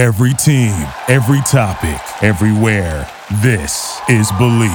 Every 0.00 0.32
team, 0.32 0.72
every 1.08 1.42
topic, 1.42 2.00
everywhere. 2.24 3.06
This 3.42 4.00
is 4.08 4.32
Believe. 4.38 4.70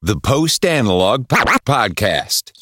The 0.00 0.18
Post 0.22 0.64
Analog 0.64 1.28
Podcast. 1.28 2.52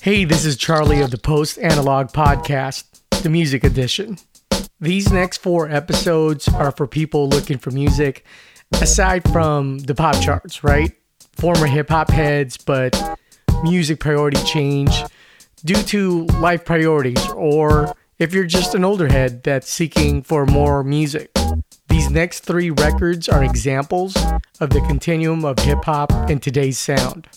Hey, 0.00 0.24
this 0.24 0.46
is 0.46 0.56
Charlie 0.56 1.02
of 1.02 1.10
the 1.10 1.18
Post 1.18 1.58
Analog 1.58 2.06
Podcast, 2.12 2.84
the 3.22 3.28
music 3.28 3.64
edition. 3.64 4.16
These 4.80 5.12
next 5.12 5.42
four 5.42 5.70
episodes 5.70 6.48
are 6.48 6.72
for 6.72 6.86
people 6.86 7.28
looking 7.28 7.58
for 7.58 7.70
music 7.72 8.24
aside 8.80 9.30
from 9.30 9.80
the 9.80 9.94
pop 9.94 10.18
charts, 10.22 10.64
right? 10.64 10.90
Former 11.32 11.66
hip 11.66 11.90
hop 11.90 12.08
heads, 12.08 12.56
but 12.56 12.98
music 13.62 14.00
priority 14.00 14.42
change 14.44 15.04
due 15.66 15.82
to 15.82 16.24
life 16.40 16.64
priorities, 16.64 17.28
or 17.32 17.94
if 18.18 18.32
you're 18.32 18.46
just 18.46 18.74
an 18.74 18.84
older 18.84 19.08
head 19.08 19.42
that's 19.42 19.68
seeking 19.68 20.22
for 20.22 20.46
more 20.46 20.82
music. 20.82 21.30
These 21.88 22.10
next 22.10 22.40
three 22.40 22.70
records 22.70 23.28
are 23.28 23.44
examples 23.44 24.16
of 24.60 24.70
the 24.70 24.80
continuum 24.82 25.44
of 25.44 25.58
hip 25.58 25.84
hop 25.84 26.12
in 26.30 26.40
today's 26.40 26.78
sound. 26.78 27.28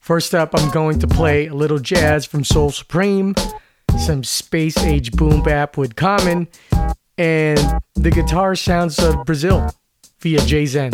First 0.00 0.34
up, 0.34 0.50
I'm 0.54 0.70
going 0.70 0.98
to 1.00 1.06
play 1.06 1.46
a 1.46 1.54
little 1.54 1.78
jazz 1.78 2.24
from 2.24 2.44
Soul 2.44 2.70
Supreme, 2.70 3.34
some 3.98 4.24
space 4.24 4.78
age 4.78 5.12
boom 5.12 5.42
bap 5.42 5.76
with 5.76 5.96
Common, 5.96 6.48
and 7.16 7.80
the 7.94 8.10
guitar 8.10 8.54
sounds 8.56 8.98
of 8.98 9.24
Brazil 9.24 9.70
via 10.20 10.40
Jay 10.40 10.66
Zen. 10.66 10.92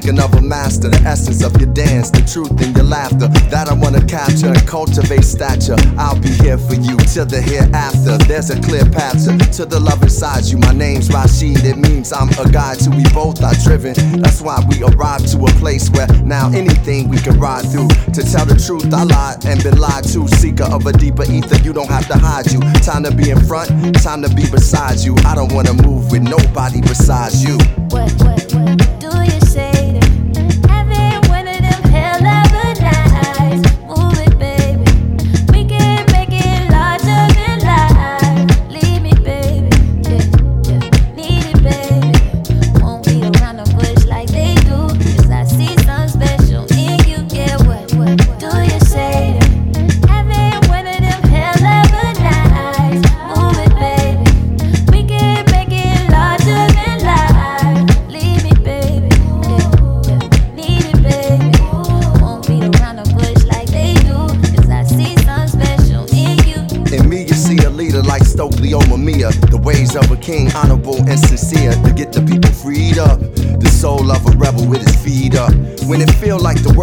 Thinking 0.00 0.22
of 0.22 0.32
a 0.34 0.40
master, 0.40 0.88
the 0.88 0.98
essence 0.98 1.42
of 1.42 1.50
your 1.60 1.72
dance, 1.74 2.08
the 2.10 2.22
truth 2.22 2.54
in 2.62 2.72
your 2.74 2.84
laughter 2.84 3.26
that 3.50 3.68
I 3.68 3.74
wanna 3.74 4.04
capture 4.06 4.46
and 4.46 4.66
cultivate 4.66 5.24
stature. 5.24 5.74
I'll 5.98 6.20
be 6.20 6.30
here 6.38 6.56
for 6.56 6.74
you 6.74 6.96
till 7.10 7.26
the 7.26 7.42
hereafter. 7.42 8.16
There's 8.30 8.50
a 8.50 8.60
clear 8.62 8.84
path 8.86 9.26
to, 9.26 9.64
the 9.66 9.80
love 9.80 10.00
inside 10.02 10.44
you. 10.44 10.58
My 10.58 10.72
name's 10.72 11.10
Rashid, 11.10 11.64
it 11.64 11.76
means 11.76 12.12
I'm 12.12 12.30
a 12.38 12.46
guide 12.48 12.78
to 12.86 12.90
we 12.90 13.02
both 13.10 13.42
are 13.42 13.54
driven. 13.66 13.94
That's 14.22 14.40
why 14.40 14.62
we 14.70 14.84
arrived 14.84 15.32
to 15.32 15.38
a 15.42 15.50
place 15.58 15.90
where 15.90 16.06
now 16.22 16.46
anything 16.54 17.08
we 17.08 17.18
can 17.18 17.34
ride 17.40 17.66
through. 17.66 17.90
To 18.14 18.22
tell 18.22 18.46
the 18.46 18.54
truth, 18.54 18.94
I 18.94 19.02
lied 19.02 19.46
and 19.46 19.60
been 19.64 19.78
lied 19.78 20.04
to. 20.14 20.28
Seeker 20.38 20.70
of 20.70 20.86
a 20.86 20.92
deeper 20.92 21.24
ether, 21.26 21.58
you 21.66 21.72
don't 21.72 21.90
have 21.90 22.06
to 22.06 22.18
hide 22.18 22.52
you. 22.52 22.60
Time 22.86 23.02
to 23.02 23.10
be 23.10 23.30
in 23.30 23.40
front, 23.50 23.70
time 23.98 24.22
to 24.22 24.30
be 24.30 24.46
beside 24.48 25.00
you. 25.00 25.16
I 25.26 25.34
don't 25.34 25.52
wanna 25.52 25.74
move 25.74 26.12
with 26.12 26.22
nobody 26.22 26.80
besides 26.82 27.42
you. 27.42 27.58
What, 27.90 28.12
what, 28.22 28.54
what 28.54 28.87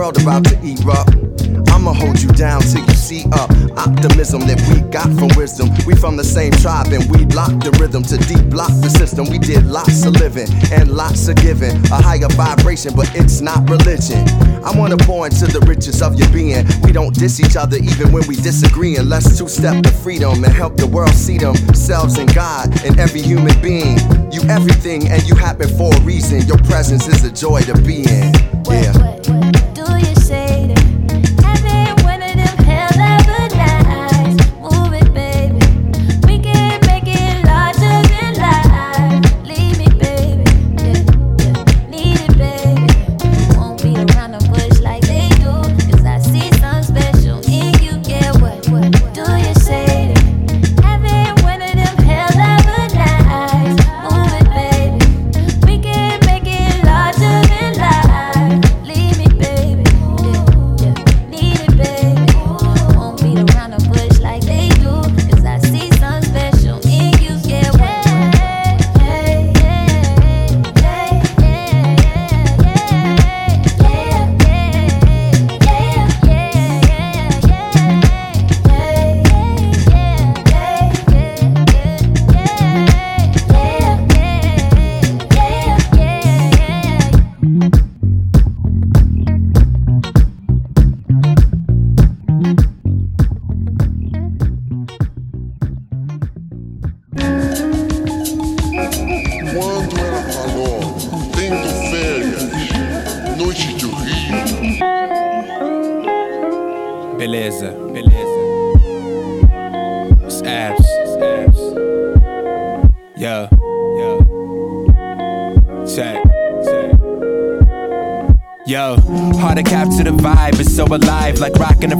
world 0.05 0.21
about 0.21 0.45
to 0.45 0.55
erupt. 0.61 1.17
I'ma 1.73 1.93
hold 1.93 2.21
you 2.21 2.29
down 2.29 2.61
till 2.61 2.85
you 2.85 2.93
see 2.93 3.25
up. 3.31 3.49
Optimism 3.75 4.41
that 4.45 4.61
we 4.69 4.81
got 4.91 5.09
from 5.17 5.29
wisdom. 5.35 5.69
We 5.85 5.95
from 5.95 6.15
the 6.15 6.23
same 6.23 6.51
tribe 6.51 6.93
and 6.93 7.09
we 7.09 7.25
locked 7.33 7.63
the 7.63 7.71
rhythm 7.81 8.03
to 8.03 8.17
deep 8.17 8.45
block 8.49 8.69
the 8.81 8.89
system. 8.89 9.25
We 9.29 9.39
did 9.39 9.65
lots 9.65 10.05
of 10.05 10.13
living 10.13 10.47
and 10.71 10.91
lots 10.91 11.27
of 11.27 11.37
giving. 11.37 11.75
A 11.91 11.97
higher 12.01 12.29
vibration, 12.37 12.95
but 12.95 13.09
it's 13.15 13.41
not 13.41 13.67
religion. 13.67 14.21
I 14.63 14.77
wanna 14.77 14.97
pour 14.97 15.25
into 15.25 15.47
the 15.47 15.61
riches 15.65 16.01
of 16.01 16.15
your 16.19 16.29
being. 16.29 16.65
We 16.83 16.91
don't 16.91 17.13
diss 17.13 17.39
each 17.39 17.55
other 17.55 17.77
even 17.77 18.11
when 18.11 18.27
we 18.27 18.35
disagree. 18.35 18.97
And 18.97 19.09
let's 19.09 19.37
two 19.37 19.49
step 19.49 19.83
to 19.83 19.91
freedom 19.91 20.43
and 20.43 20.53
help 20.53 20.77
the 20.77 20.87
world 20.87 21.13
see 21.13 21.37
themselves 21.39 22.19
in 22.19 22.27
God 22.27 22.69
and 22.85 22.99
every 22.99 23.21
human 23.21 23.59
being. 23.61 23.97
You 24.31 24.41
everything 24.49 25.09
and 25.09 25.23
you 25.25 25.35
happen 25.35 25.67
for 25.77 25.93
a 25.95 26.01
reason. 26.01 26.45
Your 26.45 26.59
presence 26.59 27.07
is 27.07 27.23
a 27.23 27.31
joy 27.31 27.61
to 27.61 27.73
be 27.81 28.03
in. 28.05 28.33
Yeah. 28.69 29.14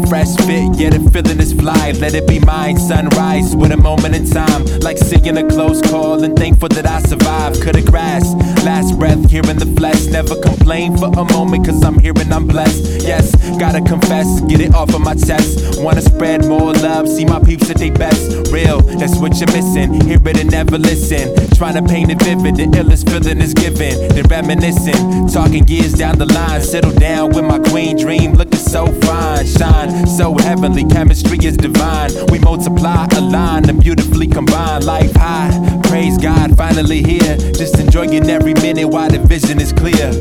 Fresh 0.08 0.36
fit. 0.48 0.78
Yeah, 0.80 0.90
the 0.90 1.00
feeling 1.12 1.40
is 1.40 1.54
fly. 1.54 1.92
Let 2.00 2.14
it 2.14 2.28
be 2.28 2.40
mine. 2.40 2.78
Sunrise 2.78 3.56
with 3.56 3.72
a 3.72 3.78
moment 3.78 4.16
in 4.16 4.30
time, 4.30 4.66
like 4.82 4.98
seeing 4.98 5.38
a 5.38 5.48
close 5.48 5.82
call 5.82 6.24
and 6.24 6.38
thankful 6.38 6.70
that 6.70 6.86
I 6.86 7.02
survived. 7.02 7.62
Coulda 7.62 7.82
grasped 7.82 8.38
last 8.66 8.98
breath 8.98 9.30
here 9.30 9.46
in 9.50 9.58
the 9.58 9.72
flesh. 9.78 10.06
Never 10.06 10.36
complain 10.42 10.98
for 10.98 11.08
a 11.08 11.26
moment, 11.34 11.66
cause 11.66 11.84
I'm 11.84 12.00
here 12.00 12.14
and 12.18 12.34
I'm 12.34 12.48
blessed. 12.48 13.04
Yes, 13.04 13.36
gotta 13.58 13.82
confess, 13.82 14.42
get 14.42 14.62
it 14.62 14.74
off 14.74 14.94
of 14.94 15.02
my 15.02 15.16
chest. 15.16 15.82
Wanna 15.82 16.02
spread 16.02 16.46
more 16.46 16.74
love, 16.74 17.08
see 17.08 17.26
my 17.26 17.40
peeps 17.40 17.70
at 17.70 17.78
they 17.78 17.90
best. 17.90 18.52
Real, 18.52 18.82
that's 18.82 19.18
what 19.18 19.36
you're 19.40 19.52
missing. 19.52 20.02
Hear 20.02 20.20
it 20.26 20.38
and 20.40 20.52
never 20.52 20.78
listen. 20.78 21.36
Trying 21.56 21.76
to 21.76 21.84
paint 21.84 22.12
it 22.12 22.22
vivid, 22.22 22.56
the 22.56 22.66
illest 22.78 23.10
feeling 23.10 23.40
is 23.42 23.54
given. 23.54 24.08
Then 24.10 24.26
reminiscing, 24.28 25.28
talking 25.30 25.68
years 25.68 25.94
down 25.94 26.18
the 26.18 26.26
line. 26.26 26.62
Settle 26.62 26.94
down 26.94 27.32
with 27.32 27.46
my 27.46 27.60
queen 27.60 27.98
dream, 27.98 28.34
looking 28.34 28.45
so 28.76 28.88
fine. 29.08 29.46
Shine 29.46 30.06
so 30.06 30.34
heavenly, 30.38 30.84
chemistry 30.84 31.38
is 31.42 31.56
divine. 31.56 32.12
We 32.30 32.40
multiply, 32.40 33.08
align, 33.16 33.70
and 33.70 33.80
beautifully 33.80 34.28
combine. 34.28 34.86
Life 34.86 35.16
high, 35.16 35.80
praise 35.86 36.18
God, 36.18 36.58
finally 36.58 37.02
here. 37.02 37.38
Just 37.54 37.80
enjoying 37.80 38.30
every 38.30 38.54
minute 38.56 38.88
while 38.88 39.10
the 39.10 39.20
vision 39.20 39.62
is 39.62 39.72
clear. 39.72 40.12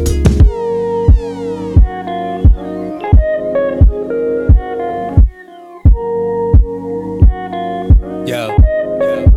Yo, 8.25 8.55
yo. 9.01 9.35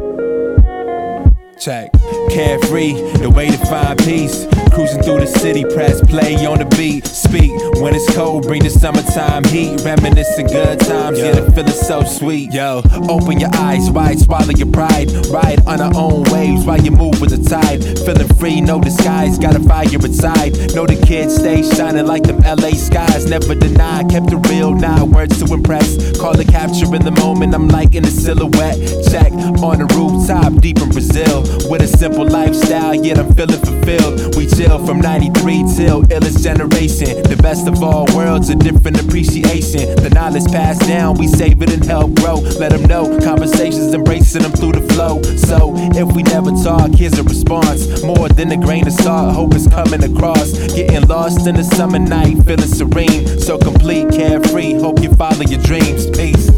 Check. 1.59 1.91
Carefree, 2.29 2.93
the 3.17 3.31
way 3.35 3.47
to 3.47 3.57
find 3.65 3.97
peace. 3.97 4.45
Cruising 4.71 5.01
through 5.01 5.21
the 5.21 5.25
city, 5.25 5.63
press 5.63 6.01
play 6.01 6.35
on 6.45 6.59
the 6.59 6.65
beat. 6.77 7.07
Speak 7.07 7.49
when 7.81 7.95
it's 7.95 8.15
cold, 8.15 8.43
bring 8.43 8.63
the 8.63 8.69
summertime 9.17 9.43
heat. 9.45 9.81
Reminiscing 9.83 10.47
good 10.47 10.79
times, 10.79 11.19
yeah, 11.19 11.31
the 11.31 11.51
feeling 11.51 11.71
so 11.71 12.03
sweet. 12.03 12.53
Yo, 12.53 12.81
open 13.09 13.39
your 13.39 13.49
eyes 13.55 13.89
wide, 13.89 14.19
swallow 14.19 14.51
your 14.51 14.71
pride. 14.71 15.11
Ride 15.27 15.65
on 15.65 15.81
our 15.81 15.91
own 15.95 16.23
waves 16.31 16.65
while 16.65 16.79
you 16.79 16.91
move 16.91 17.19
with 17.21 17.31
the 17.31 17.49
tide. 17.49 17.83
Feeling 18.05 18.27
free, 18.35 18.61
no 18.61 18.79
disguise, 18.79 19.37
got 19.37 19.55
a 19.55 19.59
fire 19.59 19.85
inside. 19.93 20.53
Know 20.75 20.85
the 20.85 20.99
kids 21.05 21.35
stay 21.35 21.63
shining 21.63 22.05
like 22.05 22.23
them 22.23 22.39
LA 22.39 22.71
skies. 22.71 23.29
Never 23.29 23.55
deny, 23.55 24.03
kept 24.03 24.31
it 24.31 24.47
real, 24.49 24.73
not 24.73 25.07
words 25.09 25.43
to 25.43 25.53
impress. 25.53 26.17
Call 26.19 26.39
it 26.39 26.47
capture 26.47 26.93
in 26.93 27.03
the 27.03 27.11
moment, 27.11 27.55
I'm 27.55 27.67
like 27.67 27.95
in 27.95 28.05
a 28.05 28.11
silhouette. 28.11 28.77
Check 29.09 29.31
on 29.31 29.79
the 29.79 29.87
rooftop, 29.95 30.61
deep 30.61 30.79
in 30.79 30.89
Brazil. 30.89 31.41
With 31.69 31.81
a 31.81 31.87
simple 31.87 32.27
lifestyle, 32.27 32.93
yet 32.93 33.17
I'm 33.17 33.33
feeling 33.33 33.59
fulfilled. 33.59 34.35
We 34.35 34.47
chill 34.47 34.85
from 34.85 34.99
93 34.99 35.63
till 35.75 36.03
illest 36.03 36.43
generation. 36.43 37.23
The 37.23 37.37
best 37.41 37.67
of 37.67 37.81
all 37.81 38.05
worlds, 38.15 38.49
a 38.49 38.55
different 38.55 38.97
appreciation. 39.07 39.95
The 39.95 40.09
knowledge 40.09 40.45
passed 40.51 40.81
down, 40.81 41.17
we 41.17 41.27
save 41.27 41.61
it 41.61 41.71
and 41.71 41.83
help 41.83 42.13
grow. 42.15 42.35
Let 42.59 42.71
them 42.71 42.83
know, 42.83 43.19
conversations 43.19 43.93
embracing 43.93 44.43
them 44.43 44.51
through 44.51 44.73
the 44.73 44.93
flow. 44.93 45.21
So 45.23 45.73
if 45.95 46.13
we 46.15 46.23
never 46.23 46.51
talk, 46.63 46.91
here's 46.91 47.17
a 47.17 47.23
response. 47.23 48.03
More 48.03 48.29
than 48.29 48.51
a 48.51 48.57
grain 48.57 48.85
of 48.87 48.93
salt, 48.93 49.33
hope 49.33 49.55
is 49.55 49.67
coming 49.67 50.03
across. 50.03 50.51
Getting 50.73 51.07
lost 51.07 51.47
in 51.47 51.55
the 51.55 51.63
summer 51.63 51.99
night, 51.99 52.43
feeling 52.45 52.67
serene. 52.67 53.39
So 53.39 53.57
complete, 53.57 54.11
carefree, 54.11 54.73
hope 54.73 55.01
you 55.01 55.13
follow 55.13 55.43
your 55.43 55.61
dreams. 55.61 56.09
Peace. 56.09 56.49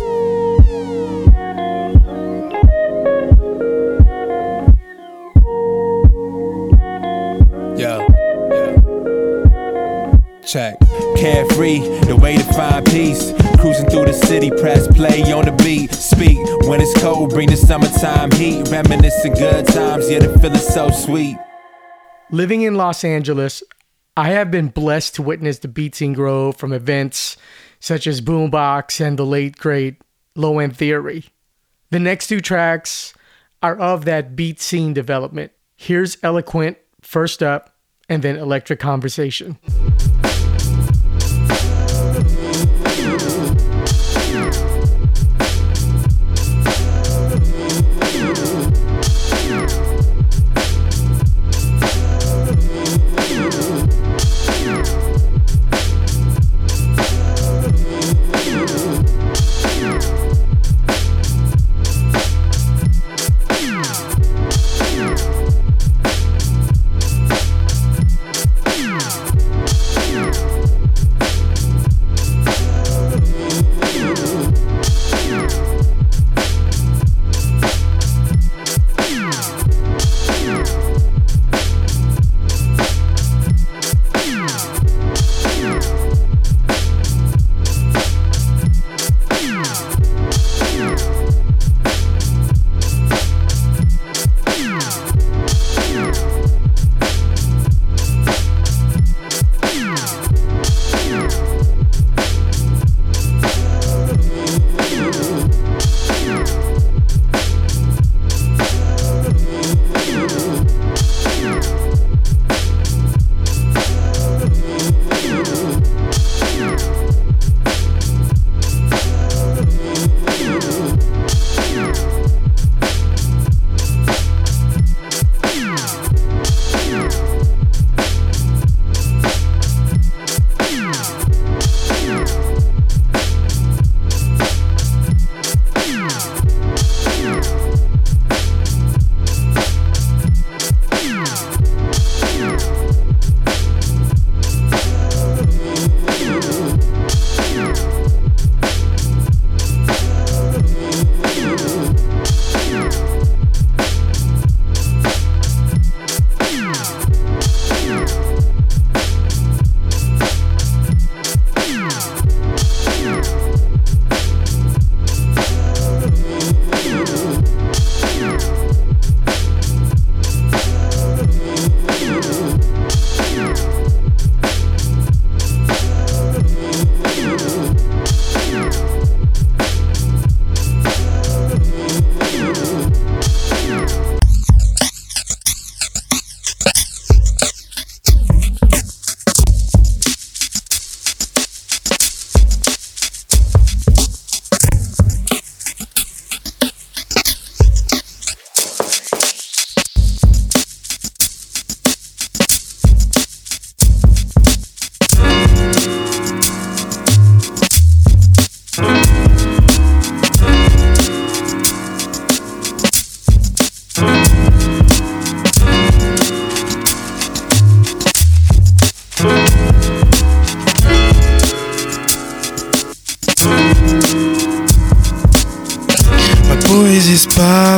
Check. 10.50 10.89
Carefree, 11.20 11.80
the 12.06 12.16
way 12.16 12.38
to 12.38 12.44
find 12.54 12.86
peace. 12.86 13.34
Cruising 13.60 13.90
through 13.90 14.06
the 14.06 14.14
city, 14.14 14.50
press 14.50 14.88
play 14.88 15.22
on 15.34 15.46
the 15.46 15.52
beat. 15.64 15.92
Speak 15.94 16.38
when 16.68 16.80
it's 16.80 16.98
cold, 17.02 17.32
bring 17.32 17.50
the 17.50 17.58
summertime 17.58 18.32
heat. 18.32 18.68
Reminiscing 18.70 19.34
good 19.34 19.68
times, 19.68 20.10
yeah, 20.10 20.20
the 20.20 20.40
feeling's 20.40 20.66
so 20.66 20.90
sweet. 20.90 21.38
Living 22.32 22.62
in 22.62 22.76
Los 22.76 23.04
Angeles, 23.04 23.62
I 24.16 24.30
have 24.30 24.50
been 24.50 24.70
blessed 24.70 25.16
to 25.16 25.22
witness 25.22 25.60
the 25.60 25.68
beat 25.68 25.96
scene 25.96 26.14
grow 26.14 26.54
from 26.54 26.72
events 26.72 27.36
such 27.82 28.08
as 28.08 28.22
Boombox 28.22 29.00
and 29.06 29.20
the 29.20 29.26
late 29.26 29.58
great 29.58 29.96
Low 30.36 30.60
End 30.60 30.78
Theory. 30.78 31.26
The 31.90 32.00
next 32.00 32.28
two 32.28 32.40
tracks 32.40 33.14
are 33.62 33.78
of 33.78 34.06
that 34.06 34.36
beat 34.36 34.62
scene 34.62 34.94
development. 34.94 35.52
Here's 35.76 36.18
Eloquent 36.24 36.78
first 37.02 37.42
up, 37.42 37.76
and 38.08 38.24
then 38.24 38.36
Electric 38.36 38.80
Conversation. 38.80 39.58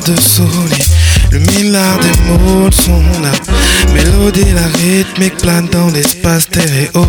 Part 0.01 0.15
de 0.15 0.19
soleil. 0.19 0.83
Le 1.31 1.39
milliard 1.39 1.97
des 1.99 2.11
mots 2.27 2.69
sont 2.71 3.03
là. 3.21 3.31
Mélodie, 3.93 4.51
la 4.53 4.67
rythmique 4.79 5.37
plane 5.37 5.67
dans 5.71 5.89
l'espace 5.89 6.43
stéréo. 6.43 6.89
Ma 6.95 7.01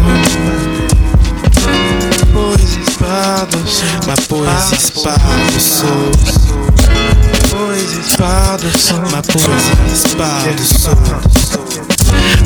poésie 2.33 2.85
se 2.85 2.91
part 2.99 3.47
de. 3.51 3.59
Ma 4.07 4.15
poésie 4.29 4.81
se 4.81 4.93
part 5.03 5.19
de 5.55 5.59
soleil. 5.59 6.13
Ma 7.33 7.39
poésie 7.49 8.05
se 8.09 8.17
part 8.17 8.57
de 8.59 8.71
soleil. 8.79 9.13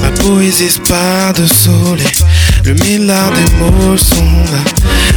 Ma 0.02 0.10
poésie 0.10 0.78
de 0.78 0.82
part 0.88 1.32
de 1.34 1.46
soleil. 1.46 2.12
Le 2.64 2.74
milliard 2.74 3.32
des 3.32 3.50
mots 3.56 3.96
sont 3.96 4.44
là. 4.52 4.60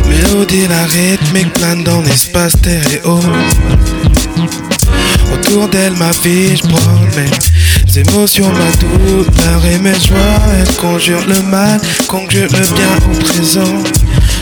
Mélodie, 0.08 0.68
la 0.68 0.86
rythmique 0.86 1.54
plane 1.54 1.84
dans 1.84 2.02
l'espace 2.02 2.54
stéréo. 2.54 3.20
Autour 5.50 5.68
d'elle, 5.70 5.94
ma 5.94 6.12
vie, 6.24 6.56
je 6.56 6.62
promène. 6.62 7.32
Les 7.88 8.00
émotions, 8.02 8.52
ma 8.52 8.72
douleur 8.78 9.66
et 9.66 9.80
mes 9.80 10.00
joies. 10.00 10.18
Elle 10.60 10.76
conjure 10.76 11.26
le 11.28 11.42
mal, 11.42 11.82
conjure 12.08 12.50
le 12.52 12.76
bien 12.76 12.98
au 13.12 13.16
présent. 13.24 13.84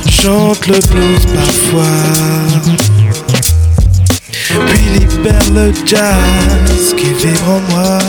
Chante 0.09 0.67
le 0.67 0.79
blues 0.91 1.25
parfois. 1.33 1.83
Puis 4.67 4.99
libère 4.99 5.49
le 5.53 5.71
jazz 5.85 6.93
qui 6.97 7.13
vibre 7.13 7.51
en 7.51 7.61
moi. 7.71 7.99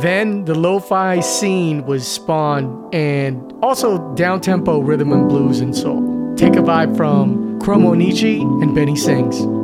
Then 0.00 0.46
the 0.46 0.54
lo-fi 0.54 1.20
scene 1.20 1.84
was 1.84 2.06
spawned 2.06 2.94
and 2.94 3.52
also 3.62 3.98
downtempo 4.14 4.86
rhythm 4.86 5.12
and 5.12 5.28
blues 5.28 5.60
and 5.60 5.76
soul. 5.76 6.34
Take 6.36 6.56
a 6.56 6.62
vibe 6.62 6.96
from 6.96 7.60
Chromonichi 7.60 8.40
and 8.62 8.74
Benny 8.74 8.96
Sings. 8.96 9.59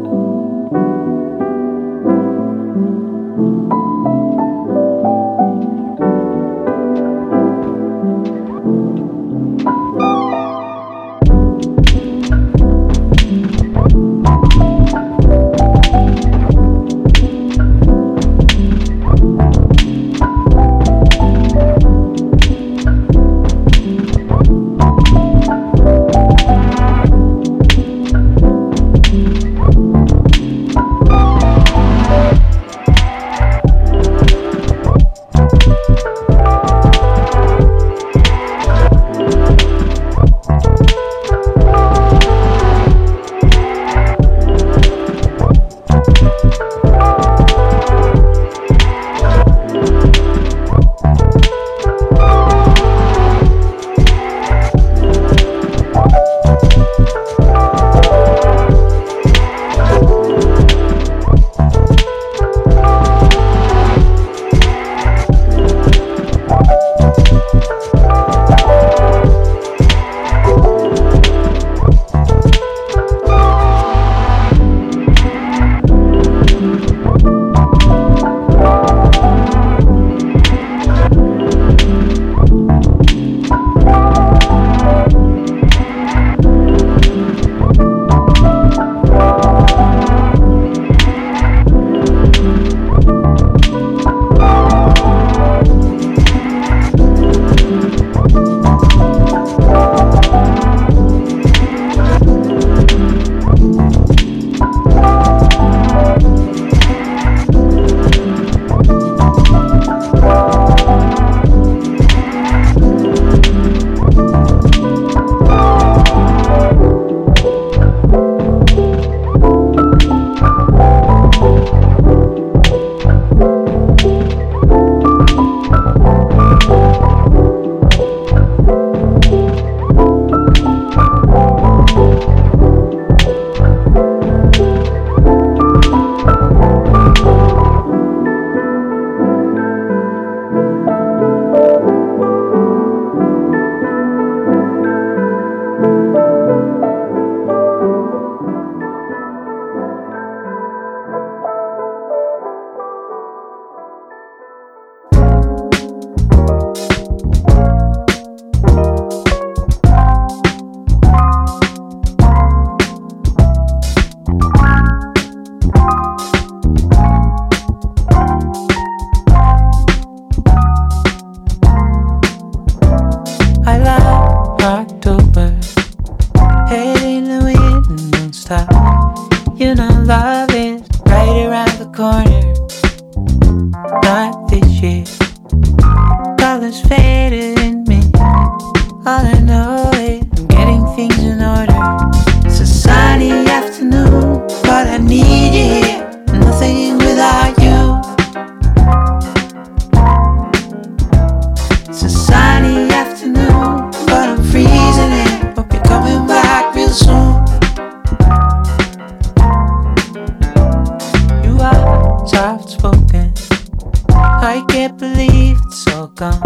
Can't 214.69 214.97
believe 214.99 215.59
it's 215.67 215.87
all 215.89 216.09
gone. 216.09 216.41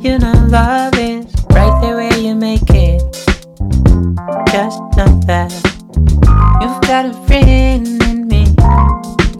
You 0.00 0.18
know, 0.18 0.34
love 0.48 0.94
is 0.98 1.26
right 1.50 1.80
there 1.80 1.96
where 1.96 2.18
you 2.18 2.34
make 2.34 2.68
it. 2.70 3.02
Just 4.52 4.80
know 4.96 5.20
that 5.26 5.52
you've 6.60 6.80
got 6.82 7.06
a 7.06 7.14
friend 7.26 8.02
in 8.04 8.28
me. 8.28 8.46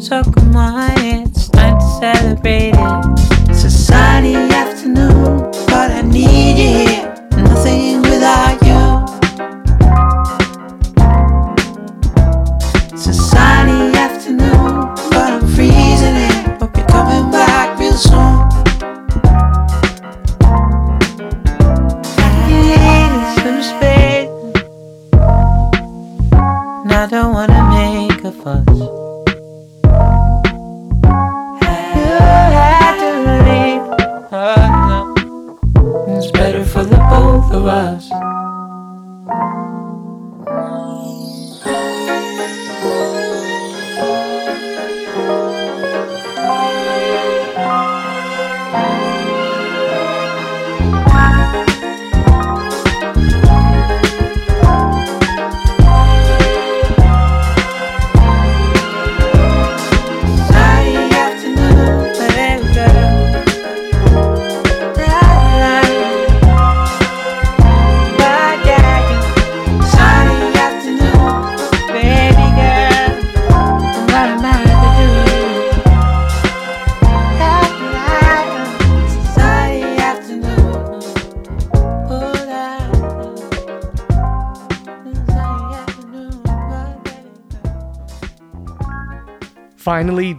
So 0.00 0.22
come 0.22 0.56
on, 0.56 0.92
it's 0.98 1.48
time 1.48 1.78
to 1.78 1.88
celebrate 2.00 2.74
it. 2.74 3.50
It's 3.50 3.64
a 3.64 3.70
sunny 3.70 4.34
afternoon, 4.34 5.50
but 5.66 5.90
I 5.90 6.02
need 6.02 6.58
you 6.58 6.85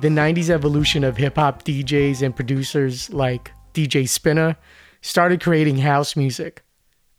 the 0.07 0.21
90s 0.21 0.49
evolution 0.49 1.03
of 1.03 1.17
hip 1.17 1.35
hop 1.35 1.63
DJs 1.63 2.21
and 2.21 2.33
producers 2.33 3.09
like 3.11 3.51
DJ 3.73 4.03
Spinna 4.03 4.55
started 5.01 5.41
creating 5.41 5.79
house 5.79 6.15
music. 6.15 6.63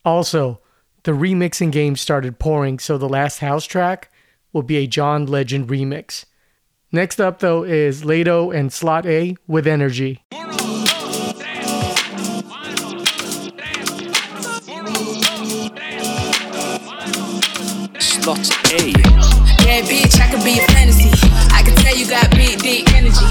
Also, 0.07 0.62
the 1.03 1.12
remixing 1.12 1.70
game 1.70 1.96
started 1.96 2.38
pouring, 2.38 2.79
so 2.79 2.96
the 2.96 3.09
last 3.09 3.40
house 3.40 3.66
track 3.66 4.11
will 4.55 4.62
be 4.62 4.79
a 4.79 4.87
John 4.87 5.27
Legend 5.27 5.68
remix. 5.68 6.24
Next 6.90 7.20
up, 7.20 7.40
though, 7.40 7.62
is 7.62 8.07
Lado 8.07 8.51
and 8.51 8.72
Slot 8.72 9.05
A 9.05 9.37
with 9.46 9.66
Energy. 9.66 10.24
Slot 18.01 18.48
A. 18.72 18.92
Bad 19.62 19.85
bitch, 19.85 20.18
I 20.18 20.31
could 20.31 20.42
be 20.42 20.59
a 20.59 20.62
fantasy. 20.72 21.17
Can 21.68 21.76
tell 21.85 21.96
you 22.00 22.09
got 22.09 22.33
big, 22.33 22.64
dick 22.64 22.88
energy. 22.96 23.28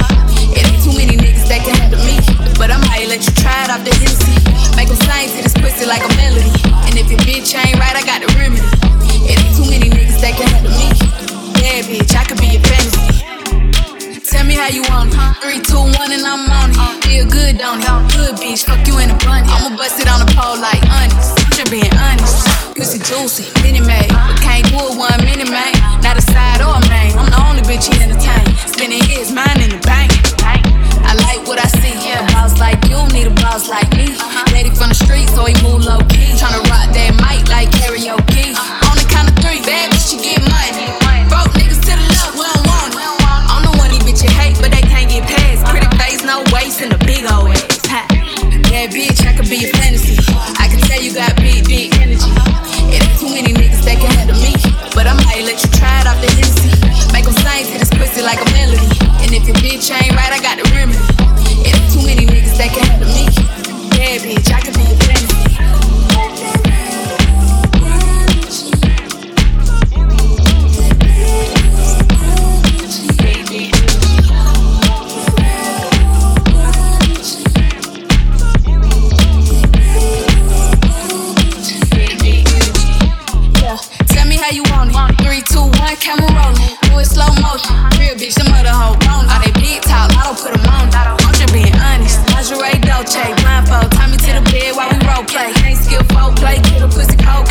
It 0.54 0.62
ain't 0.62 0.78
too 0.86 0.93
many 0.93 1.17
niggas 1.17 1.50
that 1.50 1.65
can 1.65 1.73
handle 1.73 1.97
me. 2.06 2.21
But 2.54 2.69
I 2.69 2.78
might 2.86 3.10
let 3.10 3.26
you 3.26 3.34
try 3.34 3.65
it 3.65 3.73
off 3.73 3.82
the 3.82 3.89
Hennessy. 3.97 4.30
Make 4.78 4.93
them 4.93 5.02
sing 5.10 5.34
to 5.34 5.41
this 5.41 5.58
pussy 5.58 5.89
like 5.89 6.06
a 6.06 6.12
melody. 6.21 6.45
And 6.86 6.93
if 7.02 7.10
your 7.10 7.17
bitch 7.26 7.58
ain't 7.58 7.82
right, 7.82 7.97
I 7.97 8.06
got 8.06 8.21
the 8.21 8.30
remedy. 8.38 8.62
It 9.26 9.41
ain't 9.41 9.58
too 9.58 9.65
many 9.65 9.89
niggas 9.89 10.21
that 10.21 10.38
can 10.38 10.45
handle 10.54 10.69
me. 10.69 10.86
Bad 11.58 11.89
bitch, 11.89 12.13
I 12.13 12.30
could 12.30 12.38
be 12.38 12.54
a 12.54 12.62
fantasy. 12.62 14.21
Tell 14.21 14.45
me 14.45 14.54
how 14.54 14.69
you 14.69 14.86
want 14.86 15.10
it. 15.10 15.41
Three, 15.41 15.58
two, 15.58 15.82
one, 15.97 16.13
and 16.13 16.21
I'm 16.21 16.45
on 16.45 16.78
it. 16.78 17.10
Feel 17.10 17.26
good, 17.26 17.58
don't 17.58 17.82
it? 17.82 17.89
Good 18.13 18.38
bitch, 18.38 18.69
fuck 18.69 18.86
you 18.86 19.02
in 19.02 19.10
a 19.10 19.17
bunny. 19.26 19.50
I'ma 19.50 19.73
bust 19.73 19.97
it 19.97 20.06
on 20.06 20.21
the 20.21 20.30
pole 20.38 20.62
like 20.62 20.86
honest. 20.93 21.47
Just 21.58 21.72
being 21.72 21.89
honest. 21.98 22.46
Pussy 22.78 23.02
juicy, 23.02 23.50
mini 23.65 23.82
made. 23.82 24.13
Can't 24.46 24.62
do 24.70 24.78
it 24.78 24.93
one 24.93 25.17
mini 25.26 25.50
man. 25.50 25.74
Not 26.06 26.13
a 26.13 26.22
side 26.22 26.62
or 26.62 26.78
a 26.78 26.82
main. 26.86 27.17
I'm 27.17 27.34
the 27.34 27.41
only 27.50 27.65
bitch 27.65 27.89
he 27.89 27.98
entertain. 27.98 28.46
Spinning 28.70 29.02
his 29.02 29.34
mind 29.34 29.65
in 29.65 29.74
the 29.74 29.82
bank. 29.82 30.13
I 30.46 31.17
like 31.26 31.41
what 31.50 31.58
I 31.58 31.65
see. 31.82 31.98
A 32.13 32.22
boss 32.30 32.62
like 32.62 32.78
you 32.86 33.02
need 33.10 33.26
a 33.26 33.34
boss 33.41 33.74
like 33.74 33.89
me. 33.98 34.13
Daddy 34.54 34.70
from 34.70 34.93
the 34.93 35.00
street, 35.02 35.34
so 35.34 35.50
he 35.50 35.58
move 35.65 35.82
low 35.82 35.98
key. 36.13 36.38
Tryna 36.38 36.62
rock 36.70 36.93
that 36.93 37.17
mic 37.26 37.50
like 37.50 37.74
karaoke. 37.74 38.54
On 38.86 38.93
the 38.93 39.06
count 39.10 39.26
of 39.26 39.36
three, 39.41 39.58
bad 39.65 39.89
bitch, 39.89 40.13
you 40.13 40.22
get 40.22 40.46
money. 40.46 40.93
Broke 41.26 41.58
niggas 41.58 41.82
to 41.89 41.93
the 41.98 42.06
left, 42.06 42.38
we 42.38 42.46
don't 42.46 42.70
want 42.70 42.93
it. 42.93 43.02
I'm 43.50 43.65
the 43.65 43.74
one 43.82 43.89
these 43.89 44.06
bitches 44.06 44.30
hate, 44.30 44.62
but 44.62 44.70
they 44.70 44.86
can't 44.86 45.10
get 45.10 45.26
past. 45.26 45.65
Pretty 45.74 45.89
face, 45.98 46.22
no 46.22 46.46
waist, 46.54 46.86
and 46.86 46.93
a 46.93 47.02
big 47.02 47.26
old 47.26 47.50
ass. 47.50 47.82
Ha. 47.89 48.06
Bad 48.70 48.93
bitch, 48.93 49.26
I 49.26 49.34
could 49.34 49.50
be 49.50 49.65
a 49.65 49.74
fantasy. 49.74 50.22
I 50.62 50.70
can 50.70 50.80
tell 50.86 51.02
you 51.02 51.13
got 51.13 51.34
But 55.08 55.24
I 55.24 55.24
might 55.24 55.46
let 55.46 55.63
you 55.63 55.72
try 55.72 56.02
it 56.02 56.08
off 56.08 56.20
the 56.20 56.28
Hennessy. 56.28 56.67
Make 57.15 57.24
them 57.24 57.34
sing 57.39 57.63
to 57.72 57.80
this 57.80 57.88
pussy 57.96 58.22
like 58.28 58.43
a 58.43 58.52
melody. 58.52 58.91
And 59.24 59.32
if 59.32 59.48
your 59.48 59.56
bitch 59.63 59.88
ain't 59.88 60.12
right, 60.20 60.36
I 60.36 60.39
got 60.43 60.60
the 60.60 60.67
remedy. 60.76 61.00
It 61.63 61.80
ain't 61.80 61.93
too 61.96 62.04
many 62.04 62.28
niggas 62.28 62.58
that 62.60 62.76
can 62.76 62.84
handle 62.84 63.08
me. 63.15 63.24
Bad 63.96 64.20
bitch, 64.28 64.52
I 64.52 64.60
could 64.60 64.76
be 64.76 65.07
two, 85.52 85.64
one, 85.80 85.96
camera 85.98 86.28
rolling. 86.28 86.76
Do 86.84 87.00
it 87.00 87.08
slow 87.08 87.32
motion. 87.40 87.76
Real 87.96 88.16
bitch, 88.20 88.36
them 88.36 88.52
other 88.52 88.74
hoe. 88.74 89.00
All 89.08 89.40
they 89.40 89.52
big 89.60 89.82
talk, 89.82 90.12
I 90.12 90.28
don't 90.28 90.38
put 90.38 90.52
them 90.52 90.68
on. 90.68 90.92
I'm 90.92 91.34
just 91.34 91.54
being 91.54 91.74
honest. 91.80 92.20
Lingerie, 92.32 92.80
Dolce, 92.84 93.24
blindfold. 93.44 93.92
Tie 93.92 94.08
me 94.12 94.18
to 94.18 94.32
the 94.40 94.44
bed 94.52 94.76
while 94.76 94.92
we 94.92 95.00
role 95.08 95.24
play. 95.24 95.52
Ain't 95.64 95.80
skill 95.80 96.04
play. 96.36 96.60
Get 96.62 96.84
a 96.84 96.88
pussy 96.88 97.16
cold 97.18 97.47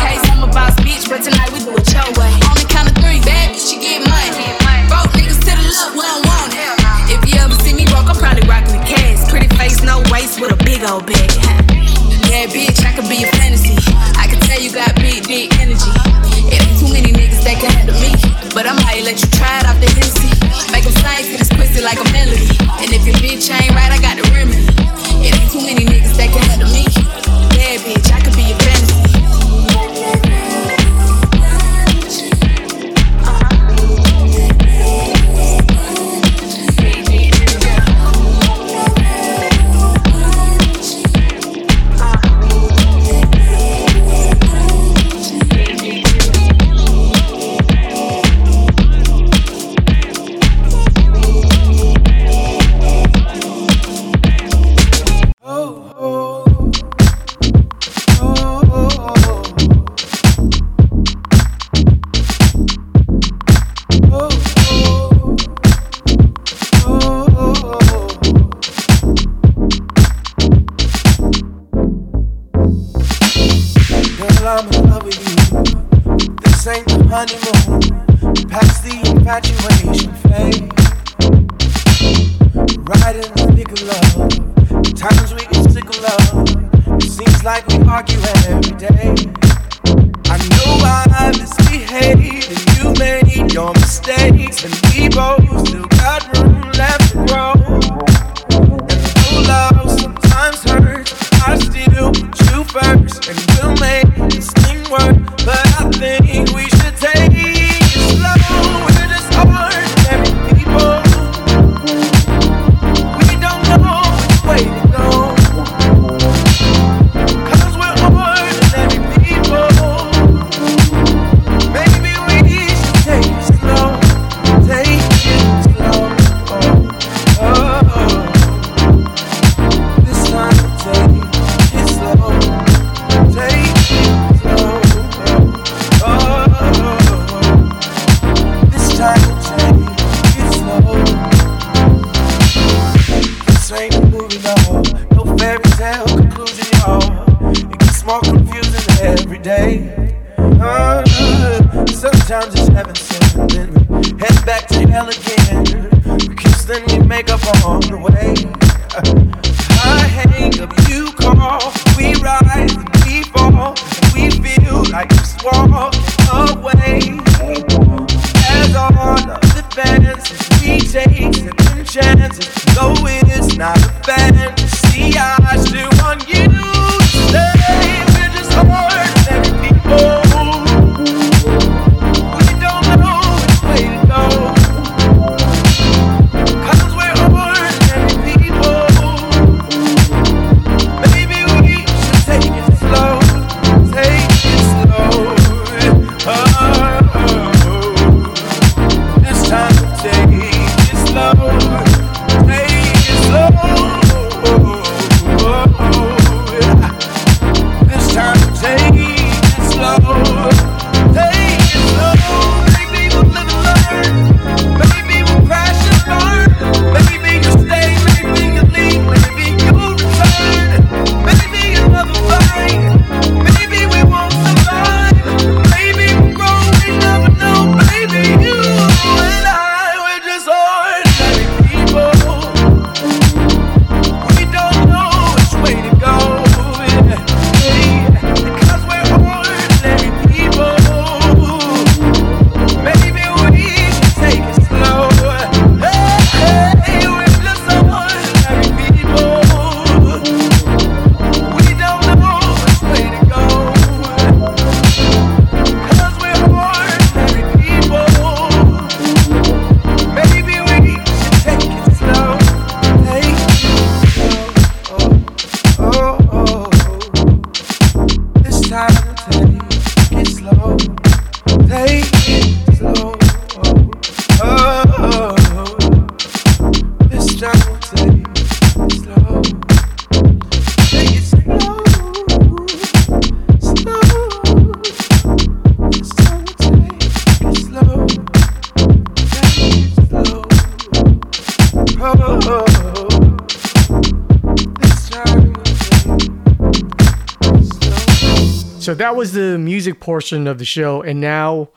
that 299.07 299.15
was 299.15 299.31
the 299.31 299.57
music 299.57 300.01
portion 300.01 300.47
of 300.47 300.57
the 300.57 300.65
show, 300.65 301.01
and 301.01 301.21
now 301.21 301.69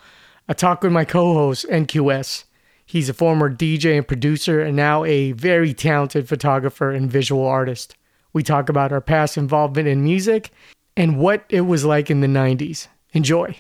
I 0.48 0.52
talk 0.52 0.82
with 0.82 0.90
my 0.90 1.04
co-host 1.04 1.64
NQS. 1.70 2.42
He's 2.84 3.08
a 3.08 3.14
former 3.14 3.48
DJ 3.48 3.96
and 3.96 4.08
producer, 4.08 4.60
and 4.60 4.74
now 4.74 5.04
a 5.04 5.30
very 5.30 5.72
talented 5.72 6.28
photographer 6.28 6.90
and 6.90 7.08
visual 7.08 7.46
artist. 7.46 7.94
We 8.32 8.42
talk 8.42 8.68
about 8.68 8.90
our 8.90 9.00
past 9.00 9.36
involvement 9.36 9.86
in 9.86 10.02
music 10.02 10.50
and 10.96 11.18
what 11.18 11.44
it 11.48 11.60
was 11.60 11.84
like 11.84 12.10
in 12.10 12.20
the 12.20 12.26
'90s. 12.26 12.88
Enjoy. 13.12 13.56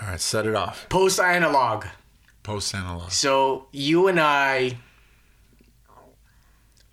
All 0.00 0.08
right, 0.08 0.18
set 0.18 0.46
it 0.46 0.54
off. 0.54 0.88
Post 0.88 1.20
analog. 1.20 1.84
Post 2.42 2.74
analog. 2.74 3.10
So 3.10 3.66
you 3.72 4.08
and 4.08 4.18
I 4.18 4.78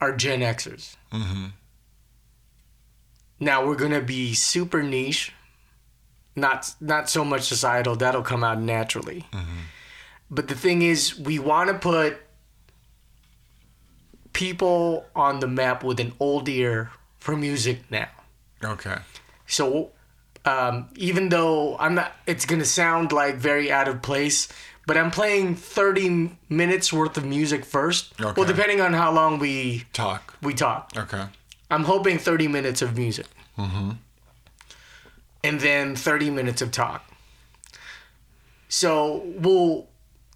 are 0.01 0.13
Gen 0.13 0.41
Xers. 0.41 0.97
Mm-hmm. 1.13 1.45
Now 3.39 3.65
we're 3.65 3.75
gonna 3.75 4.01
be 4.01 4.33
super 4.33 4.83
niche, 4.83 5.31
not 6.37 6.73
not 6.79 7.09
so 7.09 7.25
much 7.25 7.41
societal. 7.41 7.95
That'll 7.95 8.21
come 8.21 8.43
out 8.43 8.61
naturally. 8.61 9.25
But 10.29 10.47
the 10.47 10.55
thing 10.55 10.81
is, 10.81 11.17
we 11.17 11.39
want 11.39 11.69
to 11.69 11.73
put 11.73 12.17
people 14.33 15.05
on 15.15 15.39
the 15.39 15.47
map 15.47 15.83
with 15.83 15.99
an 15.99 16.13
old 16.19 16.47
ear 16.47 16.91
for 17.19 17.35
music 17.35 17.79
now. 17.89 18.09
Okay. 18.63 18.97
So 19.47 19.91
um, 20.45 20.89
even 20.95 21.29
though 21.29 21.77
I'm 21.77 21.95
not, 21.95 22.13
it's 22.25 22.45
gonna 22.45 22.65
sound 22.65 23.11
like 23.11 23.35
very 23.35 23.71
out 23.71 23.87
of 23.87 24.01
place. 24.01 24.47
But 24.85 24.95
I'm 24.95 25.11
playing 25.11 25.55
30 25.55 26.37
minutes 26.47 26.93
worth 26.93 27.17
of 27.17 27.25
music 27.25 27.65
first. 27.65 28.13
Okay. 28.21 28.33
Well, 28.39 28.47
depending 28.47 28.79
on 28.79 28.93
how 28.93 29.11
long 29.11 29.37
we 29.37 29.83
Talk. 29.91 30.35
we 30.41 30.53
talk. 30.53 30.93
Okay. 30.95 31.25
I'm 31.69 31.83
hoping 31.83 32.17
30 32.17 32.47
minutes 32.47 32.81
of 32.81 32.95
music. 32.97 33.25
Mm-hmm. 33.57 33.91
And 35.43 35.59
then 35.59 35.95
30 35.95 36.29
minutes 36.29 36.61
of 36.61 36.71
talk. 36.71 37.03
So 38.69 39.23
we'll 39.37 39.87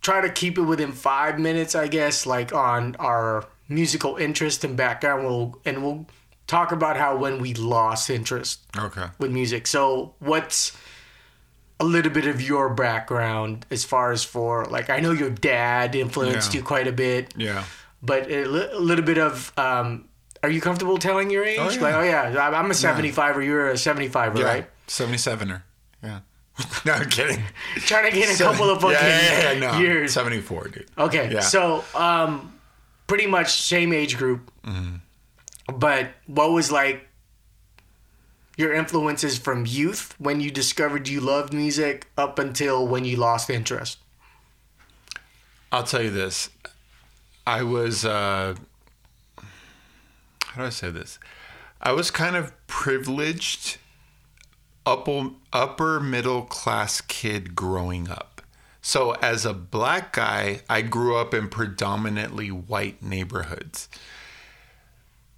try 0.02 0.22
to 0.22 0.30
keep 0.30 0.58
it 0.58 0.62
within 0.64 0.92
five 0.92 1.40
minutes, 1.40 1.76
I 1.76 1.88
guess, 1.88 2.26
like 2.26 2.54
on 2.54 2.96
our 2.98 3.46
musical 3.68 4.18
interest 4.18 4.64
and 4.64 4.76
background. 4.78 5.26
We'll 5.26 5.60
and 5.66 5.84
we'll 5.84 6.06
talk 6.48 6.72
about 6.72 6.98
how 6.98 7.18
when 7.18 7.40
we 7.40 7.54
lost 7.54 8.10
interest 8.10 8.62
Okay. 8.78 9.06
with 9.20 9.32
music. 9.32 9.68
So 9.68 10.16
what's 10.20 10.76
a 11.80 11.86
little 11.86 12.12
bit 12.12 12.28
of 12.28 12.42
your 12.42 12.70
background 12.70 13.66
as 13.72 13.84
far 13.84 14.12
as 14.12 14.24
for 14.24 14.66
like 14.66 14.90
I 14.90 15.00
know 15.00 15.12
your 15.12 15.30
dad 15.30 15.96
influenced 15.96 16.54
Yeah. 16.54 16.60
you 16.62 16.66
quite 16.66 16.88
a 16.88 16.92
bit, 16.92 17.34
Yeah. 17.36 17.64
but 18.02 18.30
a, 18.32 18.46
li- 18.46 18.70
a 18.72 18.80
little 18.80 19.06
bit 19.06 19.18
of 19.18 19.52
um, 19.58 20.06
are 20.44 20.50
you 20.50 20.62
comfortable 20.62 20.98
telling 20.98 21.30
your 21.30 21.44
age? 21.44 21.60
Oh, 21.60 21.70
yeah. 21.70 21.82
Like, 21.82 21.96
oh 21.96 22.02
yeah, 22.04 22.50
I'm 22.50 22.72
a 22.72 22.74
75 22.74 23.38
or 23.38 23.42
you're 23.42 23.70
a 23.70 23.78
75 23.78 24.38
Yeah. 24.38 24.44
right? 24.46 24.70
77er. 24.92 25.64
Yeah. 26.04 26.20
no, 26.86 26.94
I'm 26.94 27.10
kidding. 27.10 27.42
Trying 27.78 28.12
to 28.12 28.18
get 28.18 28.30
a 28.30 28.34
So- 28.34 28.52
couple 28.52 28.70
of 28.70 28.82
fucking 28.82 28.98
yeah, 28.98 29.40
yeah, 29.40 29.52
yeah, 29.54 29.72
no. 29.72 29.80
years. 29.80 30.14
74, 30.14 30.68
dude. 30.68 30.86
Okay, 30.98 31.32
Yeah. 31.32 31.40
so 31.40 31.84
um, 31.96 32.54
pretty 33.08 33.26
much 33.28 33.62
same 33.62 33.94
age 33.94 34.18
group. 34.18 34.52
Mm-hmm. 34.66 34.98
But 35.78 36.10
what 36.28 36.52
was 36.52 36.72
like 36.72 37.08
your 38.58 38.74
influences 38.74 39.38
from 39.38 39.66
youth 39.66 40.14
when 40.20 40.42
you 40.42 40.52
discovered 40.52 41.08
you 41.08 41.22
loved 41.22 41.54
music 41.54 42.08
up 42.18 42.38
until 42.38 42.86
when 42.86 43.06
you 43.06 43.16
lost 43.16 43.50
interest? 43.50 43.98
I'll 45.72 45.84
tell 45.84 46.02
you 46.04 46.10
this. 46.10 46.50
I 47.48 47.64
was, 47.64 48.04
uh, 48.04 48.56
how 49.38 50.62
do 50.62 50.64
I 50.64 50.70
say 50.70 50.92
this? 50.92 51.18
I 51.82 51.94
was 51.94 52.12
kind 52.12 52.36
of 52.36 52.52
privileged, 52.68 53.78
upper, 54.92 55.30
upper 55.54 56.00
middle 56.00 56.44
class 56.44 57.02
kid 57.02 57.56
growing 57.56 58.10
up. 58.10 58.42
So, 58.82 59.12
as 59.22 59.46
a 59.46 59.54
black 59.54 60.14
guy, 60.14 60.62
I 60.68 60.82
grew 60.82 61.16
up 61.16 61.34
in 61.34 61.50
predominantly 61.50 62.50
white 62.50 63.02
neighborhoods. 63.04 63.88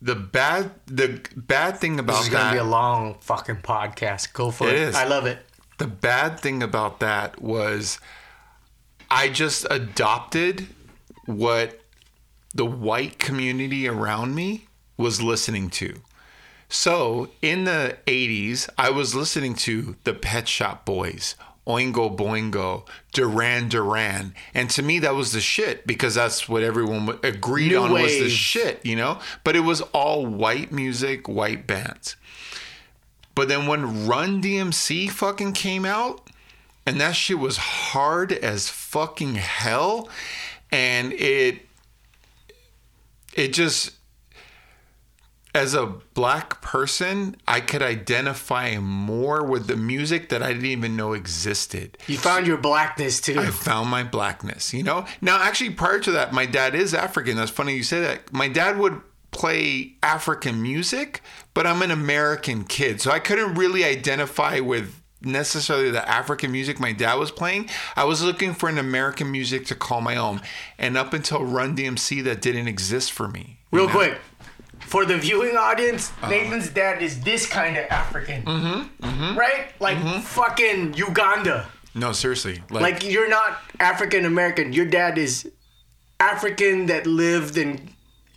The 0.02 0.16
bad, 0.16 0.72
the 0.86 1.22
bad 1.36 1.78
thing 1.78 2.00
about 2.00 2.18
This 2.18 2.26
is 2.26 2.32
that 2.32 2.39
gonna 2.39 2.54
be 2.54 2.58
a 2.60 2.63
long 2.63 3.16
fucking 3.20 3.58
podcast. 3.58 4.34
Go 4.34 4.52
for 4.52 4.68
it. 4.68 4.74
It 4.74 4.80
is. 4.80 4.96
I 4.96 5.06
love 5.06 5.26
it. 5.26 5.39
the 5.78 5.88
bad 5.88 6.39
thing 6.39 6.62
about 6.63 7.00
that 7.02 7.42
was 7.42 8.00
I 9.10 9.28
just 9.30 9.66
adopted 9.70 10.68
what 11.26 11.80
the 12.54 12.66
white 12.66 13.18
community 13.20 13.88
around 13.88 14.36
me 14.36 14.68
was 14.98 15.22
listening 15.22 15.70
to. 15.72 15.96
So 16.74 17.30
in 17.44 17.66
the 17.66 17.98
80s, 18.08 18.68
I 18.80 18.90
was 18.90 19.14
listening 19.14 19.54
to 19.58 19.96
the 20.06 20.14
Pet 20.16 20.48
Shop 20.48 20.86
Boys, 20.86 21.36
Oingo 21.68 22.18
Boingo, 22.18 22.88
Duran 23.12 23.70
Duran. 23.70 24.34
And 24.56 24.72
to 24.72 24.82
me, 24.82 24.98
that 24.98 25.14
was 25.14 25.34
the 25.34 25.40
shit 25.40 25.86
because 25.86 26.16
that's 26.16 26.50
what 26.50 26.64
everyone 26.64 27.20
agreed 27.22 27.74
New 27.74 27.78
on 27.78 27.92
was 27.92 28.18
the 28.18 28.28
shit, 28.28 28.84
you 28.84 28.96
know? 28.96 29.20
But 29.44 29.56
it 29.56 29.60
was 29.60 29.82
all 29.94 30.26
white 30.26 30.72
music, 30.72 31.30
white 31.30 31.68
bands. 31.68 32.16
But 33.36 33.50
then 33.50 33.68
when 33.68 34.08
Run 34.08 34.42
DMC 34.42 35.12
fucking 35.12 35.54
came 35.54 35.86
out, 35.86 36.28
and 36.88 37.00
that 37.00 37.16
shit 37.16 37.38
was 37.38 37.58
hard 37.58 38.32
as 38.32 38.70
fucking 38.70 39.36
hell, 39.36 40.10
and 40.72 41.14
it 41.14 41.68
it 43.36 43.54
just 43.54 43.92
as 45.56 45.74
a 45.76 45.86
black 46.13 46.62
person, 46.62 47.36
I 47.48 47.62
could 47.62 47.82
identify 47.82 48.78
more 48.78 49.44
with 49.44 49.68
the 49.68 49.78
music 49.78 50.30
that 50.30 50.42
I 50.42 50.54
didn't 50.54 50.66
even 50.66 50.96
know 50.96 51.13
existed. 51.13 51.98
You 52.08 52.18
found 52.18 52.48
your 52.48 52.58
blackness 52.58 53.22
too. 53.22 53.39
I 53.39 53.48
found 53.48 53.89
my 53.89 54.04
blackness, 54.04 54.74
you 54.74 54.84
know? 54.84 55.06
Now, 55.22 55.42
actually, 55.42 55.72
prior 55.72 56.00
to 56.00 56.12
that, 56.13 56.34
my 56.34 56.46
dad 56.46 56.74
is 56.74 56.94
African. 56.94 57.38
That's 57.38 57.52
funny 57.52 57.76
you 57.76 57.84
say 57.84 58.02
that. 58.02 58.34
My 58.34 58.48
dad 58.48 58.80
would 58.80 59.00
play 59.30 59.96
African 60.02 60.62
music, 60.62 61.22
but 61.54 61.68
I'm 61.68 61.82
an 61.82 61.92
American 61.92 62.63
kid. 62.63 63.02
So 63.02 63.12
I 63.12 63.20
couldn't 63.20 63.56
really 63.56 63.84
identify 63.84 64.60
with 64.60 65.02
necessarily 65.22 65.89
the 65.89 66.08
African 66.08 66.52
music 66.52 66.80
my 66.80 66.92
dad 66.92 67.16
was 67.16 67.32
playing. 67.32 67.70
I 67.96 68.04
was 68.04 68.24
looking 68.24 68.54
for 68.54 68.70
an 68.70 68.78
American 68.78 69.32
music 69.32 69.66
to 69.68 69.76
call 69.76 70.02
my 70.02 70.16
own. 70.16 70.42
And 70.78 70.98
up 70.98 71.13
until 71.13 71.44
Run 71.44 71.76
DMC, 71.76 72.24
that 72.24 72.42
didn't 72.42 72.68
exist 72.68 73.12
for 73.12 73.28
me. 73.28 73.60
Real 73.72 73.88
know? 73.88 73.92
quick, 73.92 74.18
for 74.93 75.06
the 75.12 75.17
viewing 75.17 75.58
audience, 75.58 76.03
Uh-huh. 76.12 76.29
Nathan's 76.32 76.69
dad 76.69 77.01
is 77.01 77.13
this 77.29 77.43
kind 77.60 77.75
of 77.82 77.86
African, 78.03 78.39
Mm-hmm. 78.45 79.29
right? 79.43 79.65
Like 79.79 79.97
fucking 80.38 80.93
Uganda. 81.08 81.58
No, 81.95 82.12
seriously. 82.12 82.56
Like, 82.69 82.97
you're 83.13 83.29
not 83.39 83.51
African 83.79 84.23
American. 84.34 84.65
Your 84.73 84.86
dad 84.99 85.17
is 85.17 85.34
African 86.19 86.86
that 86.91 87.03
lived 87.08 87.56
in, 87.58 87.69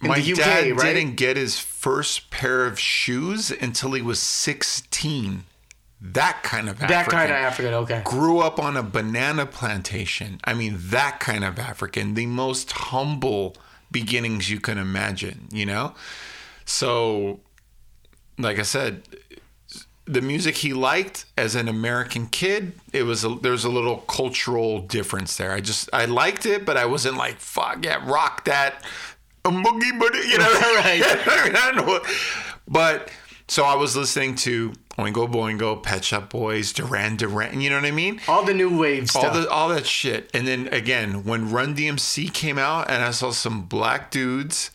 in 0.02 0.08
my 0.08 0.18
the 0.20 0.32
UK, 0.32 0.38
dad 0.38 0.70
right? 0.76 0.94
didn't 0.94 1.16
get 1.16 1.36
his 1.36 1.58
first 1.58 2.30
pair 2.30 2.66
of 2.66 2.78
shoes 2.80 3.50
until 3.50 3.92
he 3.92 4.02
was 4.02 4.18
16. 4.18 5.44
That 6.00 6.42
kind 6.42 6.68
of 6.70 6.78
that 6.80 7.06
kind 7.08 7.30
of 7.30 7.36
African. 7.36 7.72
Okay. 7.84 8.00
Grew 8.04 8.38
up 8.40 8.58
on 8.58 8.76
a 8.76 8.82
banana 8.82 9.44
plantation. 9.46 10.40
I 10.44 10.52
mean, 10.54 10.74
that 10.96 11.20
kind 11.20 11.42
of 11.44 11.58
African. 11.58 12.14
The 12.14 12.26
most 12.26 12.72
humble 12.72 13.56
beginnings 13.90 14.50
you 14.50 14.60
can 14.60 14.78
imagine, 14.78 15.48
you 15.50 15.64
know? 15.66 15.94
So, 16.66 17.40
like 18.38 18.58
I 18.58 18.62
said, 18.62 19.02
the 20.04 20.20
music 20.20 20.56
he 20.56 20.72
liked 20.72 21.24
as 21.36 21.54
an 21.54 21.68
American 21.68 22.26
kid, 22.26 22.72
it 22.92 23.04
was 23.04 23.24
a, 23.24 23.30
there's 23.40 23.64
a 23.64 23.68
little 23.70 23.98
cultural 23.98 24.80
difference 24.80 25.36
there. 25.36 25.52
I 25.52 25.60
just 25.60 25.88
I 25.92 26.04
liked 26.04 26.44
it, 26.46 26.64
but 26.66 26.76
I 26.76 26.84
wasn't 26.86 27.16
like 27.16 27.38
fuck 27.40 27.84
yeah, 27.84 28.02
rock 28.08 28.44
that 28.44 28.84
a 29.44 29.50
boogie 29.50 29.98
boogie, 29.98 30.28
you 30.28 30.38
know? 30.38 30.46
Right. 30.76 31.02
I, 31.04 31.44
mean, 31.46 31.56
I 31.56 31.72
don't 31.72 31.76
know, 31.76 31.92
what- 31.92 32.06
but 32.68 33.10
so 33.48 33.62
I 33.64 33.74
was 33.76 33.96
listening 33.96 34.34
to 34.36 34.72
Oingo 34.98 35.30
Boingo, 35.32 35.80
Pet 35.80 36.04
Shop 36.04 36.30
Boys, 36.30 36.72
Duran 36.72 37.16
Duran, 37.16 37.60
you 37.60 37.70
know 37.70 37.76
what 37.76 37.84
I 37.84 37.90
mean? 37.92 38.20
All 38.26 38.44
the 38.44 38.54
new 38.54 38.76
wave 38.76 39.02
All 39.14 39.22
stuff. 39.22 39.34
the 39.34 39.48
all 39.48 39.68
that 39.68 39.86
shit, 39.86 40.30
and 40.34 40.46
then 40.48 40.66
again 40.68 41.22
when 41.24 41.50
Run 41.52 41.74
DMC 41.76 42.32
came 42.32 42.58
out, 42.58 42.90
and 42.90 43.02
I 43.04 43.10
saw 43.12 43.30
some 43.30 43.62
black 43.62 44.10
dudes 44.10 44.70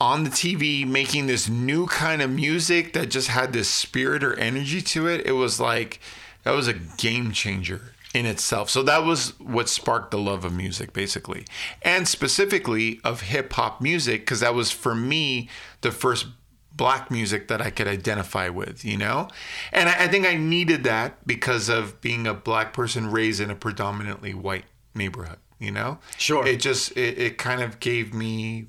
on 0.00 0.24
the 0.24 0.30
TV 0.30 0.86
making 0.86 1.26
this 1.26 1.48
new 1.48 1.86
kind 1.86 2.20
of 2.20 2.30
music 2.30 2.92
that 2.92 3.10
just 3.10 3.28
had 3.28 3.52
this 3.52 3.68
spirit 3.68 4.22
or 4.22 4.34
energy 4.34 4.82
to 4.82 5.06
it. 5.06 5.26
It 5.26 5.32
was 5.32 5.58
like 5.58 6.00
that 6.42 6.52
was 6.52 6.68
a 6.68 6.74
game 6.74 7.32
changer 7.32 7.92
in 8.14 8.26
itself. 8.26 8.70
So 8.70 8.82
that 8.82 9.04
was 9.04 9.38
what 9.40 9.68
sparked 9.68 10.10
the 10.10 10.18
love 10.18 10.44
of 10.44 10.52
music 10.52 10.92
basically. 10.92 11.44
And 11.82 12.06
specifically 12.06 13.00
of 13.04 13.22
hip 13.22 13.52
hop 13.52 13.80
music 13.80 14.22
because 14.22 14.40
that 14.40 14.54
was 14.54 14.70
for 14.70 14.94
me 14.94 15.48
the 15.80 15.92
first 15.92 16.26
black 16.72 17.10
music 17.10 17.48
that 17.48 17.62
I 17.62 17.70
could 17.70 17.88
identify 17.88 18.48
with, 18.50 18.84
you 18.84 18.98
know? 18.98 19.28
And 19.72 19.88
I, 19.88 20.04
I 20.04 20.08
think 20.08 20.26
I 20.26 20.36
needed 20.36 20.84
that 20.84 21.26
because 21.26 21.70
of 21.70 22.00
being 22.02 22.26
a 22.26 22.34
black 22.34 22.74
person 22.74 23.10
raised 23.10 23.40
in 23.40 23.50
a 23.50 23.54
predominantly 23.54 24.34
white 24.34 24.66
neighborhood, 24.94 25.38
you 25.58 25.70
know? 25.70 25.98
Sure. 26.18 26.46
It 26.46 26.60
just 26.60 26.92
it, 26.96 27.18
it 27.18 27.38
kind 27.38 27.62
of 27.62 27.80
gave 27.80 28.12
me 28.12 28.66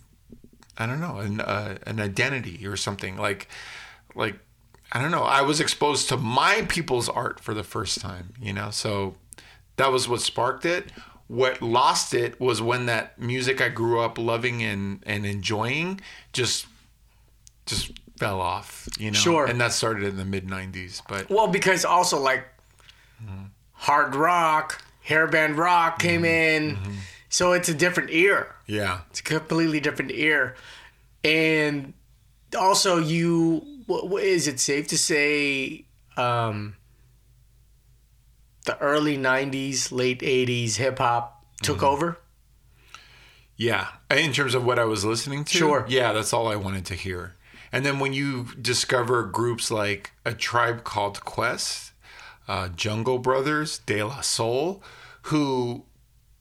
I 0.77 0.85
don't 0.85 0.99
know, 0.99 1.17
an 1.17 1.41
uh, 1.41 1.77
an 1.85 1.99
identity 1.99 2.65
or 2.67 2.77
something 2.77 3.17
like 3.17 3.47
like 4.15 4.39
I 4.91 5.01
don't 5.01 5.11
know. 5.11 5.23
I 5.23 5.41
was 5.41 5.59
exposed 5.59 6.09
to 6.09 6.17
my 6.17 6.65
people's 6.69 7.09
art 7.09 7.39
for 7.39 7.53
the 7.53 7.63
first 7.63 7.99
time, 7.99 8.33
you 8.41 8.53
know. 8.53 8.69
So 8.71 9.15
that 9.75 9.91
was 9.91 10.07
what 10.07 10.21
sparked 10.21 10.65
it. 10.65 10.91
What 11.27 11.61
lost 11.61 12.13
it 12.13 12.39
was 12.39 12.61
when 12.61 12.85
that 12.85 13.19
music 13.19 13.59
I 13.61 13.69
grew 13.69 13.99
up 13.99 14.17
loving 14.17 14.63
and 14.63 15.03
and 15.05 15.25
enjoying 15.25 15.99
just 16.31 16.67
just 17.65 17.91
fell 18.17 18.39
off, 18.39 18.87
you 18.97 19.11
know. 19.11 19.17
Sure. 19.17 19.45
And 19.45 19.59
that 19.59 19.73
started 19.73 20.05
in 20.05 20.17
the 20.17 20.25
mid 20.25 20.47
'90s, 20.47 21.01
but 21.07 21.29
Well, 21.29 21.47
because 21.47 21.83
also 21.83 22.19
like 22.19 22.47
mm-hmm. 23.23 23.45
hard 23.73 24.15
rock, 24.15 24.81
hairband 25.05 25.57
rock 25.57 25.99
came 25.99 26.21
mm-hmm. 26.21 26.65
in, 26.65 26.75
mm-hmm. 26.77 26.93
So 27.29 27.51
it's 27.53 27.69
a 27.69 27.73
different 27.73 28.09
ear. 28.11 28.55
yeah, 28.65 29.01
It's 29.09 29.19
a 29.19 29.23
completely 29.23 29.79
different 29.79 30.11
ear, 30.11 30.55
and 31.23 31.93
also 32.57 32.97
you. 32.97 33.63
What, 33.87 34.23
is 34.23 34.47
it 34.47 34.59
safe 34.59 34.87
to 34.87 34.97
say? 34.97 35.85
Um, 36.17 36.75
the 38.65 38.77
early 38.79 39.17
'90s, 39.17 39.91
late 39.91 40.19
'80s 40.19 40.75
hip 40.75 40.99
hop 40.99 41.45
took 41.61 41.81
over. 41.83 42.19
Yeah, 43.55 43.87
in 44.11 44.33
terms 44.33 44.53
of 44.53 44.63
what 44.65 44.77
I 44.77 44.83
was 44.85 45.03
listening 45.03 45.43
to, 45.45 45.57
Sure. 45.57 45.85
Yeah, 45.89 46.13
that's 46.13 46.31
all 46.31 46.47
I 46.47 46.55
wanted 46.55 46.85
to 46.87 46.93
hear. 46.93 47.33
And 47.71 47.83
then 47.85 47.97
when 47.99 48.13
you 48.13 48.49
discover 48.61 49.23
groups 49.23 49.71
like 49.71 50.11
a 50.23 50.33
tribe 50.33 50.83
called 50.83 51.25
Quest, 51.25 51.91
uh, 52.47 52.69
Jungle 52.69 53.17
Brothers, 53.19 53.79
De 53.79 54.03
La 54.03 54.21
Soul, 54.21 54.83
who 55.23 55.85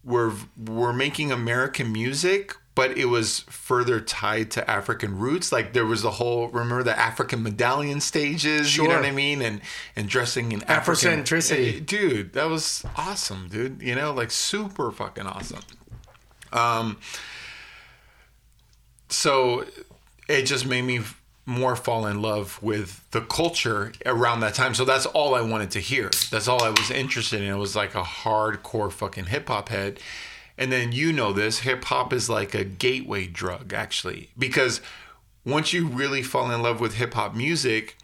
were 0.07 0.33
were 0.57 0.93
making 0.93 1.33
American 1.33 1.93
music, 1.93 2.55
but 2.75 2.97
it 2.97 3.07
was 3.07 3.41
further 3.51 4.01
tied 4.01 4.51
to 4.53 4.71
African 4.71 5.19
roots. 5.19 5.51
Like 5.51 5.73
there 5.73 5.85
was 5.85 6.03
the 6.03 6.13
whole 6.13 6.49
remember 6.49 6.83
the 6.85 6.99
African 6.99 7.43
medallion 7.43 8.01
stages, 8.01 8.77
you 8.77 8.85
know 8.87 8.95
what 8.95 9.05
I 9.05 9.11
mean, 9.11 9.43
and 9.43 9.61
and 9.97 10.09
dressing 10.09 10.53
in 10.53 10.63
African 10.65 11.25
Afrocentricity. 11.25 11.85
dude. 11.85 12.33
That 12.35 12.49
was 12.49 12.87
awesome, 12.97 13.49
dude. 13.49 13.83
You 13.83 13.97
know, 13.97 14.15
like 14.15 14.31
super 14.31 14.93
fucking 14.93 15.27
awesome. 15.27 15.61
Um, 16.53 16.99
so 19.09 19.67
it 20.29 20.43
just 20.43 20.67
made 20.67 20.83
me 20.83 21.01
more 21.47 21.77
fall 21.77 22.07
in 22.07 22.21
love 22.21 22.61
with 22.61 23.09
the 23.13 23.21
culture 23.21 23.93
around 24.05 24.41
that 24.41 24.55
time. 24.55 24.75
So 24.75 24.85
that's 24.85 25.07
all 25.07 25.35
I 25.35 25.41
wanted 25.41 25.71
to 25.73 25.81
hear. 25.81 26.11
That's 26.31 26.49
all 26.49 26.63
I 26.63 26.71
was 26.71 26.91
interested 26.91 27.41
in. 27.41 27.49
It 27.49 27.57
was 27.57 27.77
like 27.77 27.95
a 27.95 28.03
hardcore 28.03 28.93
fucking 28.93 29.27
hip 29.27 29.49
hop 29.49 29.69
head. 29.69 30.01
And 30.59 30.73
then 30.73 30.91
you 30.91 31.13
know 31.13 31.33
this 31.33 31.61
hip 31.61 31.85
hop 31.85 32.13
is 32.13 32.29
like 32.29 32.55
a 32.55 32.65
gateway 32.65 33.27
drug, 33.27 33.73
actually, 33.73 34.31
because 34.37 34.81
once 35.45 35.73
you 35.73 35.87
really 35.87 36.23
fall 36.23 36.51
in 36.51 36.63
love 36.63 36.81
with 36.81 36.95
hip 36.95 37.15
hop 37.15 37.35
music, 37.35 37.97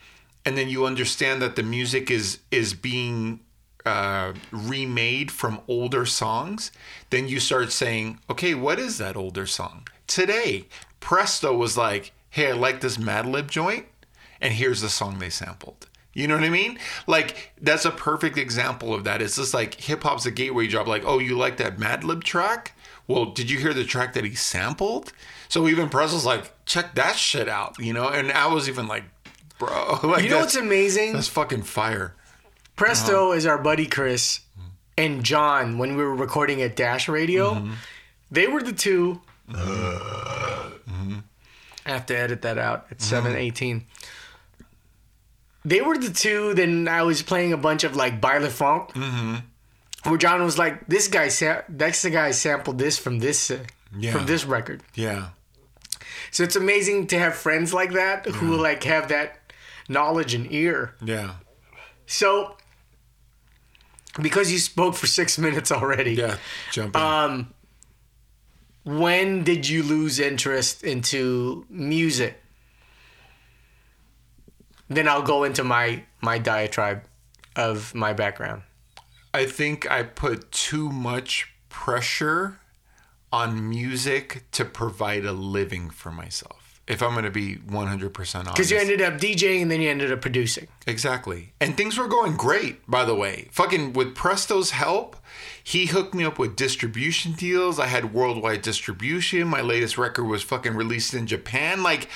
and 0.45 0.57
then 0.57 0.69
you 0.69 0.87
understand 0.87 1.43
that 1.43 1.57
the 1.57 1.63
music 1.63 2.11
is 2.11 2.39
is 2.51 2.75
being 2.75 3.41
uh, 3.85 4.33
remade 4.51 5.31
from 5.31 5.61
older 5.67 6.07
songs, 6.07 6.71
then 7.11 7.27
you 7.27 7.41
start 7.41 7.73
saying, 7.73 8.19
okay, 8.31 8.55
what 8.55 8.79
is 8.79 8.99
that 8.99 9.17
older 9.17 9.47
song? 9.47 9.89
Today, 10.07 10.67
Presto 11.01 11.57
was 11.57 11.77
like, 11.77 12.13
hey, 12.33 12.49
I 12.51 12.53
like 12.53 12.81
this 12.81 12.97
Madlib 12.99 13.49
joint, 13.49 13.87
and 14.41 14.53
here's 14.53 14.81
the 14.81 14.89
song 14.89 15.19
they 15.21 15.31
sampled. 15.31 15.87
You 16.15 16.27
know 16.29 16.35
what 16.35 16.45
I 16.45 16.51
mean? 16.51 16.79
Like, 17.07 17.53
that's 17.61 17.87
a 17.87 17.91
perfect 17.91 18.37
example 18.37 18.93
of 18.93 19.05
that. 19.05 19.23
It's 19.23 19.37
just 19.37 19.55
like 19.55 19.75
hip 19.81 20.03
hop's 20.03 20.27
a 20.27 20.31
gateway 20.31 20.67
job. 20.67 20.87
Like, 20.87 21.05
oh, 21.07 21.19
you 21.19 21.39
like 21.39 21.57
that 21.57 21.79
Madlib 21.79 22.23
track? 22.23 22.77
Well, 23.09 23.27
did 23.27 23.51
you 23.51 23.59
hear 23.59 23.73
the 23.73 23.85
track 23.85 24.13
that 24.13 24.25
he 24.25 24.35
sampled? 24.35 25.13
So 25.49 25.67
even 25.69 25.89
Presto's 25.89 26.27
like, 26.27 26.53
check 26.67 26.95
that 26.97 27.17
shit 27.17 27.49
out, 27.49 27.79
you 27.79 27.93
know? 27.95 28.09
And 28.09 28.31
I 28.33 28.47
was 28.53 28.69
even 28.69 28.89
like, 28.89 29.05
bro, 29.59 29.99
like, 30.05 30.23
you 30.25 30.29
know 30.31 30.41
what's 30.41 30.55
amazing? 30.57 31.15
That's 31.15 31.29
fucking 31.29 31.63
fire. 31.63 32.15
Presto 32.77 33.29
Uh-huh. 33.29 33.37
is 33.37 33.47
our 33.47 33.59
buddy 33.59 33.87
Chris 33.87 34.41
and 34.99 35.25
John 35.25 35.79
when 35.79 35.97
we 35.97 36.03
were 36.03 36.15
recording 36.15 36.61
at 36.61 36.77
Dash 36.77 37.09
Radio. 37.09 37.55
Mm-hmm. 37.55 37.73
They 38.31 38.47
were 38.49 38.63
the 38.63 38.73
two. 38.75 39.21
Mm-hmm. 39.51 41.19
I 41.87 41.91
have 41.91 42.07
to 42.07 42.17
edit 42.17 42.43
that 42.43 42.59
out 42.59 42.87
at 42.91 43.01
seven 43.03 43.35
eighteen. 43.37 43.87
They 45.65 45.81
were 45.81 45.97
the 45.97 46.11
two. 46.11 46.55
Then 46.55 46.89
I 46.89 47.03
was 47.03 47.23
playing 47.23 47.53
a 47.53 47.57
bunch 47.57 47.85
of 47.85 47.95
like 47.97 48.21
Baile 48.21 48.49
Funk, 48.49 48.91
Mm-hmm. 48.95 49.37
where 50.09 50.19
John 50.19 50.43
was 50.43 50.59
like, 50.59 50.87
"This 50.89 51.09
guy, 51.09 51.29
sa- 51.29 51.63
that's 51.69 52.03
the 52.03 52.11
guy 52.11 52.31
sampled 52.33 52.79
this 52.79 52.99
from 52.99 53.19
this 53.21 53.51
uh, 53.51 53.59
Yeah. 53.97 54.13
from 54.13 54.27
this 54.27 54.45
record." 54.45 54.83
Yeah. 54.95 55.29
So 56.31 56.43
it's 56.43 56.57
amazing 56.57 57.09
to 57.09 57.19
have 57.19 57.35
friends 57.35 57.73
like 57.75 57.93
that 57.93 58.27
who 58.27 58.57
like 58.57 58.85
have 58.85 59.09
that 59.09 59.39
knowledge 59.89 60.35
and 60.35 60.51
ear. 60.53 60.95
Yeah. 61.03 61.35
So, 62.07 62.57
because 64.21 64.51
you 64.53 64.59
spoke 64.59 64.95
for 64.95 65.07
six 65.07 65.39
minutes 65.39 65.71
already, 65.73 66.15
Yeah. 66.15 66.37
Jump 66.73 66.97
in. 66.97 67.03
um, 67.03 67.55
when 68.85 69.45
did 69.45 69.69
you 69.69 69.83
lose 69.83 70.19
interest 70.19 70.83
into 70.85 71.65
music? 71.69 72.43
Then 74.89 75.09
I'll 75.09 75.23
go 75.23 75.45
into 75.45 75.65
my 75.65 76.05
my 76.21 76.39
diatribe 76.39 77.05
of 77.57 77.95
my 77.95 78.13
background. 78.13 78.63
I 79.35 79.47
think 79.47 79.91
I 79.91 80.03
put 80.03 80.51
too 80.53 80.91
much 80.91 81.53
pressure 81.69 82.61
on 83.33 83.69
music 83.69 84.45
to 84.53 84.65
provide 84.65 85.25
a 85.25 85.33
living 85.33 85.89
for 85.89 86.13
myself. 86.13 86.81
If 86.87 87.03
I'm 87.03 87.13
going 87.13 87.25
to 87.25 87.31
be 87.31 87.57
100% 87.57 88.35
honest. 88.35 88.55
Because 88.55 88.71
you 88.71 88.77
ended 88.77 89.01
up 89.01 89.15
DJing 89.15 89.63
and 89.63 89.71
then 89.71 89.81
you 89.81 89.89
ended 89.89 90.13
up 90.13 90.21
producing. 90.21 90.67
Exactly. 90.87 91.55
And 91.61 91.77
things 91.77 91.97
were 91.97 92.09
going 92.09 92.37
great, 92.37 92.85
by 92.91 93.05
the 93.05 93.15
way. 93.15 93.49
Fucking 93.53 93.93
with 93.95 94.15
Presto's 94.15 94.73
help, 94.73 95.17
he 95.65 95.87
hooked 95.87 96.15
me 96.15 96.25
up 96.25 96.39
with 96.39 96.57
distribution 96.57 97.33
deals. 97.33 97.79
I 97.79 97.87
had 97.87 98.15
worldwide 98.15 98.63
distribution. 98.63 99.49
My 99.49 99.61
latest 99.61 99.97
record 99.97 100.25
was 100.25 100.43
fucking 100.43 100.75
released 100.75 101.15
in 101.15 101.27
Japan. 101.27 101.83
Like 101.83 102.09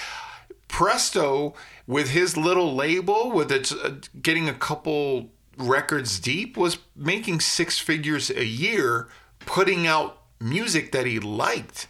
Presto 0.68 1.54
with 1.86 2.10
his 2.10 2.36
little 2.36 2.74
label 2.74 3.30
with 3.30 3.52
its 3.52 3.72
uh, 3.72 3.96
getting 4.20 4.48
a 4.48 4.54
couple 4.54 5.30
records 5.56 6.20
deep 6.20 6.56
was 6.56 6.78
making 6.94 7.40
six 7.40 7.78
figures 7.78 8.30
a 8.30 8.44
year 8.44 9.08
putting 9.40 9.86
out 9.86 10.22
music 10.38 10.92
that 10.92 11.06
he 11.06 11.18
liked 11.18 11.86